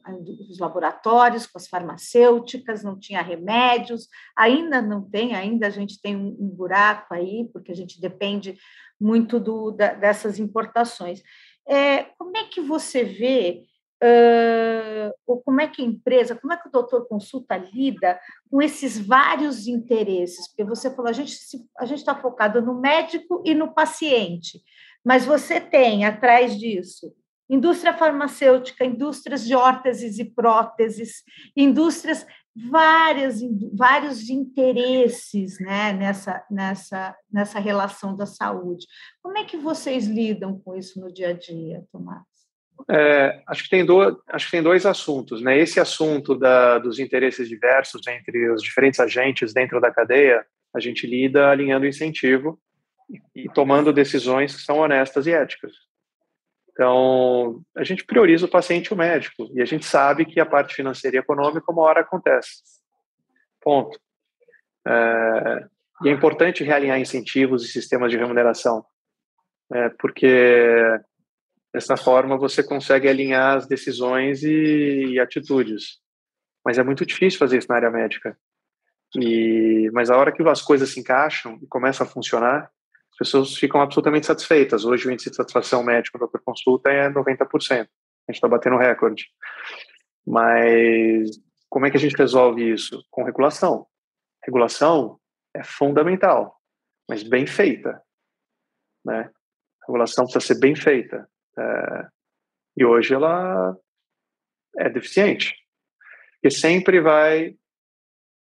os 0.49 0.59
laboratórios, 0.59 1.45
com 1.45 1.57
as 1.57 1.67
farmacêuticas, 1.67 2.83
não 2.83 2.97
tinha 2.97 3.21
remédios, 3.21 4.07
ainda 4.35 4.81
não 4.81 5.07
tem, 5.07 5.35
ainda 5.35 5.67
a 5.67 5.69
gente 5.69 6.01
tem 6.01 6.15
um, 6.15 6.35
um 6.39 6.49
buraco 6.49 7.13
aí, 7.13 7.47
porque 7.53 7.71
a 7.71 7.75
gente 7.75 8.01
depende 8.01 8.57
muito 8.99 9.39
do, 9.39 9.71
da, 9.71 9.93
dessas 9.93 10.39
importações. 10.39 11.21
É, 11.67 12.03
como 12.17 12.35
é 12.35 12.45
que 12.45 12.61
você 12.61 13.03
vê 13.03 13.63
Uh, 14.03 15.13
ou 15.27 15.41
como 15.41 15.61
é 15.61 15.67
que 15.67 15.81
a 15.81 15.85
empresa, 15.85 16.35
como 16.35 16.51
é 16.51 16.57
que 16.57 16.67
o 16.67 16.71
doutor 16.71 17.07
consulta 17.07 17.55
lida 17.55 18.19
com 18.49 18.61
esses 18.61 18.97
vários 18.97 19.67
interesses? 19.67 20.47
Porque 20.47 20.63
você 20.63 20.89
falou, 20.89 21.09
a 21.09 21.13
gente 21.13 21.37
a 21.77 21.85
está 21.85 22.15
focado 22.15 22.61
no 22.61 22.79
médico 22.79 23.43
e 23.45 23.53
no 23.53 23.73
paciente, 23.73 24.59
mas 25.05 25.23
você 25.25 25.61
tem 25.61 26.03
atrás 26.05 26.57
disso 26.57 27.13
indústria 27.51 27.93
farmacêutica, 27.93 28.85
indústrias 28.85 29.45
de 29.45 29.53
órteses 29.53 30.17
e 30.19 30.23
próteses, 30.23 31.21
indústrias 31.55 32.25
várias 32.55 33.41
vários 33.73 34.29
interesses 34.29 35.59
né, 35.59 35.93
nessa 35.93 36.45
nessa 36.49 37.15
nessa 37.29 37.59
relação 37.59 38.15
da 38.15 38.25
saúde. 38.25 38.87
Como 39.21 39.37
é 39.37 39.43
que 39.43 39.57
vocês 39.57 40.05
lidam 40.05 40.59
com 40.59 40.75
isso 40.75 40.99
no 40.99 41.11
dia 41.11 41.29
a 41.29 41.33
dia, 41.33 41.85
Tomás? 41.91 42.30
É, 42.89 43.41
acho, 43.47 43.63
que 43.63 43.69
tem 43.69 43.85
do, 43.85 44.21
acho 44.27 44.45
que 44.45 44.51
tem 44.51 44.63
dois 44.63 44.85
assuntos. 44.85 45.41
Né? 45.41 45.57
Esse 45.57 45.79
assunto 45.79 46.35
da, 46.35 46.77
dos 46.79 46.99
interesses 46.99 47.47
diversos 47.47 48.05
entre 48.07 48.49
os 48.51 48.61
diferentes 48.61 48.99
agentes 48.99 49.53
dentro 49.53 49.79
da 49.79 49.91
cadeia, 49.91 50.45
a 50.73 50.79
gente 50.79 51.05
lida 51.05 51.49
alinhando 51.49 51.85
incentivo 51.85 52.59
e, 53.35 53.49
tomando 53.49 53.93
decisões 53.93 54.55
que 54.55 54.61
são 54.61 54.77
honestas 54.79 55.27
e 55.27 55.31
éticas. 55.31 55.73
Então, 56.71 57.61
a 57.75 57.83
gente 57.83 58.05
prioriza 58.05 58.45
o 58.45 58.49
paciente 58.49 58.87
e 58.87 58.93
o 58.93 58.97
médico, 58.97 59.49
e 59.53 59.61
a 59.61 59.65
gente 59.65 59.85
sabe 59.85 60.25
que 60.25 60.39
a 60.39 60.45
parte 60.45 60.73
financeira 60.73 61.17
e 61.17 61.19
econômica 61.19 61.71
uma 61.71 61.83
hora 61.83 62.01
acontece. 62.01 62.63
Ponto. 63.61 63.99
É, 64.87 65.65
e 66.03 66.09
é 66.09 66.11
importante 66.11 66.63
realinhar 66.63 66.99
incentivos 66.99 67.63
e 67.63 67.67
sistemas 67.67 68.09
de 68.09 68.17
remuneração, 68.17 68.83
é, 69.71 69.89
porque 69.89 70.99
Dessa 71.73 71.95
forma, 71.95 72.37
você 72.37 72.61
consegue 72.61 73.07
alinhar 73.07 73.57
as 73.57 73.67
decisões 73.67 74.43
e, 74.43 75.13
e, 75.13 75.19
atitudes. 75.19 75.99
Mas 76.65 76.77
é 76.77 76.83
muito 76.83 77.05
difícil 77.05 77.39
fazer 77.39 77.57
isso 77.57 77.67
na 77.69 77.75
área 77.75 77.89
médica. 77.89 78.37
E, 79.15 79.89
mas 79.93 80.09
a 80.09 80.17
hora 80.17 80.31
que 80.31 80.43
as 80.43 80.61
coisas 80.61 80.89
se 80.89 80.99
encaixam 80.99 81.57
e 81.61 81.67
começam 81.67 82.05
a 82.05 82.09
funcionar, 82.09 82.69
as 83.11 83.17
pessoas 83.17 83.55
ficam 83.55 83.81
absolutamente 83.81 84.25
satisfeitas. 84.25 84.83
Hoje 84.83 85.07
o 85.07 85.11
índice 85.11 85.29
de 85.29 85.35
satisfação 85.35 85.83
médico 85.83 86.19
da 86.19 86.27
consulta 86.39 86.89
é 86.89 87.09
90%. 87.09 87.47
A 87.71 87.77
gente 87.77 87.89
está 88.31 88.47
batendo 88.47 88.77
recorde. 88.77 89.27
Mas 90.25 91.29
como 91.69 91.85
é 91.85 91.91
que 91.91 91.97
a 91.97 91.99
gente 91.99 92.17
resolve 92.17 92.69
isso? 92.69 93.01
Com 93.09 93.23
regulação. 93.23 93.87
Regulação 94.43 95.19
é 95.53 95.63
fundamental, 95.63 96.59
mas 97.07 97.23
bem 97.23 97.45
feita. 97.45 98.01
Né? 99.05 99.29
A 99.81 99.85
regulação 99.87 100.25
precisa 100.25 100.53
ser 100.53 100.59
bem 100.59 100.75
feita. 100.75 101.29
É, 101.57 102.07
e 102.77 102.85
hoje 102.85 103.13
ela 103.13 103.75
é 104.77 104.89
deficiente, 104.89 105.55
porque 106.33 106.49
sempre 106.49 107.01
vai 107.01 107.55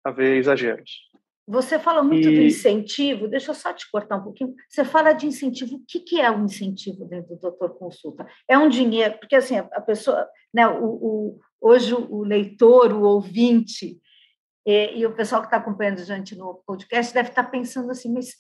haver 0.04 0.38
exageros. 0.38 1.06
Você 1.48 1.78
fala 1.78 2.02
muito 2.02 2.28
e... 2.28 2.36
do 2.36 2.42
incentivo, 2.42 3.28
deixa 3.28 3.52
eu 3.52 3.56
só 3.56 3.72
te 3.72 3.90
cortar 3.92 4.18
um 4.18 4.24
pouquinho. 4.24 4.56
Você 4.68 4.84
fala 4.84 5.14
de 5.14 5.28
incentivo, 5.28 5.76
o 5.76 5.86
que, 5.88 6.00
que 6.00 6.20
é 6.20 6.32
um 6.32 6.46
incentivo 6.46 7.06
dentro 7.06 7.36
do 7.36 7.42
doutor 7.42 7.78
consulta? 7.78 8.28
É 8.48 8.58
um 8.58 8.68
dinheiro, 8.68 9.18
porque 9.20 9.36
assim, 9.36 9.58
a 9.58 9.82
pessoa, 9.82 10.28
né, 10.52 10.68
o, 10.68 10.86
o, 10.86 11.40
hoje 11.62 11.94
o 11.94 12.24
leitor, 12.24 12.92
o 12.94 13.04
ouvinte, 13.04 14.00
e, 14.66 14.98
e 14.98 15.06
o 15.06 15.16
pessoal 15.16 15.42
que 15.42 15.48
está 15.48 15.58
acompanhando 15.58 16.00
a 16.00 16.04
gente 16.04 16.36
no 16.36 16.64
podcast 16.66 17.14
deve 17.14 17.30
estar 17.30 17.44
tá 17.44 17.50
pensando 17.50 17.92
assim, 17.92 18.12
mas 18.12 18.36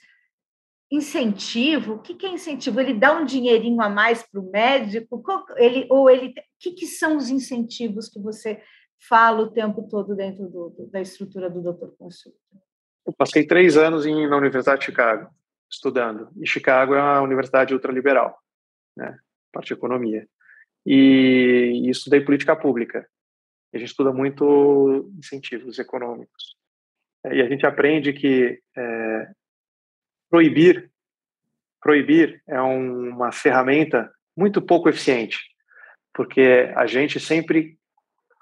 incentivo, 0.91 1.93
o 1.93 1.99
que, 1.99 2.25
é 2.25 2.29
incentivo? 2.29 2.79
Ele 2.79 2.93
dá 2.93 3.13
um 3.13 3.25
dinheirinho 3.25 3.81
a 3.81 3.89
mais 3.89 4.23
para 4.23 4.39
o 4.39 4.49
médico? 4.51 5.23
Ele, 5.57 5.87
ou 5.89 6.09
ele. 6.09 6.29
O 6.29 6.33
que, 6.59 6.71
que 6.71 6.85
são 6.85 7.17
os 7.17 7.29
incentivos 7.29 8.09
que 8.09 8.19
você 8.19 8.61
fala 9.07 9.41
o 9.41 9.51
tempo 9.51 9.87
todo 9.89 10.15
dentro 10.15 10.47
do, 10.47 10.89
da 10.91 11.01
estrutura 11.01 11.49
do 11.49 11.61
doutor 11.61 11.95
consulta? 11.97 12.37
Eu 13.05 13.13
passei 13.13 13.45
três 13.45 13.77
anos 13.77 14.05
em, 14.05 14.27
na 14.27 14.37
Universidade 14.37 14.79
de 14.79 14.85
Chicago, 14.85 15.29
estudando. 15.69 16.29
E 16.37 16.47
Chicago 16.47 16.95
é 16.95 17.01
uma 17.01 17.21
universidade 17.21 17.73
ultraliberal, 17.73 18.37
né? 18.95 19.17
parte 19.51 19.67
de 19.67 19.73
economia. 19.73 20.27
E, 20.85 21.83
e 21.85 21.89
estudei 21.89 22.21
política 22.21 22.55
pública. 22.55 23.07
A 23.73 23.77
gente 23.77 23.89
estuda 23.89 24.11
muito 24.11 25.11
incentivos 25.17 25.77
econômicos. 25.77 26.55
E 27.25 27.41
a 27.41 27.49
gente 27.49 27.65
aprende 27.65 28.13
que 28.13 28.61
é, 28.77 29.31
proibir 30.29 30.91
proibir 31.85 32.41
é 32.47 32.59
um, 32.59 33.09
uma 33.09 33.31
ferramenta 33.31 34.11
muito 34.35 34.59
pouco 34.59 34.89
eficiente, 34.89 35.37
porque 36.11 36.73
a 36.75 36.87
gente 36.87 37.19
sempre 37.19 37.77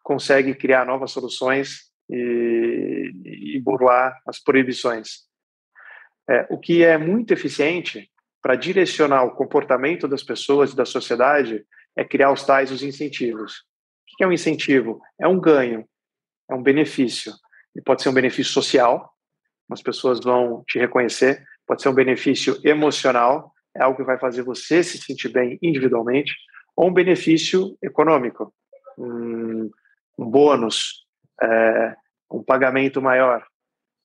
consegue 0.01 0.55
criar 0.55 0.85
novas 0.85 1.11
soluções 1.11 1.91
e, 2.09 3.11
e 3.55 3.59
burlar 3.59 4.17
as 4.25 4.41
proibições. 4.41 5.27
É, 6.29 6.47
o 6.49 6.57
que 6.57 6.85
é 6.85 6.97
muito 6.97 7.33
eficiente 7.33 8.09
para 8.41 8.55
direcionar 8.55 9.25
o 9.25 9.35
comportamento 9.35 10.07
das 10.07 10.23
pessoas 10.23 10.71
e 10.71 10.75
da 10.77 10.85
sociedade 10.85 11.65
é 11.97 12.05
criar 12.05 12.31
os 12.31 12.45
tais 12.45 12.71
os 12.71 12.81
incentivos. 12.81 13.65
O 14.13 14.15
que 14.17 14.23
é 14.23 14.27
um 14.27 14.31
incentivo? 14.31 15.01
É 15.19 15.27
um 15.27 15.37
ganho, 15.37 15.85
é 16.49 16.55
um 16.55 16.63
benefício. 16.63 17.33
Ele 17.75 17.83
pode 17.83 18.03
ser 18.03 18.07
um 18.07 18.13
benefício 18.13 18.53
social, 18.53 19.11
as 19.69 19.81
pessoas 19.81 20.21
vão 20.21 20.63
te 20.65 20.79
reconhecer, 20.79 21.43
pode 21.67 21.81
ser 21.81 21.89
um 21.89 21.93
benefício 21.93 22.59
emocional, 22.63 23.53
é 23.75 23.83
algo 23.83 23.97
que 23.97 24.03
vai 24.03 24.17
fazer 24.19 24.43
você 24.43 24.83
se 24.83 24.97
sentir 24.97 25.29
bem 25.29 25.57
individualmente, 25.61 26.33
ou 26.75 26.89
um 26.89 26.93
benefício 26.93 27.77
econômico, 27.81 28.53
um, 28.97 29.69
um 30.17 30.29
bônus, 30.29 31.05
é, 31.41 31.95
um 32.31 32.43
pagamento 32.43 33.01
maior. 33.01 33.45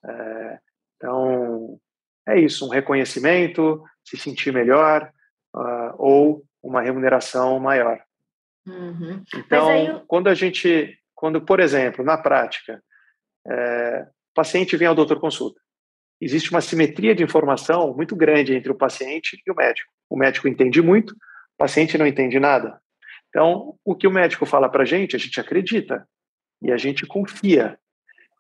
É, 0.05 0.59
então, 0.97 1.79
é 2.27 2.39
isso, 2.39 2.67
um 2.67 2.71
reconhecimento, 2.71 3.83
se 4.05 4.17
sentir 4.17 4.53
melhor, 4.53 5.11
uh, 5.55 5.95
ou 5.97 6.45
uma 6.63 6.83
remuneração 6.83 7.59
maior. 7.59 8.03
Uhum. 8.67 9.23
Então, 9.35 9.71
eu... 9.71 10.01
quando 10.07 10.29
a 10.29 10.35
gente, 10.35 10.99
quando, 11.15 11.41
por 11.41 11.61
exemplo, 11.61 12.05
na 12.05 12.19
prática, 12.19 12.83
é, 13.47 14.07
o 14.31 14.35
paciente 14.35 14.77
vem 14.77 14.87
ao 14.87 14.95
doutor 14.95 15.19
consulta, 15.21 15.61
existe 16.21 16.51
uma 16.51 16.61
simetria 16.61 17.15
de 17.15 17.23
informação 17.23 17.95
muito 17.95 18.17
grande 18.17 18.55
entre 18.55 18.71
o 18.71 18.75
paciente 18.75 19.41
e 19.47 19.51
o 19.51 19.55
médico. 19.55 19.91
O 20.09 20.17
médico 20.17 20.49
entende 20.49 20.83
muito, 20.83 21.13
o 21.13 21.59
paciente 21.59 21.97
não 21.97 22.07
entende 22.07 22.39
nada. 22.41 22.81
Então, 23.29 23.77
o 23.85 23.95
que 23.95 24.07
o 24.07 24.11
médico 24.11 24.47
fala 24.47 24.69
para 24.69 24.83
a 24.83 24.87
gente, 24.87 25.15
a 25.15 25.19
gente 25.19 25.41
acredita 25.41 26.09
e 26.63 26.73
a 26.73 26.77
gente 26.77 27.07
confia. 27.07 27.79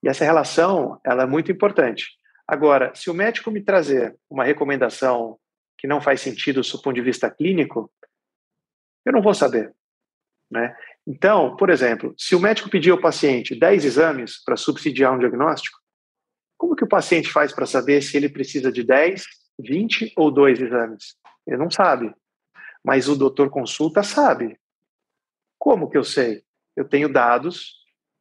E 0.03 0.09
essa 0.09 0.25
relação, 0.25 1.01
ela 1.05 1.25
é 1.25 1.27
muito 1.27 1.53
importante. 1.53 2.07
Agora, 2.47 2.93
se 2.95 3.11
o 3.11 3.15
médico 3.15 3.51
me 3.51 3.63
trazer 3.63 4.17
uma 4.31 4.45
recomendação 4.45 5.39
que 5.77 5.87
não 5.87 6.01
faz 6.01 6.21
sentido 6.21 6.63
do 6.63 6.83
ponto 6.83 6.95
de 6.95 7.03
vista 7.03 7.31
clínico, 7.31 7.91
eu 9.05 9.13
não 9.13 9.23
vou 9.23 9.35
saber. 9.35 9.73
Né? 10.51 10.75
Então, 11.07 11.57
por 11.57 11.71
exemplo, 11.71 12.15
se 12.17 12.35
o 12.35 12.41
médico 12.41 12.71
pedir 12.71 12.91
ao 12.91 13.01
paciente 13.01 13.59
10 13.59 13.85
exames 13.85 14.43
para 14.43 14.57
subsidiar 14.57 15.13
um 15.15 15.19
diagnóstico, 15.19 15.78
como 16.59 16.75
que 16.75 16.83
o 16.83 16.89
paciente 16.89 17.31
faz 17.31 17.53
para 17.53 17.67
saber 17.67 18.03
se 18.03 18.17
ele 18.17 18.29
precisa 18.29 18.73
de 18.73 18.83
10, 18.83 19.25
20 19.61 20.13
ou 20.17 20.29
dois 20.29 20.61
exames? 20.61 21.17
Ele 21.47 21.57
não 21.57 21.71
sabe. 21.71 22.13
Mas 22.85 23.09
o 23.09 23.15
doutor 23.15 23.49
consulta 23.49 24.03
sabe. 24.03 24.59
Como 25.57 25.89
que 25.89 25.97
eu 25.97 26.03
sei? 26.03 26.43
Eu 26.77 26.85
tenho 26.85 27.09
dados, 27.09 27.77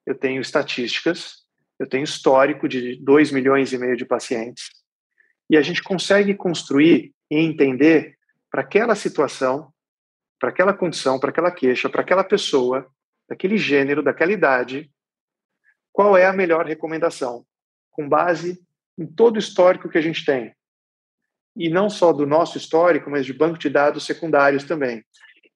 eu 0.05 0.13
tenho 0.13 0.39
estatísticas, 0.39 1.45
eu 1.79 1.87
tenho 1.87 2.03
histórico 2.03 2.69
de 2.69 2.95
2 3.03 3.31
milhões 3.31 3.73
e 3.73 3.77
meio 3.77 3.97
de 3.97 4.05
pacientes. 4.05 4.69
E 5.49 5.57
a 5.57 5.61
gente 5.61 5.81
consegue 5.81 6.35
construir 6.35 7.13
e 7.31 7.37
entender 7.37 8.17
para 8.51 8.61
aquela 8.61 8.93
situação, 8.93 9.73
para 10.39 10.49
aquela 10.49 10.73
condição, 10.73 11.19
para 11.19 11.31
aquela 11.31 11.51
queixa, 11.51 11.89
para 11.89 12.01
aquela 12.01 12.23
pessoa, 12.23 12.87
daquele 13.27 13.57
gênero, 13.57 14.03
daquela 14.03 14.31
idade, 14.31 14.91
qual 15.91 16.15
é 16.15 16.25
a 16.25 16.33
melhor 16.33 16.65
recomendação 16.65 17.43
com 17.97 18.07
base 18.07 18.63
em 18.97 19.07
todo 19.07 19.37
o 19.37 19.39
histórico 19.39 19.89
que 19.89 19.97
a 19.97 20.01
gente 20.01 20.23
tem. 20.23 20.55
E 21.55 21.67
não 21.69 21.89
só 21.89 22.13
do 22.13 22.27
nosso 22.27 22.57
histórico, 22.57 23.09
mas 23.09 23.25
de 23.25 23.33
banco 23.33 23.57
de 23.57 23.69
dados 23.69 24.05
secundários 24.05 24.63
também. 24.63 25.03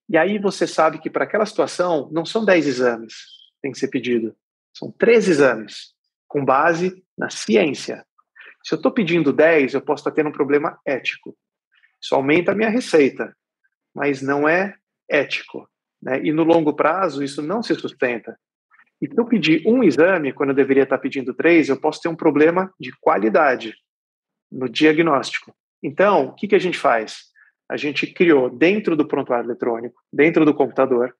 E 0.09 0.17
aí 0.17 0.39
você 0.39 0.65
sabe 0.65 0.97
que 0.99 1.09
para 1.09 1.23
aquela 1.23 1.45
situação 1.45 2.09
não 2.11 2.25
são 2.25 2.43
10 2.43 2.67
exames 2.67 3.13
que 3.13 3.61
tem 3.61 3.71
que 3.71 3.79
ser 3.79 3.87
pedido, 3.89 4.35
são 4.75 4.91
13 4.91 5.31
exames, 5.31 5.93
com 6.27 6.43
base 6.43 7.03
na 7.15 7.29
ciência. 7.29 8.05
Se 8.63 8.73
eu 8.73 8.77
estou 8.77 8.91
pedindo 8.91 9.31
10, 9.31 9.75
eu 9.75 9.81
posso 9.81 10.01
estar 10.01 10.11
tendo 10.11 10.29
um 10.29 10.33
problema 10.33 10.79
ético. 10.85 11.37
Isso 12.01 12.15
aumenta 12.15 12.51
a 12.51 12.55
minha 12.55 12.69
receita, 12.69 13.35
mas 13.93 14.21
não 14.21 14.49
é 14.49 14.75
ético. 15.09 15.69
Né? 16.01 16.21
E 16.23 16.31
no 16.31 16.43
longo 16.43 16.73
prazo, 16.73 17.23
isso 17.23 17.41
não 17.41 17.61
se 17.61 17.75
sustenta. 17.75 18.37
E 19.01 19.07
se 19.07 19.17
eu 19.17 19.25
pedir 19.25 19.63
um 19.65 19.83
exame, 19.83 20.31
quando 20.31 20.49
eu 20.49 20.55
deveria 20.55 20.83
estar 20.83 20.99
pedindo 20.99 21.33
três, 21.33 21.69
eu 21.69 21.79
posso 21.79 21.99
ter 22.01 22.07
um 22.07 22.15
problema 22.15 22.71
de 22.79 22.91
qualidade 23.01 23.75
no 24.51 24.69
diagnóstico. 24.69 25.53
Então, 25.81 26.27
o 26.27 26.35
que, 26.35 26.47
que 26.47 26.55
a 26.55 26.59
gente 26.59 26.77
faz? 26.77 27.23
A 27.67 27.75
gente 27.77 28.05
criou 28.05 28.49
dentro 28.49 28.95
do 28.95 29.07
prontuário 29.07 29.47
eletrônico, 29.47 29.99
dentro 30.13 30.45
do 30.45 30.53
computador, 30.53 31.15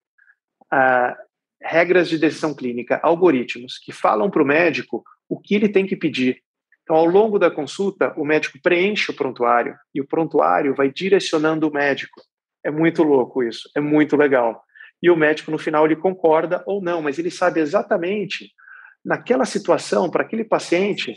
regras 1.59 2.07
de 2.07 2.19
decisão 2.19 2.53
clínica, 2.53 2.99
algoritmos 3.01 3.79
que 3.79 3.91
falam 3.91 4.29
para 4.29 4.43
o 4.43 4.45
médico 4.45 5.03
o 5.27 5.39
que 5.39 5.55
ele 5.55 5.67
tem 5.67 5.87
que 5.87 5.95
pedir. 5.95 6.37
Então, 6.83 6.95
ao 6.95 7.05
longo 7.05 7.39
da 7.39 7.49
consulta, 7.49 8.13
o 8.15 8.25
médico 8.25 8.59
preenche 8.61 9.11
o 9.11 9.15
prontuário 9.15 9.75
e 9.95 10.01
o 10.01 10.07
prontuário 10.07 10.75
vai 10.75 10.91
direcionando 10.91 11.67
o 11.67 11.73
médico. 11.73 12.21
É 12.63 12.69
muito 12.69 13.01
louco 13.01 13.41
isso, 13.41 13.69
é 13.75 13.79
muito 13.79 14.15
legal 14.15 14.63
e 15.01 15.09
o 15.09 15.15
médico 15.15 15.51
no 15.51 15.57
final 15.57 15.85
ele 15.85 15.95
concorda 15.95 16.63
ou 16.65 16.81
não, 16.81 17.01
mas 17.01 17.17
ele 17.17 17.31
sabe 17.31 17.59
exatamente 17.59 18.51
naquela 19.03 19.45
situação 19.45 20.09
para 20.09 20.23
aquele 20.23 20.43
paciente 20.43 21.15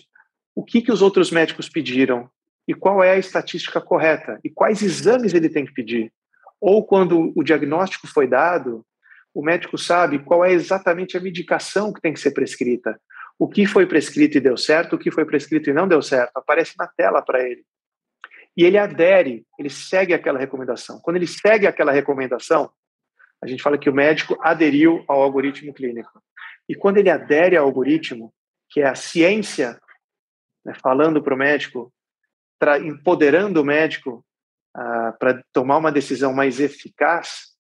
o 0.55 0.65
que 0.65 0.81
que 0.81 0.93
os 0.93 1.03
outros 1.03 1.31
médicos 1.31 1.69
pediram 1.69 2.31
e 2.67 2.75
qual 2.75 3.03
é 3.03 3.11
a 3.11 3.19
estatística 3.19 3.81
correta 3.81 4.41
e 4.43 4.49
quais 4.49 4.83
exames 4.83 5.35
ele 5.35 5.51
tem 5.51 5.67
que 5.67 5.75
pedir. 5.75 6.13
Ou 6.61 6.85
quando 6.85 7.33
o 7.37 7.43
diagnóstico 7.43 8.07
foi 8.07 8.27
dado, 8.27 8.87
o 9.35 9.43
médico 9.43 9.77
sabe 9.77 10.21
qual 10.21 10.45
é 10.45 10.53
exatamente 10.53 11.17
a 11.17 11.21
medicação 11.21 11.93
que 11.93 12.01
tem 12.01 12.13
que 12.13 12.21
ser 12.21 12.31
prescrita. 12.31 12.99
O 13.39 13.49
que 13.49 13.67
foi 13.67 13.85
prescrito 13.85 14.39
e 14.39 14.41
deu 14.41 14.57
certo, 14.57 14.95
o 14.95 14.99
que 14.99 15.11
foi 15.11 15.27
prescrito 15.27 15.69
e 15.69 15.73
não 15.73 15.89
deu 15.89 16.01
certo, 16.01 16.37
aparece 16.37 16.75
na 16.79 16.87
tela 16.87 17.21
para 17.21 17.43
ele. 17.43 17.65
E 18.57 18.65
ele 18.65 18.79
adere, 18.79 19.45
ele 19.59 19.69
segue 19.69 20.15
aquela 20.15 20.39
recomendação. 20.39 21.01
Quando 21.03 21.17
ele 21.17 21.27
segue 21.27 21.67
aquela 21.67 21.91
recomendação, 21.91 22.71
a 23.45 23.47
gente 23.47 23.63
fala 23.63 23.77
que 23.77 23.91
o 23.91 23.95
médico 23.95 24.39
aderiu 24.41 25.05
ao 25.07 25.23
algoritmo 25.23 25.75
clínico. 25.75 26.11
E 26.67 26.75
quando 26.75 26.97
ele 26.97 27.11
adere 27.11 27.57
ao 27.59 27.67
algoritmo, 27.67 28.33
que 28.71 28.81
é 28.81 28.89
a 28.89 28.95
ciência, 28.95 29.79
né, 30.65 30.73
falando 30.83 31.23
para 31.23 31.35
o 31.35 31.39
médico, 31.39 31.93
empoderando 32.83 33.61
o 33.61 33.65
médico 33.65 34.25
ah, 34.75 35.15
para 35.19 35.45
tomar 35.53 35.77
uma 35.77 35.93
decisão 35.93 36.33
mais 36.33 36.59
eficaz, 36.59 37.51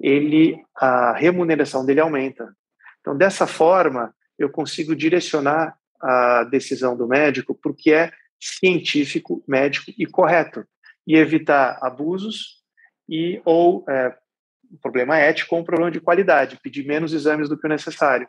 ele 0.00 0.58
a 0.74 1.12
remuneração 1.12 1.84
dele 1.84 2.00
aumenta. 2.00 2.56
Então, 3.00 3.14
dessa 3.14 3.46
forma, 3.46 4.14
eu 4.38 4.48
consigo 4.48 4.96
direcionar 4.96 5.76
a 6.00 6.44
decisão 6.44 6.96
do 6.96 7.06
médico 7.06 7.54
porque 7.62 7.92
é 7.92 8.10
científico, 8.40 9.44
médico 9.46 9.92
e 9.98 10.06
correto 10.06 10.66
e 11.06 11.14
evitar 11.14 11.78
abusos 11.82 12.62
e 13.06 13.40
ou 13.44 13.84
é, 13.86 14.16
um 14.76 14.80
problema 14.80 15.18
ético 15.18 15.54
ou 15.54 15.62
um 15.62 15.64
problema 15.64 15.90
de 15.90 16.00
qualidade, 16.00 16.58
pedir 16.62 16.86
menos 16.86 17.12
exames 17.12 17.48
do 17.48 17.58
que 17.58 17.66
o 17.66 17.68
necessário. 17.68 18.28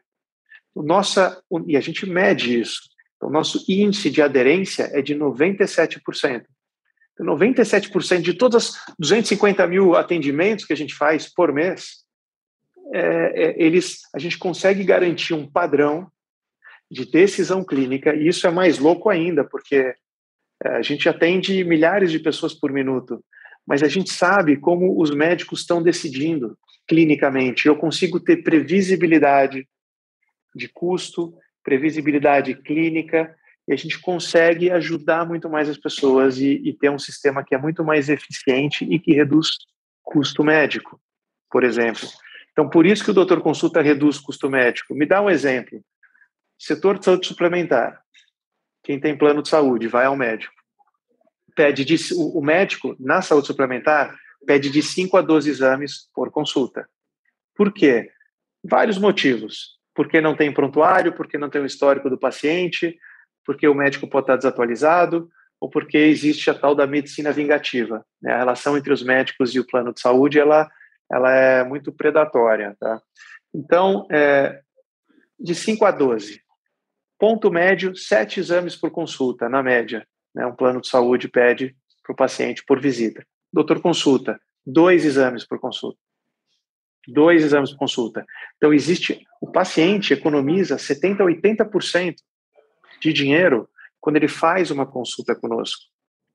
O 0.74 0.82
nossa, 0.82 1.42
e 1.68 1.76
a 1.76 1.82
gente 1.82 2.06
mede 2.06 2.60
isso. 2.60 2.82
Então, 3.16 3.30
o 3.30 3.32
nosso 3.32 3.64
índice 3.68 4.10
de 4.10 4.22
aderência 4.22 4.90
é 4.94 5.02
de 5.02 5.16
97%. 5.16 6.46
Então, 7.14 7.26
97% 7.26 8.22
de 8.22 8.34
todos 8.34 8.70
os 8.70 8.80
250 9.00 9.66
mil 9.68 9.96
atendimentos 9.96 10.66
que 10.66 10.74
a 10.74 10.78
gente 10.78 10.94
faz 10.94 11.32
por 11.32 11.52
mês, 11.52 12.06
é, 12.94 13.00
é, 13.00 13.62
eles, 13.62 14.02
a 14.14 14.20
gente 14.20 14.38
consegue 14.38 14.84
garantir 14.84 15.34
um 15.34 15.50
padrão 15.50 16.10
de 16.90 17.06
decisão 17.06 17.66
clínica, 17.66 18.16
e 18.16 18.28
isso 18.28 18.48
é 18.48 18.52
mais 18.52 18.80
louco 18.80 19.10
ainda, 19.10 19.44
porque 19.44 19.94
é, 20.64 20.70
a 20.70 20.82
gente 20.82 21.10
atende 21.10 21.64
milhares 21.64 22.12
de 22.12 22.20
pessoas 22.20 22.54
por 22.54 22.72
minuto 22.72 23.22
mas 23.68 23.84
a 23.84 23.90
gente 23.90 24.12
sabe 24.12 24.56
como 24.56 25.00
os 25.02 25.12
médicos 25.12 25.60
estão 25.60 25.84
decidindo 25.84 26.58
clinicamente. 26.88 27.68
Eu 27.68 27.76
consigo 27.76 28.18
ter 28.18 28.38
previsibilidade 28.38 29.68
de 30.56 30.70
custo, 30.70 31.34
previsibilidade 31.62 32.56
clínica, 32.56 33.36
e 33.68 33.74
a 33.74 33.76
gente 33.76 34.00
consegue 34.00 34.72
ajudar 34.72 35.28
muito 35.28 35.50
mais 35.50 35.68
as 35.68 35.78
pessoas 35.78 36.40
e, 36.40 36.62
e 36.64 36.74
ter 36.74 36.90
um 36.90 36.98
sistema 36.98 37.44
que 37.44 37.54
é 37.54 37.58
muito 37.58 37.84
mais 37.84 38.08
eficiente 38.08 38.86
e 38.86 38.98
que 38.98 39.14
reduz 39.14 39.50
custo 40.02 40.42
médico, 40.42 40.98
por 41.52 41.66
exemplo. 41.66 42.08
Então, 42.54 42.70
por 42.70 42.86
isso 42.86 43.04
que 43.04 43.12
o 43.12 43.14
doutor 43.14 43.42
consulta 43.42 43.82
reduz 43.82 44.18
custo 44.18 44.50
médico. 44.50 44.96
Me 44.96 45.06
dá 45.06 45.22
um 45.22 45.30
exemplo. 45.30 45.84
Setor 46.58 46.98
de 46.98 47.06
saúde 47.06 47.28
suplementar. 47.28 48.02
Quem 48.82 48.98
tem 48.98 49.18
plano 49.18 49.44
de 49.44 49.50
saúde 49.50 49.90
vai 49.90 50.06
ao 50.06 50.16
médico. 50.16 50.57
Pede 51.58 51.84
de, 51.84 51.96
o, 52.14 52.38
o 52.38 52.42
médico, 52.44 52.96
na 53.00 53.20
saúde 53.24 53.48
suplementar, 53.48 54.16
pede 54.46 54.70
de 54.70 54.84
5 54.84 55.18
a 55.18 55.22
12 55.22 55.50
exames 55.50 56.08
por 56.14 56.30
consulta. 56.30 56.88
Por 57.56 57.74
quê? 57.74 58.12
Vários 58.64 59.00
motivos. 59.00 59.76
Porque 59.96 60.22
não 60.22 60.36
tem 60.36 60.54
prontuário, 60.54 61.14
porque 61.14 61.36
não 61.36 61.50
tem 61.50 61.60
o 61.60 61.66
histórico 61.66 62.12
do 62.12 62.20
paciente, 62.20 62.96
porque 63.44 63.68
o 63.68 63.74
médico 63.74 64.08
pode 64.08 64.26
estar 64.26 64.36
desatualizado, 64.36 65.28
ou 65.60 65.68
porque 65.68 65.98
existe 65.98 66.48
a 66.52 66.54
tal 66.54 66.76
da 66.76 66.86
medicina 66.86 67.32
vingativa. 67.32 68.06
Né? 68.22 68.34
A 68.34 68.38
relação 68.38 68.78
entre 68.78 68.94
os 68.94 69.02
médicos 69.02 69.56
e 69.56 69.60
o 69.60 69.66
plano 69.66 69.92
de 69.92 70.00
saúde 70.00 70.40
ela, 70.40 70.70
ela 71.12 71.34
é 71.34 71.64
muito 71.64 71.92
predatória. 71.92 72.78
Tá? 72.80 73.02
Então, 73.52 74.06
é, 74.12 74.62
de 75.40 75.56
5 75.56 75.84
a 75.86 75.90
12. 75.90 76.40
Ponto 77.20 77.50
médio, 77.50 77.96
sete 77.96 78.40
exames 78.40 78.76
por 78.76 78.92
consulta, 78.92 79.50
na 79.50 79.64
média. 79.64 80.08
Né? 80.38 80.46
Um 80.46 80.56
plano 80.56 80.80
de 80.80 80.88
saúde 80.88 81.28
pede 81.28 81.76
para 82.04 82.14
o 82.14 82.16
paciente 82.16 82.64
por 82.64 82.80
visita. 82.80 83.26
Doutor 83.52 83.82
consulta, 83.82 84.40
dois 84.64 85.04
exames 85.04 85.46
por 85.46 85.60
consulta. 85.60 85.98
Dois 87.08 87.44
exames 87.44 87.72
por 87.72 87.80
consulta. 87.80 88.26
Então, 88.58 88.74
existe. 88.74 89.26
O 89.42 89.50
paciente 89.50 90.14
economiza 90.14 90.76
70% 90.76 91.22
a 91.22 91.24
80% 91.24 92.16
de 93.02 93.14
dinheiro 93.14 93.68
quando 94.00 94.18
ele 94.18 94.28
faz 94.28 94.72
uma 94.72 94.86
consulta 94.86 95.34
conosco. 95.34 95.82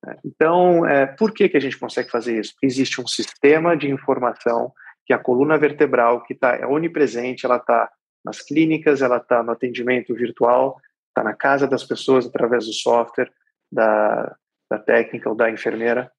Né? 0.02 0.16
Então, 0.24 0.86
é, 0.86 1.06
por 1.06 1.32
que, 1.32 1.48
que 1.48 1.56
a 1.56 1.60
gente 1.60 1.78
consegue 1.78 2.10
fazer 2.10 2.40
isso? 2.40 2.52
Porque 2.54 2.66
existe 2.66 3.00
um 3.00 3.06
sistema 3.06 3.76
de 3.76 3.90
informação 3.90 4.72
que 5.04 5.12
a 5.12 5.18
coluna 5.18 5.58
vertebral, 5.58 6.22
que 6.22 6.32
está 6.32 6.56
é 6.56 6.66
onipresente, 6.66 7.44
ela 7.44 7.56
está 7.56 7.90
nas 8.24 8.40
clínicas, 8.40 9.02
ela 9.02 9.18
está 9.18 9.42
no 9.42 9.52
atendimento 9.52 10.14
virtual, 10.14 10.80
está 11.08 11.22
na 11.22 11.34
casa 11.34 11.66
das 11.66 11.84
pessoas 11.84 12.26
através 12.26 12.66
do 12.66 12.72
software, 12.72 13.30
da, 13.72 14.36
da 14.70 14.78
técnica 14.78 15.28
ou 15.28 15.34
da 15.34 15.50
enfermeira. 15.50 16.12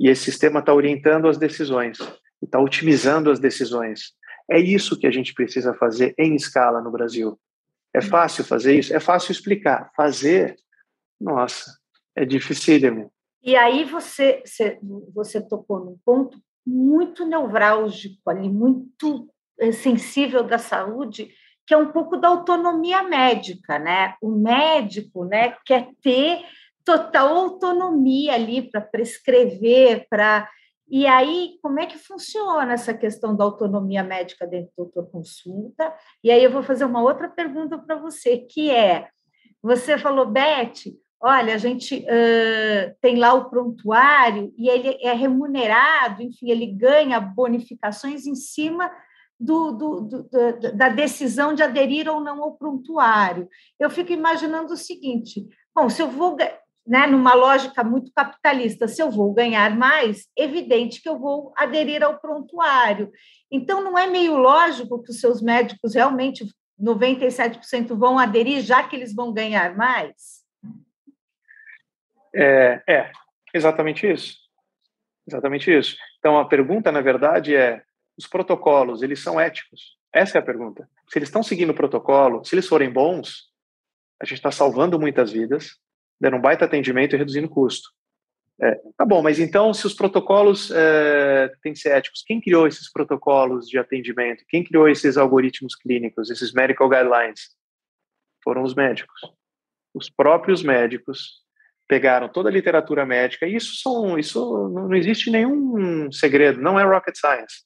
E 0.00 0.08
esse 0.08 0.24
sistema 0.24 0.60
está 0.60 0.72
orientando 0.72 1.28
as 1.28 1.38
decisões, 1.38 1.98
está 2.42 2.58
otimizando 2.58 3.30
as 3.30 3.38
decisões. 3.38 4.12
É 4.50 4.58
isso 4.58 4.98
que 4.98 5.06
a 5.06 5.10
gente 5.10 5.34
precisa 5.34 5.74
fazer 5.74 6.14
em 6.18 6.34
escala 6.34 6.80
no 6.80 6.90
Brasil. 6.90 7.38
É 7.94 8.00
fácil 8.00 8.44
fazer 8.44 8.78
isso? 8.78 8.94
É 8.94 9.00
fácil 9.00 9.32
explicar. 9.32 9.90
Fazer, 9.96 10.56
nossa, 11.20 11.76
é 12.14 12.24
dificílimo. 12.24 13.10
E 13.42 13.56
aí 13.56 13.84
você, 13.84 14.42
você, 14.44 14.78
você 15.14 15.40
tocou 15.40 15.84
num 15.84 15.98
ponto 16.04 16.38
muito 16.66 17.24
nevrálgico 17.24 18.28
ali, 18.28 18.48
muito 18.48 19.28
eh, 19.58 19.72
sensível 19.72 20.42
da 20.42 20.58
saúde, 20.58 21.30
que 21.66 21.72
é 21.72 21.76
um 21.76 21.90
pouco 21.90 22.16
da 22.16 22.28
autonomia 22.28 23.02
médica, 23.02 23.78
né? 23.78 24.14
O 24.20 24.30
médico, 24.30 25.24
né, 25.24 25.56
quer 25.64 25.88
ter 26.02 26.44
total 26.86 27.36
autonomia 27.36 28.34
ali 28.34 28.62
para 28.62 28.80
prescrever, 28.80 30.06
para 30.08 30.48
e 30.88 31.04
aí, 31.04 31.58
como 31.60 31.80
é 31.80 31.86
que 31.86 31.98
funciona 31.98 32.72
essa 32.72 32.94
questão 32.94 33.34
da 33.34 33.42
autonomia 33.42 34.04
médica 34.04 34.46
dentro 34.46 34.70
do 34.78 34.84
doutor 34.84 35.10
consulta? 35.10 35.92
E 36.22 36.30
aí 36.30 36.44
eu 36.44 36.50
vou 36.50 36.62
fazer 36.62 36.84
uma 36.84 37.02
outra 37.02 37.28
pergunta 37.28 37.76
para 37.76 37.96
você, 37.96 38.38
que 38.38 38.70
é, 38.70 39.08
você 39.60 39.98
falou, 39.98 40.26
Beth, 40.26 40.94
olha, 41.20 41.56
a 41.56 41.58
gente 41.58 41.96
uh, 41.96 42.96
tem 43.00 43.16
lá 43.16 43.34
o 43.34 43.50
prontuário 43.50 44.54
e 44.56 44.68
ele 44.68 44.96
é 45.00 45.12
remunerado, 45.12 46.22
enfim, 46.22 46.52
ele 46.52 46.66
ganha 46.66 47.18
bonificações 47.18 48.24
em 48.24 48.36
cima 48.36 48.88
do, 49.40 49.72
do, 49.72 50.00
do, 50.02 50.28
da 50.72 50.88
decisão 50.88 51.52
de 51.52 51.64
aderir 51.64 52.08
ou 52.08 52.20
não 52.20 52.40
ao 52.44 52.54
prontuário. 52.56 53.48
Eu 53.76 53.90
fico 53.90 54.12
imaginando 54.12 54.72
o 54.72 54.76
seguinte: 54.76 55.46
bom, 55.74 55.88
se 55.90 56.00
eu 56.00 56.08
vou 56.08 56.36
né, 56.86 57.06
numa 57.06 57.34
lógica 57.34 57.82
muito 57.82 58.12
capitalista, 58.14 58.86
se 58.86 59.02
eu 59.02 59.10
vou 59.10 59.32
ganhar 59.32 59.76
mais, 59.76 60.28
evidente 60.36 61.02
que 61.02 61.08
eu 61.08 61.18
vou 61.18 61.52
aderir 61.56 62.02
ao 62.02 62.18
prontuário. 62.18 63.10
Então, 63.50 63.82
não 63.82 63.98
é 63.98 64.06
meio 64.06 64.36
lógico 64.36 65.02
que 65.02 65.10
os 65.10 65.20
seus 65.20 65.42
médicos 65.42 65.94
realmente 65.94 66.46
97% 66.80 67.96
vão 67.96 68.18
aderir, 68.18 68.60
já 68.60 68.86
que 68.86 68.94
eles 68.94 69.14
vão 69.14 69.32
ganhar 69.32 69.76
mais? 69.76 70.44
É, 72.34 72.82
é, 72.86 73.12
exatamente 73.52 74.10
isso. 74.10 74.36
Exatamente 75.26 75.76
isso. 75.76 75.96
Então, 76.18 76.38
a 76.38 76.44
pergunta, 76.44 76.92
na 76.92 77.00
verdade, 77.00 77.56
é: 77.56 77.82
os 78.16 78.26
protocolos, 78.26 79.02
eles 79.02 79.22
são 79.22 79.40
éticos? 79.40 79.96
Essa 80.12 80.38
é 80.38 80.40
a 80.40 80.44
pergunta. 80.44 80.88
Se 81.08 81.18
eles 81.18 81.28
estão 81.28 81.42
seguindo 81.42 81.70
o 81.70 81.74
protocolo, 81.74 82.44
se 82.44 82.54
eles 82.54 82.68
forem 82.68 82.90
bons, 82.90 83.50
a 84.20 84.24
gente 84.24 84.38
está 84.38 84.50
salvando 84.50 85.00
muitas 85.00 85.32
vidas, 85.32 85.78
dando 86.20 86.36
um 86.36 86.40
baita 86.40 86.64
atendimento 86.64 87.14
e 87.14 87.18
reduzindo 87.18 87.48
custo. 87.48 87.90
É, 88.60 88.80
tá 88.96 89.04
bom, 89.04 89.22
mas 89.22 89.38
então, 89.38 89.74
se 89.74 89.86
os 89.86 89.92
protocolos 89.92 90.70
é, 90.70 91.52
têm 91.62 91.74
que 91.74 91.78
ser 91.78 91.90
éticos, 91.90 92.22
quem 92.26 92.40
criou 92.40 92.66
esses 92.66 92.90
protocolos 92.90 93.68
de 93.68 93.78
atendimento? 93.78 94.44
Quem 94.48 94.64
criou 94.64 94.88
esses 94.88 95.18
algoritmos 95.18 95.74
clínicos, 95.74 96.30
esses 96.30 96.52
medical 96.54 96.88
guidelines? 96.88 97.54
Foram 98.42 98.62
os 98.62 98.74
médicos. 98.74 99.20
Os 99.94 100.08
próprios 100.08 100.62
médicos 100.62 101.44
pegaram 101.86 102.28
toda 102.28 102.48
a 102.48 102.52
literatura 102.52 103.04
médica, 103.04 103.46
e 103.46 103.54
isso, 103.54 103.76
são, 103.76 104.18
isso 104.18 104.68
não 104.70 104.92
existe 104.94 105.30
nenhum 105.30 106.10
segredo, 106.10 106.60
não 106.60 106.80
é 106.80 106.84
rocket 106.84 107.16
science. 107.16 107.62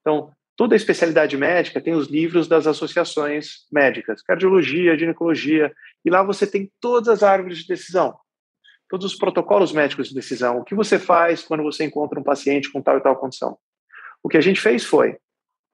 Então, 0.00 0.30
toda 0.56 0.74
a 0.74 0.76
especialidade 0.76 1.36
médica 1.36 1.80
tem 1.80 1.94
os 1.94 2.08
livros 2.08 2.46
das 2.46 2.66
associações 2.66 3.66
médicas, 3.72 4.22
cardiologia, 4.22 4.96
ginecologia, 4.96 5.72
e 6.04 6.10
lá 6.10 6.22
você 6.22 6.46
tem 6.46 6.70
todas 6.80 7.08
as 7.08 7.22
árvores 7.22 7.58
de 7.58 7.66
decisão, 7.66 8.16
todos 8.88 9.12
os 9.12 9.18
protocolos 9.18 9.72
médicos 9.72 10.08
de 10.08 10.14
decisão. 10.14 10.58
O 10.58 10.64
que 10.64 10.74
você 10.74 10.98
faz 10.98 11.42
quando 11.42 11.62
você 11.62 11.84
encontra 11.84 12.18
um 12.18 12.24
paciente 12.24 12.70
com 12.70 12.80
tal 12.80 12.98
e 12.98 13.02
tal 13.02 13.16
condição? 13.16 13.58
O 14.22 14.28
que 14.28 14.36
a 14.36 14.40
gente 14.40 14.60
fez 14.60 14.84
foi 14.84 15.18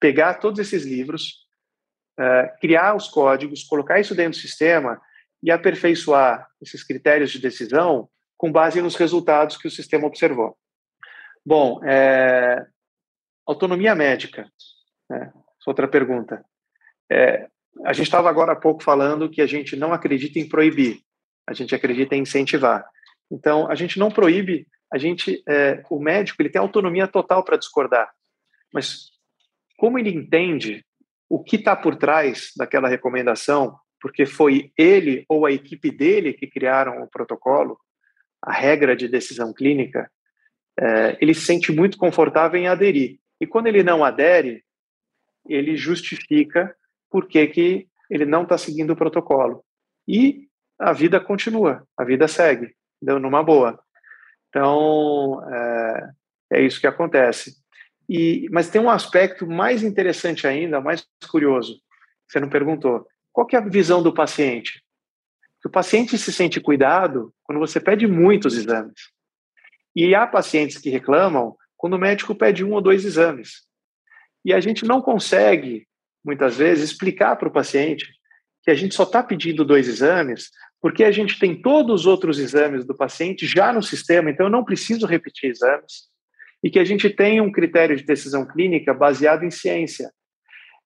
pegar 0.00 0.34
todos 0.34 0.58
esses 0.58 0.84
livros, 0.84 1.46
uh, 2.18 2.58
criar 2.60 2.96
os 2.96 3.06
códigos, 3.06 3.64
colocar 3.64 4.00
isso 4.00 4.14
dentro 4.14 4.38
do 4.38 4.42
sistema 4.42 5.00
e 5.42 5.50
aperfeiçoar 5.50 6.48
esses 6.60 6.82
critérios 6.82 7.30
de 7.30 7.38
decisão 7.38 8.08
com 8.36 8.50
base 8.50 8.80
nos 8.80 8.96
resultados 8.96 9.56
que 9.56 9.68
o 9.68 9.70
sistema 9.70 10.06
observou. 10.06 10.56
Bom, 11.44 11.80
é, 11.84 12.66
autonomia 13.50 13.94
médica. 13.94 14.50
Né? 15.08 15.32
Outra 15.66 15.88
pergunta. 15.88 16.44
É, 17.10 17.48
a 17.84 17.92
gente 17.92 18.06
estava 18.06 18.28
agora 18.28 18.52
há 18.52 18.56
pouco 18.56 18.82
falando 18.82 19.30
que 19.30 19.42
a 19.42 19.46
gente 19.46 19.76
não 19.76 19.92
acredita 19.92 20.38
em 20.38 20.48
proibir, 20.48 21.00
a 21.46 21.52
gente 21.52 21.74
acredita 21.74 22.14
em 22.14 22.22
incentivar. 22.22 22.84
Então, 23.30 23.70
a 23.70 23.74
gente 23.74 23.98
não 23.98 24.10
proíbe, 24.10 24.66
a 24.92 24.98
gente, 24.98 25.42
é, 25.48 25.82
o 25.88 26.00
médico 26.00 26.42
ele 26.42 26.50
tem 26.50 26.60
autonomia 26.60 27.06
total 27.06 27.44
para 27.44 27.56
discordar, 27.56 28.10
mas 28.72 29.10
como 29.76 29.98
ele 29.98 30.10
entende 30.10 30.84
o 31.28 31.42
que 31.42 31.56
está 31.56 31.76
por 31.76 31.96
trás 31.96 32.50
daquela 32.56 32.88
recomendação, 32.88 33.78
porque 34.00 34.26
foi 34.26 34.72
ele 34.76 35.24
ou 35.28 35.46
a 35.46 35.52
equipe 35.52 35.90
dele 35.90 36.32
que 36.32 36.48
criaram 36.48 37.02
o 37.02 37.08
protocolo, 37.08 37.78
a 38.42 38.52
regra 38.52 38.96
de 38.96 39.06
decisão 39.06 39.52
clínica, 39.52 40.10
é, 40.78 41.16
ele 41.20 41.34
se 41.34 41.42
sente 41.42 41.70
muito 41.70 41.98
confortável 41.98 42.60
em 42.60 42.66
aderir. 42.66 43.18
E 43.40 43.46
quando 43.46 43.66
ele 43.66 43.82
não 43.82 44.04
adere, 44.04 44.62
ele 45.48 45.76
justifica 45.76 46.74
por 47.10 47.26
que, 47.26 47.46
que 47.46 47.88
ele 48.10 48.24
não 48.24 48.42
está 48.42 48.58
seguindo 48.58 48.92
o 48.92 48.96
protocolo. 48.96 49.64
E 50.06 50.48
a 50.78 50.92
vida 50.92 51.20
continua, 51.20 51.86
a 51.96 52.04
vida 52.04 52.28
segue, 52.28 52.74
deu 53.00 53.18
numa 53.18 53.42
boa. 53.42 53.80
Então, 54.48 55.42
é, 55.48 56.10
é 56.54 56.62
isso 56.62 56.80
que 56.80 56.86
acontece. 56.86 57.54
E, 58.08 58.48
mas 58.50 58.68
tem 58.68 58.80
um 58.80 58.90
aspecto 58.90 59.46
mais 59.46 59.82
interessante 59.82 60.46
ainda, 60.46 60.80
mais 60.80 61.06
curioso. 61.30 61.80
Você 62.26 62.40
não 62.40 62.48
perguntou. 62.48 63.06
Qual 63.32 63.46
é 63.52 63.56
a 63.56 63.60
visão 63.60 64.02
do 64.02 64.12
paciente? 64.12 64.82
Que 65.62 65.68
o 65.68 65.70
paciente 65.70 66.18
se 66.18 66.32
sente 66.32 66.60
cuidado 66.60 67.32
quando 67.44 67.60
você 67.60 67.78
pede 67.78 68.06
muitos 68.06 68.56
exames. 68.56 69.10
E 69.94 70.14
há 70.14 70.26
pacientes 70.26 70.78
que 70.78 70.90
reclamam 70.90 71.56
quando 71.80 71.94
o 71.94 71.98
médico 71.98 72.34
pede 72.34 72.62
um 72.62 72.74
ou 72.74 72.80
dois 72.82 73.06
exames. 73.06 73.62
E 74.44 74.52
a 74.52 74.60
gente 74.60 74.84
não 74.84 75.00
consegue, 75.00 75.86
muitas 76.22 76.58
vezes, 76.58 76.90
explicar 76.90 77.36
para 77.36 77.48
o 77.48 77.52
paciente 77.52 78.06
que 78.62 78.70
a 78.70 78.74
gente 78.74 78.94
só 78.94 79.04
está 79.04 79.22
pedindo 79.22 79.64
dois 79.64 79.88
exames 79.88 80.50
porque 80.78 81.04
a 81.04 81.10
gente 81.10 81.38
tem 81.38 81.54
todos 81.60 82.02
os 82.02 82.06
outros 82.06 82.38
exames 82.38 82.84
do 82.84 82.94
paciente 82.94 83.46
já 83.46 83.72
no 83.72 83.82
sistema, 83.82 84.30
então 84.30 84.46
eu 84.46 84.50
não 84.50 84.64
preciso 84.64 85.06
repetir 85.06 85.50
exames, 85.50 86.08
e 86.62 86.70
que 86.70 86.78
a 86.78 86.84
gente 86.84 87.08
tem 87.08 87.40
um 87.40 87.52
critério 87.52 87.96
de 87.96 88.04
decisão 88.04 88.46
clínica 88.46 88.94
baseado 88.94 89.44
em 89.44 89.50
ciência. 89.50 90.10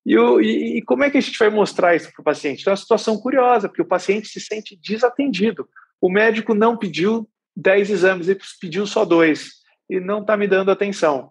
E, 0.07 0.17
o, 0.17 0.41
e, 0.41 0.79
e, 0.79 0.83
como 0.83 1.05
é 1.05 1.11
que 1.11 1.19
a 1.19 1.21
gente 1.21 1.39
vai 1.39 1.49
mostrar 1.49 1.97
isso 1.97 2.13
para 2.13 2.21
o 2.21 2.25
paciente? 2.25 2.61
Então, 2.61 2.73
é 2.73 2.75
uma 2.75 2.81
situação 2.81 3.17
curiosa, 3.19 3.69
porque 3.69 3.83
o 3.83 3.87
paciente 3.87 4.29
se 4.29 4.41
sente 4.41 4.77
desatendido. 4.77 5.69
O 6.01 6.11
médico 6.11 6.55
não 6.55 6.77
pediu 6.77 7.29
10 7.57 7.91
exames, 7.91 8.29
ele 8.29 8.41
pediu 8.61 8.87
só 8.87 9.05
dois, 9.05 9.64
e 9.89 10.01
não 10.01 10.21
está 10.21 10.37
me 10.37 10.47
dando 10.47 10.71
atenção. 10.71 11.31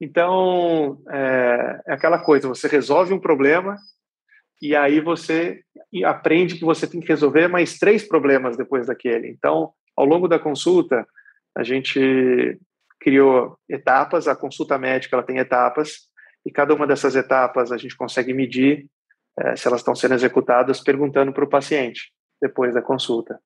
Então, 0.00 1.02
é, 1.08 1.80
é, 1.86 1.92
aquela 1.92 2.18
coisa, 2.18 2.48
você 2.48 2.68
resolve 2.68 3.14
um 3.14 3.20
problema 3.20 3.76
e 4.60 4.76
aí 4.76 5.00
você 5.00 5.62
aprende 6.04 6.56
que 6.56 6.64
você 6.64 6.86
tem 6.86 7.00
que 7.00 7.08
resolver 7.08 7.48
mais 7.48 7.78
três 7.78 8.06
problemas 8.06 8.56
depois 8.56 8.86
daquele. 8.86 9.28
Então, 9.28 9.72
ao 9.96 10.04
longo 10.04 10.28
da 10.28 10.38
consulta, 10.38 11.06
a 11.56 11.62
gente 11.62 12.58
criou 13.00 13.58
etapas, 13.68 14.28
a 14.28 14.36
consulta 14.36 14.78
médica 14.78 15.16
ela 15.16 15.24
tem 15.24 15.38
etapas, 15.38 16.08
e 16.44 16.50
cada 16.50 16.74
uma 16.74 16.86
dessas 16.86 17.16
etapas 17.16 17.72
a 17.72 17.76
gente 17.76 17.96
consegue 17.96 18.32
medir 18.32 18.86
é, 19.38 19.56
se 19.56 19.66
elas 19.66 19.80
estão 19.80 19.94
sendo 19.94 20.14
executadas 20.14 20.80
perguntando 20.80 21.32
para 21.32 21.44
o 21.44 21.48
paciente 21.48 22.12
depois 22.40 22.74
da 22.74 22.82
consulta. 22.82 23.40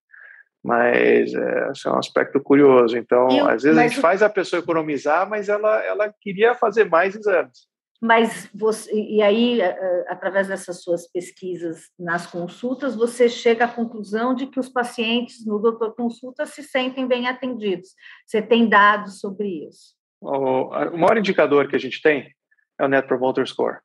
Mas 0.63 1.33
é, 1.33 1.71
esse 1.71 1.89
é 1.89 1.91
um 1.91 1.99
aspecto 1.99 2.41
curioso. 2.41 2.97
Então, 2.97 3.29
eu, 3.31 3.49
às 3.49 3.63
vezes 3.63 3.79
a 3.79 3.89
gente 3.89 3.99
o... 3.99 4.03
faz 4.03 4.23
a 4.23 4.29
pessoa 4.29 4.61
economizar, 4.61 5.29
mas 5.29 5.49
ela, 5.49 5.83
ela 5.85 6.15
queria 6.21 6.55
fazer 6.55 6.85
mais 6.85 7.15
exames. 7.15 7.71
Mas 8.03 8.49
você, 8.55 8.91
e 8.95 9.21
aí, 9.21 9.61
através 10.09 10.49
dessas 10.49 10.83
suas 10.83 11.07
pesquisas 11.07 11.91
nas 11.99 12.27
consultas, 12.27 12.97
você 12.97 13.29
chega 13.29 13.67
à 13.67 13.69
conclusão 13.69 14.35
de 14.35 14.47
que 14.47 14.59
os 14.59 14.71
pacientes 14.71 15.45
no 15.45 15.59
doutor 15.59 15.95
consulta 15.95 16.47
se 16.47 16.63
sentem 16.63 17.07
bem 17.07 17.29
atendidos. 17.29 17.91
Você 18.27 18.41
tem 18.41 18.67
dados 18.67 19.21
sobre 19.21 19.67
isso? 19.67 19.95
O, 20.19 20.69
o 20.69 20.99
maior 20.99 21.19
indicador 21.19 21.69
que 21.69 21.77
a 21.77 21.79
gente 21.79 22.01
tem 22.01 22.35
é 22.79 22.85
o 22.87 22.89
Net 22.89 23.07
Promoter 23.07 23.47
Score, 23.47 23.81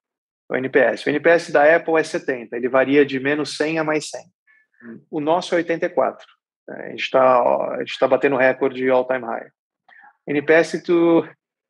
o 0.49 0.55
NPS. 0.55 1.05
O 1.05 1.09
NPS 1.09 1.51
da 1.51 1.75
Apple 1.75 1.99
é 1.99 2.03
70, 2.03 2.55
ele 2.55 2.69
varia 2.69 3.05
de 3.05 3.19
menos 3.19 3.57
100 3.57 3.79
a 3.79 3.83
mais 3.83 4.09
100. 4.09 4.21
O 5.11 5.19
nosso 5.19 5.55
é 5.55 5.57
84. 5.57 6.25
A 6.69 6.89
gente 6.89 7.01
está 7.01 7.77
tá 7.99 8.07
batendo 8.07 8.37
recorde 8.37 8.89
all-time 8.89 9.25
high. 9.25 9.49
NPS 10.27 10.83
do 10.83 11.27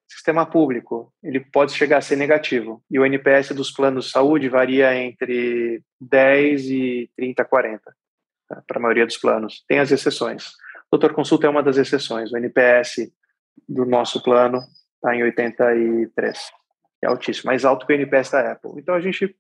sistema 0.08 0.46
público, 0.46 1.12
ele 1.22 1.40
pode 1.40 1.74
chegar 1.74 1.98
a 1.98 2.02
ser 2.02 2.16
negativo. 2.16 2.82
E 2.90 2.98
o 2.98 3.06
NPS 3.06 3.50
dos 3.50 3.72
planos 3.72 4.06
de 4.06 4.12
saúde 4.12 4.48
varia 4.48 4.96
entre 4.96 5.82
10 6.00 6.66
e 6.70 7.12
30, 7.18 7.44
40, 7.44 7.82
tá? 8.48 8.64
para 8.66 8.80
a 8.80 8.82
maioria 8.82 9.06
dos 9.06 9.18
planos. 9.18 9.64
Tem 9.68 9.80
as 9.80 9.92
exceções. 9.92 10.52
Doutor 10.92 11.14
Consulta 11.14 11.48
é 11.48 11.50
uma 11.50 11.64
das 11.64 11.78
exceções. 11.78 12.32
O 12.32 12.38
NPS 12.38 13.12
do 13.68 13.86
nosso 13.86 14.24
plano 14.24 14.60
está 14.98 15.16
em 15.16 15.24
83 15.24 16.40
é 17.06 17.08
altíssimo, 17.08 17.48
mais 17.48 17.64
alto 17.64 17.86
que 17.86 17.94
o 17.94 17.96
NPS 17.96 18.32
da 18.32 18.52
Apple. 18.52 18.72
Então 18.78 18.96
a 18.96 19.00
gente 19.00 19.36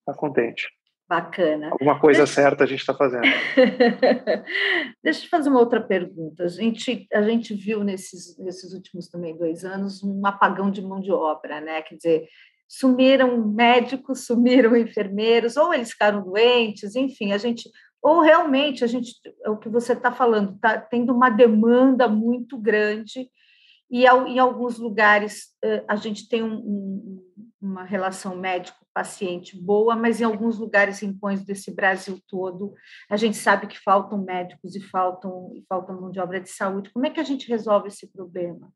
está 0.00 0.14
contente. 0.14 0.68
Bacana. 1.12 1.68
Alguma 1.72 2.00
coisa 2.00 2.20
Deixa... 2.20 2.40
certa 2.40 2.64
a 2.64 2.66
gente 2.66 2.80
está 2.80 2.94
fazendo. 2.94 3.22
Deixa 5.04 5.26
eu 5.26 5.28
fazer 5.28 5.50
uma 5.50 5.60
outra 5.60 5.78
pergunta. 5.78 6.44
A 6.44 6.48
gente, 6.48 7.06
a 7.12 7.20
gente 7.20 7.52
viu 7.52 7.84
nesses, 7.84 8.38
nesses 8.38 8.72
últimos 8.72 9.08
também 9.08 9.36
dois 9.36 9.62
anos 9.62 10.02
um 10.02 10.26
apagão 10.26 10.70
de 10.70 10.80
mão 10.80 11.02
de 11.02 11.12
obra, 11.12 11.60
né? 11.60 11.82
Quer 11.82 11.96
dizer, 11.96 12.28
sumiram 12.66 13.46
médicos, 13.46 14.24
sumiram 14.24 14.74
enfermeiros, 14.74 15.58
ou 15.58 15.74
eles 15.74 15.90
ficaram 15.90 16.24
doentes, 16.24 16.96
enfim, 16.96 17.32
a 17.32 17.36
gente 17.36 17.68
ou 18.00 18.22
realmente 18.22 18.82
a 18.82 18.86
gente, 18.86 19.12
é 19.44 19.50
o 19.50 19.58
que 19.58 19.68
você 19.68 19.92
está 19.92 20.10
falando, 20.10 20.54
está 20.54 20.80
tendo 20.80 21.12
uma 21.12 21.28
demanda 21.28 22.08
muito 22.08 22.58
grande 22.58 23.28
e 23.90 24.06
em 24.06 24.38
alguns 24.38 24.78
lugares 24.78 25.50
a 25.86 25.94
gente 25.94 26.26
tem 26.26 26.42
um, 26.42 26.54
um, 26.54 27.22
uma 27.60 27.84
relação 27.84 28.34
médico-paciente 28.92 29.58
boa, 29.58 29.96
mas 29.96 30.20
em 30.20 30.24
alguns 30.24 30.58
lugares, 30.58 31.02
em 31.02 31.12
pões 31.12 31.44
desse 31.44 31.74
Brasil 31.74 32.18
todo, 32.28 32.74
a 33.10 33.16
gente 33.16 33.36
sabe 33.36 33.66
que 33.66 33.78
faltam 33.78 34.22
médicos 34.22 34.76
e 34.76 34.80
faltam, 34.80 35.50
e 35.54 35.64
faltam 35.68 36.00
mão 36.00 36.10
de 36.10 36.20
obra 36.20 36.40
de 36.40 36.50
saúde. 36.50 36.90
Como 36.92 37.06
é 37.06 37.10
que 37.10 37.20
a 37.20 37.24
gente 37.24 37.48
resolve 37.48 37.88
esse 37.88 38.06
problema? 38.06 38.70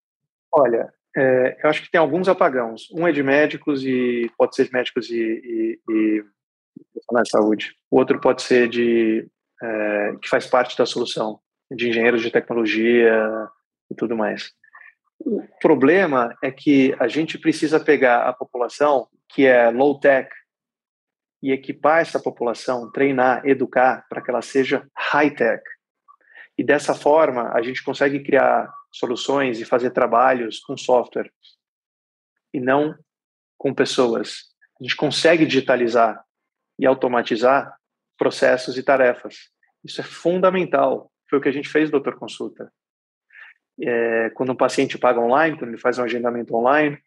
Olha, 0.53 0.93
é, 1.17 1.59
eu 1.63 1.71
acho 1.71 1.83
que 1.83 1.91
tem 1.91 2.01
alguns 2.01 2.29
apagãos. 2.29 2.89
Um 2.93 3.07
é 3.07 3.13
de 3.13 3.23
médicos 3.23 3.85
e 3.85 4.31
pode 4.37 4.57
ser 4.57 4.67
de 4.67 4.73
médicos 4.73 5.11
e, 5.11 5.21
e, 5.21 5.81
e 5.89 6.25
de 6.83 7.31
saúde. 7.31 7.75
O 7.91 7.99
outro 7.99 8.21
pode 8.21 8.43
ser 8.43 8.69
de 8.69 9.29
é, 9.63 10.17
que 10.21 10.29
faz 10.29 10.47
parte 10.47 10.77
da 10.77 10.87
solução, 10.87 11.41
de 11.71 11.89
engenheiros 11.89 12.23
de 12.23 12.31
tecnologia 12.31 13.49
e 13.91 13.95
tudo 13.95 14.17
mais. 14.17 14.53
O 15.19 15.43
problema 15.61 16.37
é 16.43 16.51
que 16.51 16.95
a 16.99 17.09
gente 17.09 17.39
precisa 17.39 17.81
pegar 17.81 18.29
a 18.29 18.33
população 18.35 19.09
que 19.29 19.47
é 19.47 19.71
low 19.71 19.99
tech 19.99 20.31
e 21.43 21.53
equipar 21.53 22.01
essa 22.01 22.21
população, 22.21 22.91
treinar, 22.91 23.45
educar 23.47 24.07
para 24.09 24.23
que 24.23 24.31
ela 24.31 24.43
seja 24.43 24.89
high 24.97 25.31
tech. 25.31 25.63
E 26.59 26.65
dessa 26.65 26.95
forma 26.95 27.53
a 27.53 27.63
gente 27.63 27.83
consegue 27.85 28.23
criar 28.23 28.73
soluções 28.93 29.61
e 29.61 29.65
fazer 29.65 29.91
trabalhos 29.91 30.61
com 30.61 30.77
software 30.77 31.31
e 32.53 32.61
não 32.61 32.97
com 33.59 33.75
pessoas. 33.75 34.45
A 34.81 34.85
gente 34.85 34.97
consegue 34.97 35.45
digitalizar 35.45 36.25
e 36.79 36.87
automatizar 36.87 37.77
processos 38.19 38.79
e 38.79 38.83
tarefas. 38.83 39.51
Isso 39.85 40.01
é 40.01 40.05
fundamental. 40.05 41.13
Foi 41.29 41.39
o 41.39 41.43
que 41.43 41.49
a 41.49 41.53
gente 41.53 41.69
fez, 41.69 41.91
doutor 41.91 42.19
Consulta 42.19 42.73
é, 43.81 44.31
quando 44.31 44.53
um 44.53 44.57
paciente 44.57 44.99
paga 44.99 45.21
online, 45.21 45.59
quando 45.59 45.71
ele 45.71 45.81
faz 45.81 45.99
um 45.99 46.05
agendamento 46.05 46.55
online, 46.55 46.99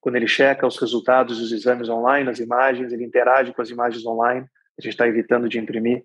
quando 0.00 0.16
ele 0.16 0.26
checa 0.26 0.66
os 0.66 0.78
resultados 0.78 1.38
dos 1.38 1.52
exames 1.52 1.88
online, 1.88 2.30
as 2.30 2.38
imagens, 2.38 2.92
ele 2.92 3.04
interage 3.04 3.52
com 3.52 3.60
as 3.60 3.70
imagens 3.70 4.04
online, 4.06 4.46
a 4.78 4.82
gente 4.82 4.92
está 4.92 5.06
evitando 5.06 5.48
de 5.48 5.58
imprimir. 5.58 6.04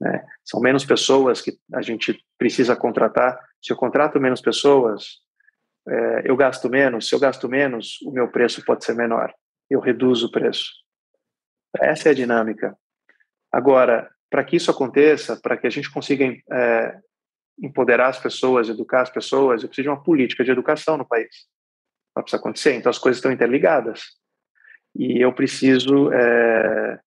Né? 0.00 0.24
São 0.44 0.60
menos 0.60 0.84
pessoas 0.84 1.40
que 1.40 1.56
a 1.72 1.80
gente 1.80 2.18
precisa 2.36 2.74
contratar. 2.74 3.38
Se 3.62 3.72
eu 3.72 3.76
contrato 3.76 4.20
menos 4.20 4.40
pessoas, 4.40 5.20
é, 5.88 6.22
eu 6.24 6.36
gasto 6.36 6.68
menos. 6.68 7.08
Se 7.08 7.14
eu 7.14 7.20
gasto 7.20 7.48
menos, 7.48 8.00
o 8.02 8.10
meu 8.10 8.28
preço 8.28 8.64
pode 8.64 8.84
ser 8.84 8.94
menor. 8.94 9.32
Eu 9.70 9.78
reduzo 9.78 10.26
o 10.26 10.32
preço. 10.32 10.72
Essa 11.80 12.08
é 12.08 12.12
a 12.12 12.14
dinâmica. 12.14 12.76
Agora, 13.52 14.10
para 14.28 14.42
que 14.42 14.56
isso 14.56 14.70
aconteça, 14.70 15.38
para 15.40 15.56
que 15.56 15.66
a 15.66 15.70
gente 15.70 15.90
consiga 15.90 16.24
é, 16.24 16.98
empoderar 17.62 18.08
as 18.08 18.18
pessoas, 18.18 18.68
educar 18.68 19.02
as 19.02 19.10
pessoas, 19.10 19.62
eu 19.62 19.68
preciso 19.68 19.84
de 19.84 19.88
uma 19.90 20.02
política 20.02 20.42
de 20.42 20.50
educação 20.50 20.96
no 20.96 21.06
país. 21.06 21.46
Para 22.14 22.24
isso 22.26 22.36
acontecer. 22.36 22.74
Então, 22.74 22.90
as 22.90 22.98
coisas 22.98 23.18
estão 23.18 23.32
interligadas. 23.32 24.02
E 24.94 25.20
eu 25.20 25.32
preciso 25.32 26.12
é, 26.12 27.00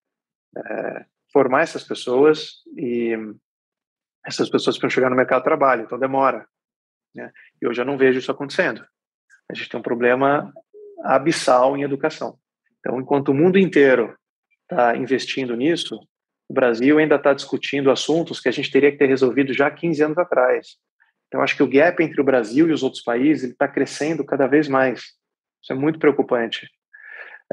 é, 0.58 1.06
formar 1.32 1.62
essas 1.62 1.84
pessoas 1.84 2.64
e 2.76 3.16
essas 4.26 4.50
pessoas 4.50 4.78
precisam 4.78 4.90
chegar 4.90 5.10
no 5.10 5.16
mercado 5.16 5.42
de 5.42 5.46
trabalho, 5.46 5.84
então 5.84 6.00
demora. 6.00 6.48
Né? 7.14 7.32
E 7.62 7.66
eu 7.66 7.74
já 7.74 7.86
não 7.86 7.98
vejo 7.98 8.18
isso 8.18 8.32
acontecendo. 8.32 8.84
A 9.50 9.54
gente 9.54 9.70
tem 9.70 9.80
um 9.80 9.84
problema 9.84 10.52
abissal 11.04 11.78
em 11.78 11.84
educação. 11.84 12.40
Então, 12.80 13.00
enquanto 13.00 13.30
o 13.30 13.34
mundo 13.34 13.60
inteiro 13.60 14.18
está 14.64 14.96
investindo 14.98 15.56
nisso, 15.56 16.00
o 16.48 16.54
Brasil 16.54 16.98
ainda 16.98 17.16
está 17.16 17.34
discutindo 17.34 17.92
assuntos 17.92 18.40
que 18.40 18.50
a 18.50 18.52
gente 18.52 18.72
teria 18.72 18.92
que 18.92 18.98
ter 18.98 19.08
resolvido 19.08 19.54
já 19.54 19.70
15 19.70 20.04
anos 20.04 20.18
atrás. 20.18 20.78
Então, 21.36 21.44
acho 21.44 21.58
que 21.58 21.64
o 21.64 21.68
gap 21.68 22.02
entre 22.02 22.22
o 22.22 22.24
Brasil 22.24 22.70
e 22.70 22.72
os 22.72 22.82
outros 22.82 23.04
países 23.04 23.52
está 23.52 23.68
crescendo 23.68 24.24
cada 24.24 24.48
vez 24.48 24.70
mais. 24.70 25.02
Isso 25.62 25.74
é 25.74 25.76
muito 25.76 26.00
preocupante. 26.00 26.66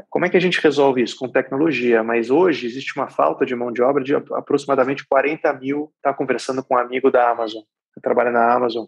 Como 0.09 0.23
é 0.23 0.29
que 0.29 0.37
a 0.37 0.39
gente 0.39 0.61
resolve 0.61 1.03
isso? 1.03 1.17
Com 1.17 1.27
tecnologia. 1.27 2.01
Mas 2.01 2.29
hoje 2.29 2.65
existe 2.65 2.95
uma 2.95 3.09
falta 3.09 3.45
de 3.45 3.53
mão 3.53 3.73
de 3.73 3.81
obra 3.81 4.01
de 4.01 4.15
aproximadamente 4.15 5.05
40 5.05 5.51
mil. 5.55 5.91
Está 5.97 6.13
conversando 6.13 6.63
com 6.63 6.75
um 6.75 6.77
amigo 6.77 7.11
da 7.11 7.29
Amazon, 7.29 7.61
que 7.93 7.99
trabalha 7.99 8.31
na 8.31 8.53
Amazon. 8.53 8.85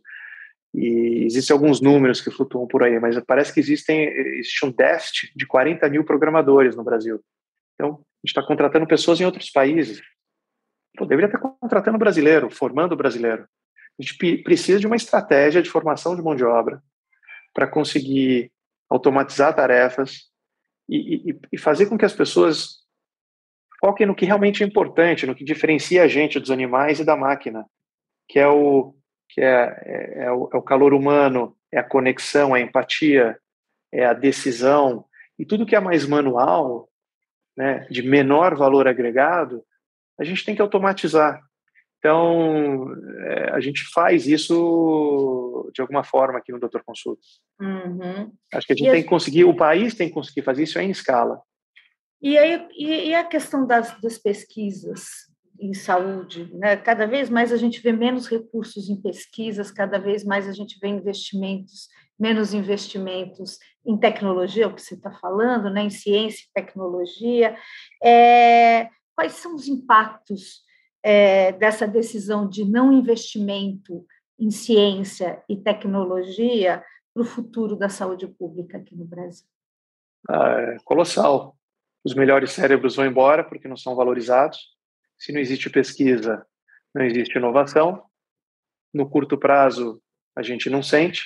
E 0.73 1.25
existem 1.25 1.53
alguns 1.53 1.81
números 1.81 2.21
que 2.21 2.31
flutuam 2.31 2.65
por 2.65 2.81
aí, 2.81 2.97
mas 2.97 3.19
parece 3.25 3.53
que 3.53 3.59
existem, 3.59 4.07
existe 4.07 4.65
um 4.65 4.71
déficit 4.71 5.29
de 5.35 5.45
40 5.45 5.89
mil 5.89 6.05
programadores 6.05 6.73
no 6.73 6.85
Brasil. 6.85 7.19
Então, 7.73 7.99
gente 8.23 8.31
está 8.31 8.41
contratando 8.41 8.87
pessoas 8.87 9.19
em 9.19 9.25
outros 9.25 9.49
países. 9.49 10.01
Pô, 10.97 11.05
deveria 11.05 11.27
estar 11.27 11.39
contratando 11.39 11.97
brasileiro, 11.97 12.49
formando 12.49 12.95
brasileiro. 12.95 13.45
A 13.99 14.03
gente 14.03 14.43
precisa 14.43 14.79
de 14.79 14.87
uma 14.87 14.95
estratégia 14.95 15.61
de 15.61 15.69
formação 15.69 16.15
de 16.15 16.21
mão 16.21 16.35
de 16.35 16.43
obra 16.43 16.81
para 17.53 17.67
conseguir 17.67 18.51
automatizar 18.89 19.55
tarefas 19.55 20.29
e, 20.89 21.31
e, 21.31 21.39
e, 21.53 21.57
fazer 21.57 21.87
com 21.87 21.97
que 21.97 22.05
as 22.05 22.13
pessoas 22.13 22.83
foquem 23.79 24.05
no 24.05 24.15
que 24.15 24.25
realmente 24.25 24.63
é 24.63 24.67
importante, 24.67 25.25
no 25.25 25.33
que 25.33 25.43
diferencia 25.43 26.03
a 26.03 26.07
gente 26.07 26.39
dos 26.39 26.51
animais 26.51 26.99
e 26.99 27.05
da 27.05 27.15
máquina, 27.15 27.65
que 28.27 28.39
é 28.39 28.47
o 28.47 28.93
que 29.29 29.41
é, 29.41 29.81
é, 29.85 30.23
é, 30.25 30.31
o, 30.31 30.49
é 30.53 30.57
o 30.57 30.61
calor 30.61 30.93
humano, 30.93 31.57
é 31.71 31.79
a 31.79 31.83
conexão, 31.83 32.53
a 32.53 32.59
empatia, 32.59 33.37
é 33.91 34.05
a 34.05 34.13
decisão 34.13 35.05
e 35.37 35.45
tudo 35.45 35.65
que 35.65 35.75
é 35.75 35.79
mais 35.79 36.05
manual 36.05 36.89
né, 37.57 37.87
de 37.89 38.01
menor 38.01 38.55
valor 38.55 38.87
agregado, 38.87 39.63
a 40.19 40.23
gente 40.23 40.45
tem 40.45 40.55
que 40.55 40.61
automatizar. 40.61 41.41
Então, 42.05 42.85
é, 43.25 43.49
a 43.49 43.59
gente 43.59 43.83
faz 43.91 44.27
isso 44.27 45.71
de 45.73 45.81
alguma 45.81 46.03
forma 46.03 46.37
aqui 46.37 46.51
no 46.51 46.59
Doutor 46.59 46.83
Consulta. 46.83 47.23
Uhum. 47.59 48.31
Acho 48.53 48.67
que 48.67 48.73
a 48.73 48.75
gente 48.75 48.87
e 48.87 48.91
tem 48.91 49.01
que 49.01 49.09
conseguir, 49.09 49.43
o 49.45 49.55
país 49.55 49.95
tem 49.95 50.07
que 50.07 50.13
conseguir 50.13 50.43
fazer 50.43 50.61
isso 50.61 50.77
em 50.77 50.91
escala. 50.91 51.41
E, 52.21 52.37
aí, 52.37 52.63
e, 52.77 53.09
e 53.09 53.15
a 53.15 53.23
questão 53.23 53.65
das, 53.65 53.99
das 53.99 54.19
pesquisas 54.19 55.03
em 55.59 55.73
saúde, 55.73 56.47
né? 56.53 56.77
Cada 56.77 57.07
vez 57.07 57.27
mais 57.27 57.51
a 57.51 57.57
gente 57.57 57.81
vê 57.81 57.91
menos 57.91 58.27
recursos 58.27 58.87
em 58.87 59.01
pesquisas, 59.01 59.71
cada 59.71 59.97
vez 59.97 60.23
mais 60.23 60.47
a 60.47 60.53
gente 60.53 60.77
vê 60.79 60.89
investimentos, 60.89 61.87
menos 62.19 62.53
investimentos 62.53 63.57
em 63.83 63.97
tecnologia, 63.97 64.67
o 64.67 64.75
que 64.75 64.81
você 64.81 64.93
está 64.93 65.11
falando, 65.11 65.71
né? 65.71 65.81
Em 65.81 65.89
ciência 65.89 66.43
e 66.43 66.53
tecnologia. 66.53 67.57
É, 68.03 68.89
quais 69.15 69.31
são 69.31 69.55
os 69.55 69.67
impactos 69.67 70.64
é, 71.07 71.51
dessa 71.51 71.87
decisão 71.87 72.49
de 72.49 72.65
não 72.65 72.91
investimento 72.91 74.03
em 74.39 74.49
ciência 74.49 75.39
e 75.47 75.55
tecnologia 75.55 76.83
para 77.13 77.21
o 77.21 77.25
futuro 77.25 77.75
da 77.75 77.89
saúde 77.89 78.27
pública 78.27 78.79
aqui 78.79 78.95
no 78.95 79.05
Brasil? 79.05 79.47
Ah, 80.27 80.73
é 80.73 80.77
colossal. 80.83 81.55
Os 82.03 82.15
melhores 82.15 82.53
cérebros 82.53 82.95
vão 82.95 83.05
embora 83.05 83.43
porque 83.43 83.67
não 83.67 83.77
são 83.77 83.95
valorizados 83.95 84.75
se 85.15 85.31
não 85.31 85.39
existe 85.39 85.69
pesquisa, 85.69 86.43
não 86.93 87.05
existe 87.05 87.37
inovação. 87.37 88.03
No 88.91 89.07
curto 89.07 89.37
prazo, 89.37 90.01
a 90.35 90.41
gente 90.41 90.71
não 90.71 90.81
sente, 90.81 91.23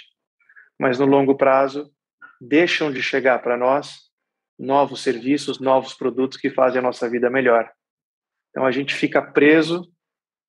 mas 0.77 0.99
no 0.99 1.05
longo 1.05 1.37
prazo, 1.37 1.89
deixam 2.41 2.91
de 2.91 3.01
chegar 3.01 3.39
para 3.41 3.55
nós 3.55 4.09
novos 4.59 5.01
serviços, 5.01 5.57
novos 5.57 5.93
produtos 5.93 6.37
que 6.37 6.49
fazem 6.49 6.79
a 6.79 6.83
nossa 6.83 7.09
vida 7.09 7.29
melhor. 7.29 7.71
Então, 8.49 8.65
a 8.65 8.71
gente 8.71 8.93
fica 8.93 9.21
preso 9.21 9.89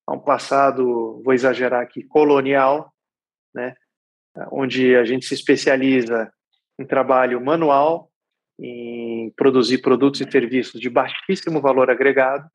a 0.07 0.13
um 0.13 0.19
passado, 0.19 1.21
vou 1.23 1.33
exagerar 1.33 1.81
aqui, 1.81 2.03
colonial, 2.03 2.93
né? 3.53 3.75
onde 4.51 4.95
a 4.95 5.03
gente 5.03 5.25
se 5.25 5.33
especializa 5.33 6.31
em 6.79 6.85
trabalho 6.85 7.43
manual, 7.43 8.09
em 8.59 9.31
produzir 9.35 9.79
produtos 9.79 10.21
e 10.21 10.31
serviços 10.31 10.79
de 10.79 10.89
baixíssimo 10.89 11.61
valor 11.61 11.89
agregado, 11.89 12.47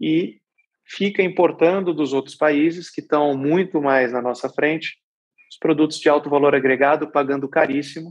e 0.00 0.40
fica 0.86 1.22
importando 1.22 1.94
dos 1.94 2.12
outros 2.12 2.34
países 2.34 2.90
que 2.90 3.00
estão 3.00 3.36
muito 3.36 3.80
mais 3.80 4.12
na 4.12 4.20
nossa 4.20 4.48
frente 4.48 4.98
os 5.50 5.58
produtos 5.58 5.98
de 6.00 6.08
alto 6.08 6.28
valor 6.28 6.54
agregado, 6.54 7.10
pagando 7.10 7.48
caríssimo, 7.48 8.10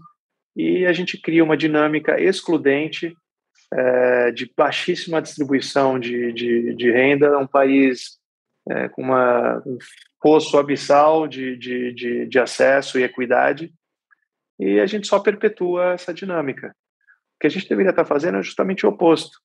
e 0.56 0.86
a 0.86 0.94
gente 0.94 1.20
cria 1.20 1.44
uma 1.44 1.58
dinâmica 1.58 2.20
excludente 2.22 3.16
é, 3.76 4.32
de 4.32 4.52
baixíssima 4.56 5.22
distribuição 5.22 6.00
de, 6.00 6.32
de, 6.34 6.76
de, 6.76 6.92
renda, 6.92 7.38
um 7.38 7.48
país 7.48 8.20
é, 8.70 8.88
com 8.90 9.02
uma, 9.02 9.62
um 9.66 9.78
poço 10.22 10.58
abissal 10.58 11.28
de, 11.28 11.58
de, 11.58 11.94
de, 11.94 12.26
de 12.28 12.40
acesso 12.40 13.00
e 13.00 13.04
equidade, 13.04 13.74
e 14.60 14.80
a 14.80 14.86
gente 14.86 15.08
só 15.08 15.20
perpetua 15.20 15.94
essa 15.94 16.14
dinâmica. 16.14 16.76
O 17.36 17.40
que 17.42 17.48
a 17.48 17.50
gente 17.50 17.68
deveria 17.68 17.90
estar 17.90 18.06
fazendo 18.06 18.38
é 18.38 18.44
justamente 18.44 18.86
o 18.86 18.90
oposto. 18.90 19.40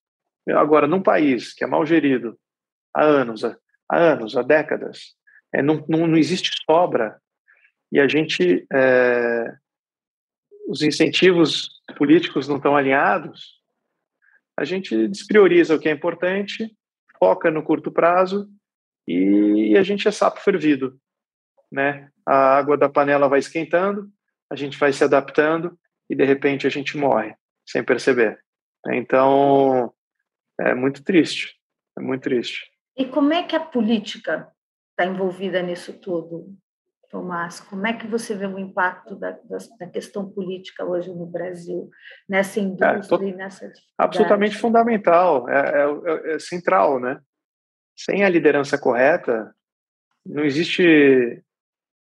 Agora, 0.51 0.87
num 0.87 1.03
país 1.03 1.53
que 1.55 1.65
é 1.65 1.67
mal 1.67 1.85
gerido 1.85 2.39
há 2.95 3.05
anos, 3.05 3.45
há, 3.45 3.57
anos, 3.91 4.37
há 4.37 4.43
décadas, 4.43 5.15
é, 5.53 5.63
não, 5.63 5.85
não, 5.89 6.07
não 6.07 6.17
existe 6.17 6.51
sobra 6.71 7.19
e 7.91 7.99
a 7.99 8.07
gente, 8.07 8.67
é, 8.73 9.55
os 10.69 10.83
incentivos 10.83 11.71
políticos 11.97 12.47
não 12.47 12.57
estão 12.57 12.77
alinhados, 12.77 13.58
a 14.59 14.65
gente 14.65 15.07
desprioriza 15.07 15.77
o 15.77 15.79
que 15.79 15.89
é 15.89 15.93
importante, 15.93 16.77
foca 17.17 17.49
no 17.49 17.63
curto 17.63 17.93
prazo 17.93 18.51
e 19.07 19.77
a 19.79 19.85
gente 19.85 20.09
é 20.09 20.11
sapo 20.11 20.41
fervido, 20.41 20.99
né? 21.71 22.11
A 22.27 22.57
água 22.57 22.77
da 22.77 22.89
panela 22.89 23.29
vai 23.29 23.39
esquentando, 23.39 24.11
a 24.51 24.57
gente 24.57 24.77
vai 24.77 24.93
se 24.93 25.05
adaptando 25.05 25.79
e 26.11 26.17
de 26.17 26.25
repente 26.25 26.67
a 26.67 26.71
gente 26.71 26.97
morre 26.97 27.37
sem 27.65 27.85
perceber. 27.85 28.37
Então, 28.89 29.95
é 30.61 30.75
muito 30.75 31.05
triste, 31.05 31.55
é 31.97 32.03
muito 32.03 32.23
triste. 32.23 32.69
E 32.97 33.05
como 33.07 33.33
é 33.33 33.45
que 33.45 33.55
a 33.55 33.61
política 33.61 34.51
está 34.91 35.07
envolvida 35.07 35.63
nisso 35.63 35.93
tudo, 36.01 36.53
Tomás? 37.11 37.61
Como 37.61 37.87
é 37.87 37.93
que 37.93 38.07
você 38.07 38.35
vê 38.35 38.47
o 38.47 38.59
impacto 38.59 39.17
da, 39.17 39.31
da, 39.31 39.59
da 39.79 39.87
questão 39.87 40.29
política 40.29 40.85
hoje 40.85 41.11
no 41.11 41.27
Brasil, 41.27 41.89
nessa 42.29 42.61
é, 42.61 42.63
indústria 42.63 43.27
é, 43.27 43.29
e 43.29 43.35
nessa 43.35 43.73
Absolutamente 43.97 44.57
fundamental, 44.57 45.49
é, 45.49 45.85
é, 45.85 46.35
é 46.35 46.39
central, 46.39 47.01
né? 47.01 47.21
Sem 47.97 48.25
a 48.25 48.29
liderança 48.29 48.79
correta, 48.79 49.55
não 50.25 50.45
existe 50.45 51.43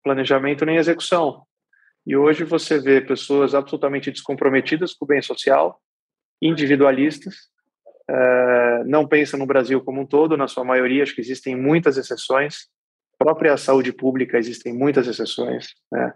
planejamento 0.04 0.66
nem 0.66 0.78
execução. 0.78 1.46
E 2.06 2.16
hoje 2.16 2.44
você 2.44 2.80
vê 2.80 3.02
pessoas 3.02 3.56
absolutamente 3.56 4.12
descomprometidas 4.12 4.94
com 4.94 5.06
o 5.06 5.08
bem 5.08 5.22
social, 5.22 5.82
individualistas, 6.42 7.36
uh, 8.10 8.84
não 8.86 9.08
pensa 9.08 9.38
no 9.38 9.46
Brasil 9.46 9.82
como 9.82 10.02
um 10.02 10.06
todo, 10.06 10.38
na 10.38 10.48
sua 10.48 10.64
maioria, 10.64 11.04
acho 11.04 11.16
que 11.16 11.22
existem 11.22 11.56
muitas 11.56 11.98
exceções. 11.98 12.68
Própria 13.26 13.58
saúde 13.58 13.92
pública 13.92 14.38
existem 14.38 14.72
muitas 14.72 15.08
exceções. 15.08 15.74
Né? 15.92 16.14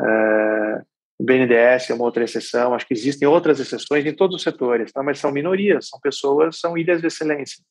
Uh, 0.00 0.86
o 1.18 1.22
BNDES 1.22 1.90
é 1.90 1.92
uma 1.92 2.04
outra 2.04 2.24
exceção, 2.24 2.72
acho 2.72 2.86
que 2.86 2.94
existem 2.94 3.28
outras 3.28 3.60
exceções 3.60 4.06
em 4.06 4.14
todos 4.14 4.36
os 4.36 4.42
setores, 4.42 4.90
tá? 4.90 5.02
mas 5.02 5.18
são 5.18 5.30
minorias, 5.30 5.90
são 5.90 6.00
pessoas, 6.00 6.58
são 6.58 6.78
ilhas 6.78 7.02
de 7.02 7.08
excelência, 7.08 7.62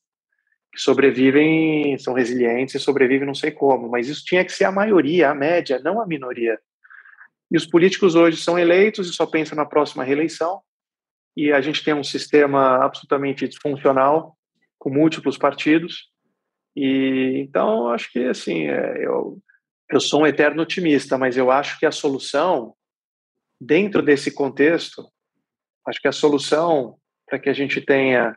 que 0.72 0.80
sobrevivem, 0.80 1.98
são 1.98 2.14
resilientes 2.14 2.76
e 2.76 2.78
sobrevivem 2.78 3.26
não 3.26 3.34
sei 3.34 3.50
como, 3.50 3.88
mas 3.88 4.06
isso 4.06 4.22
tinha 4.24 4.44
que 4.44 4.52
ser 4.52 4.66
a 4.66 4.70
maioria, 4.70 5.30
a 5.30 5.34
média, 5.34 5.80
não 5.82 6.00
a 6.00 6.06
minoria. 6.06 6.56
E 7.50 7.56
os 7.56 7.66
políticos 7.66 8.14
hoje 8.14 8.36
são 8.36 8.56
eleitos 8.56 9.10
e 9.10 9.12
só 9.12 9.26
pensam 9.26 9.56
na 9.56 9.66
próxima 9.66 10.04
reeleição, 10.04 10.60
e 11.36 11.50
a 11.50 11.60
gente 11.60 11.82
tem 11.82 11.92
um 11.92 12.04
sistema 12.04 12.84
absolutamente 12.84 13.48
disfuncional 13.48 14.36
com 14.78 14.90
múltiplos 14.90 15.36
partidos 15.36 16.14
e 16.76 17.40
então 17.48 17.88
acho 17.88 18.12
que 18.12 18.24
assim 18.26 18.66
é, 18.66 19.04
eu 19.04 19.38
eu 19.90 20.00
sou 20.00 20.22
um 20.22 20.26
eterno 20.26 20.62
otimista 20.62 21.16
mas 21.16 21.36
eu 21.36 21.50
acho 21.50 21.78
que 21.78 21.86
a 21.86 21.92
solução 21.92 22.74
dentro 23.60 24.02
desse 24.02 24.30
contexto 24.32 25.08
acho 25.86 26.00
que 26.00 26.08
a 26.08 26.12
solução 26.12 26.98
para 27.26 27.38
que 27.38 27.48
a 27.48 27.52
gente 27.52 27.80
tenha 27.80 28.36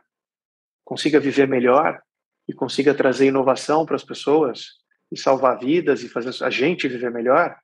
consiga 0.84 1.20
viver 1.20 1.46
melhor 1.46 2.00
e 2.48 2.52
consiga 2.52 2.92
trazer 2.92 3.26
inovação 3.26 3.86
para 3.86 3.94
as 3.94 4.02
pessoas 4.02 4.80
e 5.12 5.16
salvar 5.16 5.58
vidas 5.58 6.02
e 6.02 6.08
fazer 6.08 6.44
a 6.44 6.50
gente 6.50 6.88
viver 6.88 7.10
melhor 7.10 7.56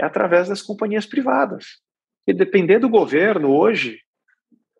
é 0.00 0.04
através 0.04 0.48
das 0.48 0.62
companhias 0.62 1.06
privadas. 1.06 1.80
E 2.26 2.32
depender 2.32 2.78
do 2.78 2.88
governo 2.88 3.50
hoje 3.54 4.00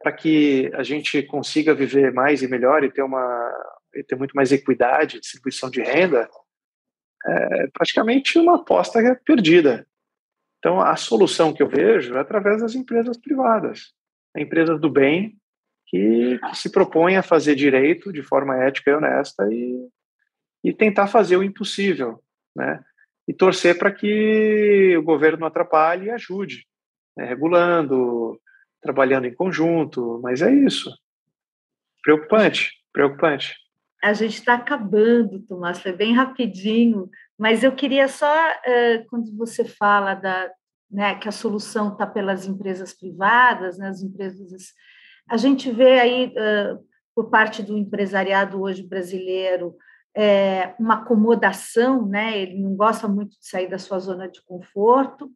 para 0.03 0.12
que 0.12 0.70
a 0.74 0.82
gente 0.82 1.22
consiga 1.24 1.74
viver 1.74 2.12
mais 2.12 2.43
e 2.43 2.49
melhor 2.49 2.85
e 2.85 2.91
ter 2.91 3.03
uma 3.03 3.53
ter 4.03 4.16
muito 4.16 4.34
mais 4.34 4.51
equidade, 4.51 5.20
distribuição 5.20 5.70
de 5.70 5.82
renda, 5.82 6.28
é 7.26 7.66
praticamente 7.68 8.38
uma 8.38 8.57
aposta 8.57 9.01
perdida. 9.24 9.86
Então, 10.59 10.80
a 10.80 10.97
solução 10.97 11.53
que 11.53 11.62
eu 11.62 11.68
vejo 11.68 12.14
é 12.14 12.20
através 12.20 12.61
das 12.61 12.74
empresas 12.74 13.18
privadas, 13.18 13.92
empresas 14.36 14.80
do 14.80 14.90
bem 14.90 15.36
que, 15.86 16.38
que 16.38 16.57
se 16.57 16.70
propõem 16.70 17.16
a 17.16 17.22
fazer 17.22 17.55
direito 17.55 18.12
de 18.12 18.22
forma 18.22 18.57
ética 18.64 18.90
e 18.90 18.95
honesta 18.95 19.47
e, 19.53 19.88
e 20.64 20.72
tentar 20.72 21.07
fazer 21.07 21.36
o 21.36 21.42
impossível, 21.42 22.22
né? 22.57 22.82
E 23.26 23.32
torcer 23.32 23.78
para 23.78 23.92
que 23.92 24.97
o 24.99 25.03
governo 25.03 25.47
atrapalhe 25.47 26.07
e 26.07 26.11
ajude, 26.11 26.66
né? 27.16 27.24
regulando, 27.24 28.38
trabalhando 28.82 29.26
em 29.26 29.34
conjunto, 29.34 30.20
mas 30.22 30.42
é 30.42 30.53
isso. 30.53 30.90
Preocupante, 32.03 32.72
preocupante. 32.92 33.55
A 34.05 34.12
gente 34.12 34.34
está 34.34 34.55
acabando, 34.55 35.40
Tomás, 35.40 35.80
foi 35.80 35.92
bem 35.92 36.14
rapidinho, 36.14 37.09
mas 37.38 37.64
eu 37.64 37.72
queria 37.72 38.07
só, 38.07 38.32
quando 39.09 39.34
você 39.36 39.64
fala 39.64 40.14
da, 40.14 40.50
né, 40.90 41.14
que 41.14 41.28
a 41.28 41.32
solução 41.32 41.92
está 41.92 42.07
pelas 42.07 42.46
empresas 42.46 42.92
privadas, 42.92 43.78
né, 43.78 43.88
as 43.88 44.02
empresas, 44.02 44.72
a 45.28 45.36
gente 45.36 45.70
vê 45.70 46.00
aí, 46.00 46.34
por 47.14 47.30
parte 47.30 47.62
do 47.62 47.78
empresariado 47.78 48.61
hoje 48.61 48.82
brasileiro, 48.86 49.74
é, 50.14 50.74
uma 50.78 50.94
acomodação, 50.94 52.07
né? 52.07 52.38
ele 52.38 52.61
não 52.61 52.76
gosta 52.76 53.09
muito 53.09 53.30
de 53.30 53.46
sair 53.46 53.68
da 53.68 53.78
sua 53.78 53.98
zona 53.98 54.28
de 54.28 54.40
conforto, 54.44 55.30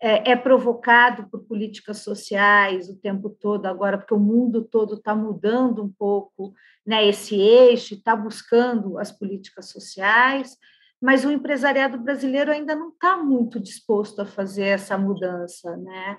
é, 0.00 0.32
é, 0.32 0.36
provocado 0.36 1.28
por 1.30 1.44
políticas 1.44 1.98
sociais 1.98 2.88
o 2.88 3.00
tempo 3.00 3.30
todo 3.30 3.66
agora, 3.66 3.96
porque 3.96 4.14
o 4.14 4.18
mundo 4.18 4.62
todo 4.62 4.94
está 4.94 5.14
mudando 5.14 5.82
um 5.82 5.90
pouco 5.90 6.52
né, 6.86 7.06
esse 7.06 7.34
eixo, 7.34 7.94
está 7.94 8.14
buscando 8.14 8.98
as 8.98 9.10
políticas 9.10 9.70
sociais, 9.70 10.56
mas 11.00 11.24
o 11.24 11.30
empresariado 11.30 11.98
brasileiro 11.98 12.52
ainda 12.52 12.74
não 12.74 12.90
está 12.90 13.16
muito 13.16 13.58
disposto 13.58 14.20
a 14.20 14.26
fazer 14.26 14.66
essa 14.66 14.96
mudança. 14.98 15.76
Né? 15.76 16.18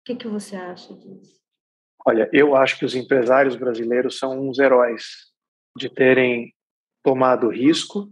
O 0.00 0.04
que, 0.04 0.16
que 0.16 0.28
você 0.28 0.56
acha 0.56 0.94
disso? 0.94 1.40
Olha, 2.06 2.28
eu 2.32 2.56
acho 2.56 2.78
que 2.78 2.84
os 2.84 2.94
empresários 2.94 3.56
brasileiros 3.56 4.18
são 4.18 4.48
uns 4.48 4.58
heróis 4.58 5.30
de 5.76 5.90
terem 5.90 6.54
tomado 7.02 7.50
risco 7.50 8.10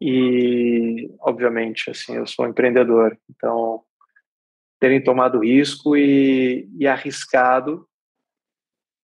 e, 0.00 1.12
obviamente, 1.20 1.90
assim, 1.90 2.16
eu 2.16 2.26
sou 2.26 2.46
empreendedor, 2.46 3.16
então 3.28 3.84
terem 4.80 5.04
tomado 5.04 5.40
risco 5.40 5.94
e, 5.94 6.66
e 6.78 6.88
arriscado 6.88 7.86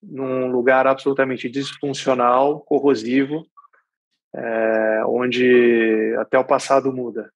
num 0.03 0.51
lugar 0.51 0.87
absolutamente 0.87 1.49
disfuncional, 1.49 2.61
corrosivo, 2.61 3.47
é, 4.35 5.03
onde 5.07 6.15
até 6.19 6.39
o 6.39 6.45
passado 6.45 6.93
muda. 6.93 7.31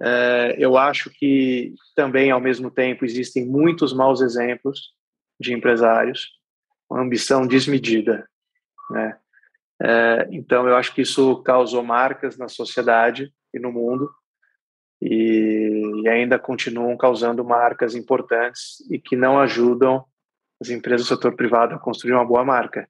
É, 0.00 0.56
eu 0.58 0.78
acho 0.78 1.10
que 1.10 1.74
também, 1.94 2.30
ao 2.30 2.40
mesmo 2.40 2.70
tempo, 2.70 3.04
existem 3.04 3.44
muitos 3.44 3.92
maus 3.92 4.20
exemplos 4.20 4.94
de 5.38 5.52
empresários, 5.52 6.28
uma 6.88 7.02
ambição 7.02 7.46
desmedida. 7.46 8.28
Né? 8.90 9.18
É, 9.82 10.28
então, 10.30 10.68
eu 10.68 10.76
acho 10.76 10.94
que 10.94 11.02
isso 11.02 11.42
causou 11.42 11.82
marcas 11.82 12.36
na 12.36 12.48
sociedade 12.48 13.32
e 13.52 13.58
no 13.58 13.72
mundo, 13.72 14.10
e, 15.00 16.08
ainda 16.08 16.38
continuam 16.38 16.96
causando 16.96 17.44
marcas 17.44 17.94
importantes 17.94 18.80
e 18.90 18.98
que 18.98 19.16
não 19.16 19.38
ajudam 19.38 20.04
as 20.60 20.68
empresas 20.68 21.06
do 21.06 21.14
setor 21.14 21.34
privado 21.34 21.74
a 21.74 21.78
construir 21.78 22.12
uma 22.12 22.24
boa 22.24 22.44
marca. 22.44 22.88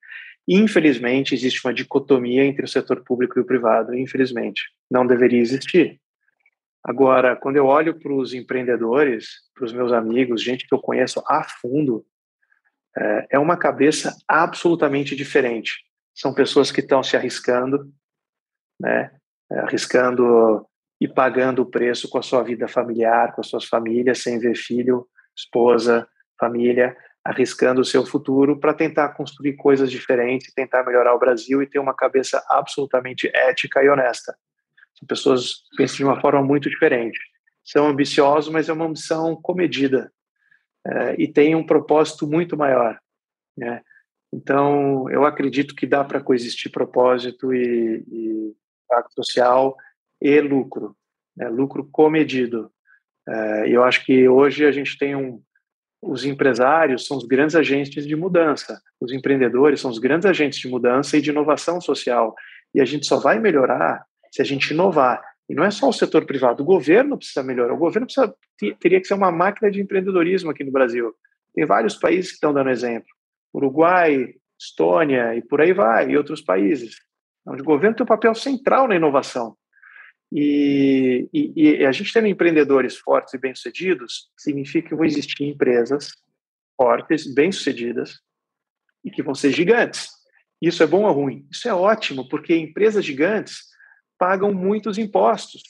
Infelizmente, 0.48 1.34
existe 1.34 1.64
uma 1.64 1.72
dicotomia 1.72 2.44
entre 2.44 2.64
o 2.64 2.68
setor 2.68 3.04
público 3.04 3.38
e 3.38 3.42
o 3.42 3.44
privado. 3.44 3.94
Infelizmente, 3.94 4.62
não 4.90 5.06
deveria 5.06 5.40
existir. 5.40 6.00
Agora, 6.82 7.36
quando 7.36 7.56
eu 7.56 7.66
olho 7.66 7.98
para 7.98 8.12
os 8.12 8.32
empreendedores, 8.32 9.28
para 9.54 9.66
os 9.66 9.72
meus 9.72 9.92
amigos, 9.92 10.42
gente 10.42 10.66
que 10.66 10.74
eu 10.74 10.80
conheço 10.80 11.22
a 11.28 11.44
fundo, 11.44 12.04
é, 12.96 13.26
é 13.32 13.38
uma 13.38 13.56
cabeça 13.56 14.16
absolutamente 14.26 15.14
diferente. 15.14 15.84
São 16.14 16.34
pessoas 16.34 16.72
que 16.72 16.80
estão 16.80 17.02
se 17.02 17.16
arriscando, 17.16 17.88
né? 18.80 19.12
É, 19.52 19.58
arriscando 19.61 20.66
e 21.01 21.09
pagando 21.09 21.62
o 21.62 21.66
preço 21.66 22.09
com 22.09 22.18
a 22.18 22.22
sua 22.22 22.42
vida 22.42 22.68
familiar, 22.68 23.32
com 23.32 23.40
as 23.40 23.48
suas 23.48 23.64
famílias, 23.64 24.22
sem 24.22 24.38
ver 24.38 24.55
filho, 24.55 25.09
esposa, 25.34 26.07
família, 26.38 26.96
arriscando 27.24 27.80
o 27.80 27.84
seu 27.84 28.05
futuro 28.05 28.59
para 28.59 28.74
tentar 28.74 29.11
construir 29.11 29.55
coisas 29.57 29.90
diferentes, 29.90 30.53
tentar 30.53 30.84
melhorar 30.84 31.14
o 31.14 31.18
Brasil 31.18 31.62
e 31.62 31.66
ter 31.66 31.78
uma 31.78 31.94
cabeça 31.94 32.44
absolutamente 32.48 33.30
ética 33.34 33.82
e 33.82 33.88
honesta. 33.88 34.36
São 34.94 35.07
pessoas 35.07 35.55
que 35.70 35.76
pensam 35.78 35.96
de 35.96 36.05
uma 36.05 36.20
forma 36.20 36.42
muito 36.42 36.68
diferente. 36.68 37.18
São 37.64 37.88
ambiciosos, 37.88 38.53
mas 38.53 38.68
é 38.68 38.72
uma 38.72 38.86
ambição 38.86 39.36
comedida 39.36 40.12
é, 40.86 41.14
e 41.18 41.28
tem 41.28 41.55
um 41.55 41.64
propósito 41.64 42.26
muito 42.26 42.57
maior. 42.57 42.98
Né? 43.57 43.82
Então, 44.32 45.09
eu 45.11 45.24
acredito 45.24 45.74
que 45.74 45.86
dá 45.86 46.05
para 46.05 46.20
coexistir 46.20 46.70
propósito 46.70 47.55
e, 47.55 48.05
e 48.09 48.57
social 49.11 49.76
e 50.21 50.41
lucro, 50.41 50.97
né? 51.37 51.49
lucro 51.49 51.89
comedido. 51.91 52.71
É, 53.29 53.68
eu 53.68 53.83
acho 53.85 54.05
que 54.05 54.29
hoje 54.29 54.64
a 54.64 54.73
gente 54.73 54.99
tem 54.99 55.14
um, 55.14 55.43
os 56.03 56.25
empresários 56.25 57.07
são 57.07 57.16
os 57.16 57.27
grandes 57.27 57.55
agentes 57.55 58.07
de 58.07 58.16
mudança, 58.16 58.81
os 59.01 59.12
empreendedores 59.12 59.81
são 59.81 59.91
os 59.91 59.99
grandes 59.99 60.27
agentes 60.27 60.59
de 60.59 60.68
mudança 60.68 61.16
e 61.16 61.21
de 61.21 61.31
inovação 61.31 61.81
social. 61.81 62.35
E 62.75 62.81
a 62.81 62.85
gente 62.85 63.07
só 63.07 63.18
vai 63.18 63.39
melhorar 63.39 64.05
se 64.31 64.41
a 64.41 64.45
gente 64.45 64.73
inovar. 64.73 65.23
E 65.49 65.55
não 65.55 65.64
é 65.64 65.71
só 65.71 65.89
o 65.89 65.93
setor 65.93 66.25
privado, 66.25 66.62
o 66.62 66.66
governo 66.66 67.18
precisa 67.18 67.43
melhorar. 67.43 67.75
O 67.75 67.79
governo 67.79 68.07
precisa, 68.07 68.33
teria 68.79 69.01
que 69.01 69.07
ser 69.07 69.14
uma 69.14 69.33
máquina 69.33 69.71
de 69.71 69.81
empreendedorismo 69.81 70.51
aqui 70.51 70.62
no 70.62 70.71
Brasil. 70.71 71.12
Tem 71.53 71.66
vários 71.66 71.97
países 71.97 72.31
que 72.31 72.35
estão 72.35 72.53
dando 72.53 72.71
exemplo. 72.71 73.09
Uruguai, 73.53 74.35
Estônia 74.59 75.35
e 75.35 75.43
por 75.43 75.61
aí 75.61 75.73
vai, 75.73 76.11
e 76.11 76.16
outros 76.16 76.41
países. 76.41 76.97
Onde 77.47 77.62
o 77.62 77.64
governo 77.64 77.97
tem 77.97 78.05
um 78.05 78.07
papel 78.07 78.35
central 78.35 78.87
na 78.87 78.95
inovação. 78.95 79.57
E, 80.33 81.28
e, 81.33 81.53
e, 81.57 81.85
a 81.85 81.93
gente 81.93 82.12
tendo 82.12 82.28
empreendedores 82.28 82.97
fortes 82.97 83.35
e 83.35 83.39
bem-sucedidos, 83.39 84.31
significa 84.37 84.91
que 84.91 84.95
vão 84.95 85.05
existir 85.05 85.45
empresas 85.45 86.12
fortes, 86.76 87.33
bem-sucedidas, 87.33 88.20
e 89.05 89.11
que 89.11 89.22
vão 89.22 89.35
ser 89.35 89.51
gigantes. 89.53 90.09
Isso 90.61 90.83
é 90.83 90.87
bom 90.87 91.05
ou 91.05 91.12
ruim? 91.12 91.47
Isso 91.51 91.68
é 91.68 91.74
ótimo, 91.74 92.28
porque 92.28 92.55
empresas 92.55 93.05
gigantes 93.05 93.64
pagam 94.18 94.53
muitos 94.53 94.99
impostos. 94.99 95.62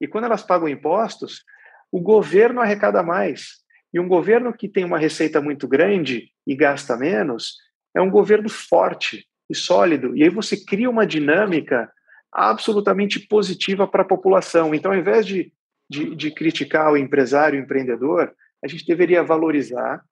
E 0.00 0.06
quando 0.06 0.24
elas 0.24 0.42
pagam 0.42 0.68
impostos, 0.68 1.42
o 1.90 2.00
governo 2.00 2.60
arrecada 2.60 3.02
mais. 3.02 3.64
E 3.92 3.98
um 3.98 4.06
governo 4.06 4.52
que 4.52 4.68
tem 4.68 4.84
uma 4.84 4.98
receita 4.98 5.40
muito 5.40 5.66
grande 5.66 6.30
e 6.46 6.54
gasta 6.54 6.96
menos 6.96 7.56
é 7.94 8.00
um 8.00 8.10
governo 8.10 8.48
forte 8.48 9.26
e 9.48 9.54
sólido. 9.54 10.14
E 10.14 10.22
aí 10.22 10.28
você 10.28 10.62
cria 10.62 10.90
uma 10.90 11.06
dinâmica 11.06 11.90
absolutamente 12.36 13.18
positiva 13.18 13.88
para 13.88 14.02
a 14.02 14.06
população. 14.06 14.74
Então, 14.74 14.92
ao 14.92 14.98
invés 14.98 15.24
de, 15.26 15.50
de, 15.88 16.14
de 16.14 16.30
criticar 16.30 16.92
o 16.92 16.96
empresário, 16.96 17.58
o 17.58 17.62
empreendedor, 17.62 18.30
a 18.62 18.68
gente 18.68 18.84
deveria 18.84 19.24
valorizar 19.24 20.02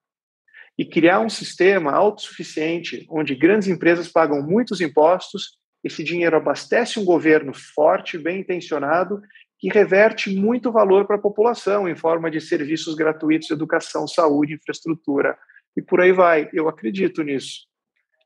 e 0.79 0.87
criar 0.87 1.21
um 1.21 1.29
sistema 1.29 1.93
autossuficiente, 1.93 3.07
onde 3.11 3.35
grandes 3.35 3.69
empresas 3.69 4.09
pagam 4.09 4.43
muitos 4.43 4.81
impostos, 4.81 5.59
esse 5.85 6.03
dinheiro 6.03 6.37
abastece 6.37 6.99
um 6.99 7.05
governo 7.05 7.53
forte, 7.53 8.17
bem 8.17 8.41
intencionado, 8.41 9.21
que 9.59 9.69
reverte 9.69 10.35
muito 10.35 10.73
valor 10.73 11.07
para 11.07 11.17
a 11.17 11.21
população 11.21 11.87
em 11.87 11.95
forma 11.95 12.31
de 12.31 12.41
serviços 12.41 12.95
gratuitos, 12.95 13.51
educação, 13.51 14.09
saúde, 14.09 14.55
infraestrutura 14.55 15.37
e 15.77 15.83
por 15.83 16.01
aí 16.01 16.11
vai. 16.11 16.49
Eu 16.55 16.69
acredito 16.69 17.23
nisso. 17.23 17.67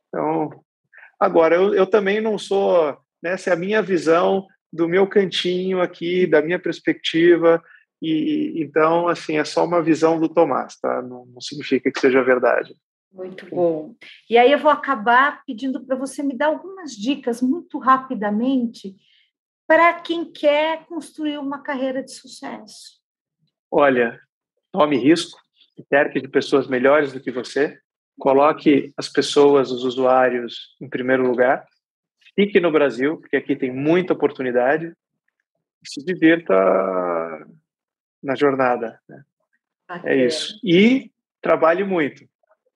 Então, 0.08 0.50
agora, 1.18 1.56
eu, 1.56 1.74
eu 1.74 1.86
também 1.86 2.20
não 2.20 2.38
sou 2.38 2.96
essa 3.24 3.50
é 3.50 3.52
a 3.52 3.56
minha 3.56 3.82
visão 3.82 4.46
do 4.72 4.88
meu 4.88 5.06
cantinho 5.06 5.80
aqui, 5.80 6.26
da 6.26 6.42
minha 6.42 6.58
perspectiva. 6.58 7.62
E 8.00 8.54
então, 8.56 9.08
assim, 9.08 9.38
é 9.38 9.44
só 9.44 9.64
uma 9.64 9.82
visão 9.82 10.20
do 10.20 10.28
Tomás, 10.28 10.78
tá? 10.78 11.02
Não, 11.02 11.26
não 11.26 11.40
significa 11.40 11.90
que 11.90 12.00
seja 12.00 12.22
verdade. 12.22 12.74
Muito 13.12 13.46
bom. 13.46 13.94
E 14.28 14.36
aí 14.36 14.52
eu 14.52 14.58
vou 14.58 14.70
acabar 14.70 15.42
pedindo 15.44 15.84
para 15.84 15.96
você 15.96 16.22
me 16.22 16.36
dar 16.36 16.46
algumas 16.46 16.92
dicas 16.92 17.40
muito 17.40 17.78
rapidamente 17.78 18.94
para 19.66 19.94
quem 20.00 20.24
quer 20.24 20.86
construir 20.86 21.38
uma 21.38 21.60
carreira 21.60 22.02
de 22.02 22.12
sucesso. 22.12 22.98
Olha, 23.70 24.18
tome 24.72 24.96
risco, 24.96 25.38
cerque 25.88 26.20
de 26.20 26.28
pessoas 26.28 26.66
melhores 26.66 27.12
do 27.12 27.20
que 27.20 27.30
você, 27.30 27.78
coloque 28.18 28.92
as 28.96 29.08
pessoas, 29.08 29.70
os 29.70 29.84
usuários 29.84 30.76
em 30.80 30.88
primeiro 30.88 31.26
lugar, 31.26 31.66
Fique 32.38 32.60
no 32.60 32.70
Brasil, 32.70 33.16
porque 33.16 33.36
aqui 33.36 33.56
tem 33.56 33.72
muita 33.72 34.12
oportunidade. 34.12 34.94
E 35.82 35.88
se 35.88 36.04
divirta 36.04 36.54
na 38.22 38.36
jornada. 38.36 39.00
Né? 39.08 39.24
É 40.04 40.24
isso. 40.24 40.56
E 40.62 41.10
trabalhe 41.42 41.82
muito. 41.82 42.24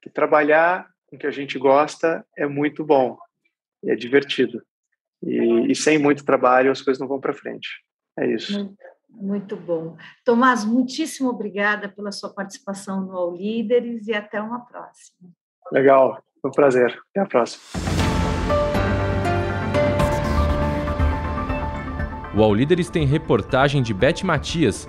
Que 0.00 0.10
trabalhar 0.10 0.90
com 1.06 1.14
o 1.14 1.18
que 1.18 1.28
a 1.28 1.30
gente 1.30 1.60
gosta 1.60 2.26
é 2.36 2.44
muito 2.44 2.84
bom. 2.84 3.16
E 3.84 3.92
é 3.92 3.94
divertido. 3.94 4.60
E, 5.22 5.70
e 5.70 5.76
sem 5.76 5.96
muito 5.96 6.24
trabalho 6.24 6.72
as 6.72 6.82
coisas 6.82 7.00
não 7.00 7.06
vão 7.06 7.20
para 7.20 7.32
frente. 7.32 7.68
É 8.18 8.26
isso. 8.26 8.58
Muito, 8.58 8.76
muito 9.10 9.56
bom. 9.56 9.96
Tomás, 10.24 10.64
muitíssimo 10.64 11.28
obrigada 11.28 11.88
pela 11.88 12.10
sua 12.10 12.34
participação 12.34 13.00
no 13.00 13.16
All 13.16 13.36
Líderes 13.36 14.08
e 14.08 14.12
até 14.12 14.40
uma 14.40 14.58
próxima. 14.66 15.30
Legal. 15.70 16.20
Foi 16.40 16.50
um 16.50 16.52
prazer. 16.52 17.00
Até 17.10 17.20
a 17.20 17.26
próxima. 17.26 17.91
O 22.34 22.42
All 22.42 22.54
Líderes 22.54 22.88
tem 22.88 23.06
reportagem 23.06 23.82
de 23.82 23.92
Beth 23.92 24.22
Matias, 24.22 24.88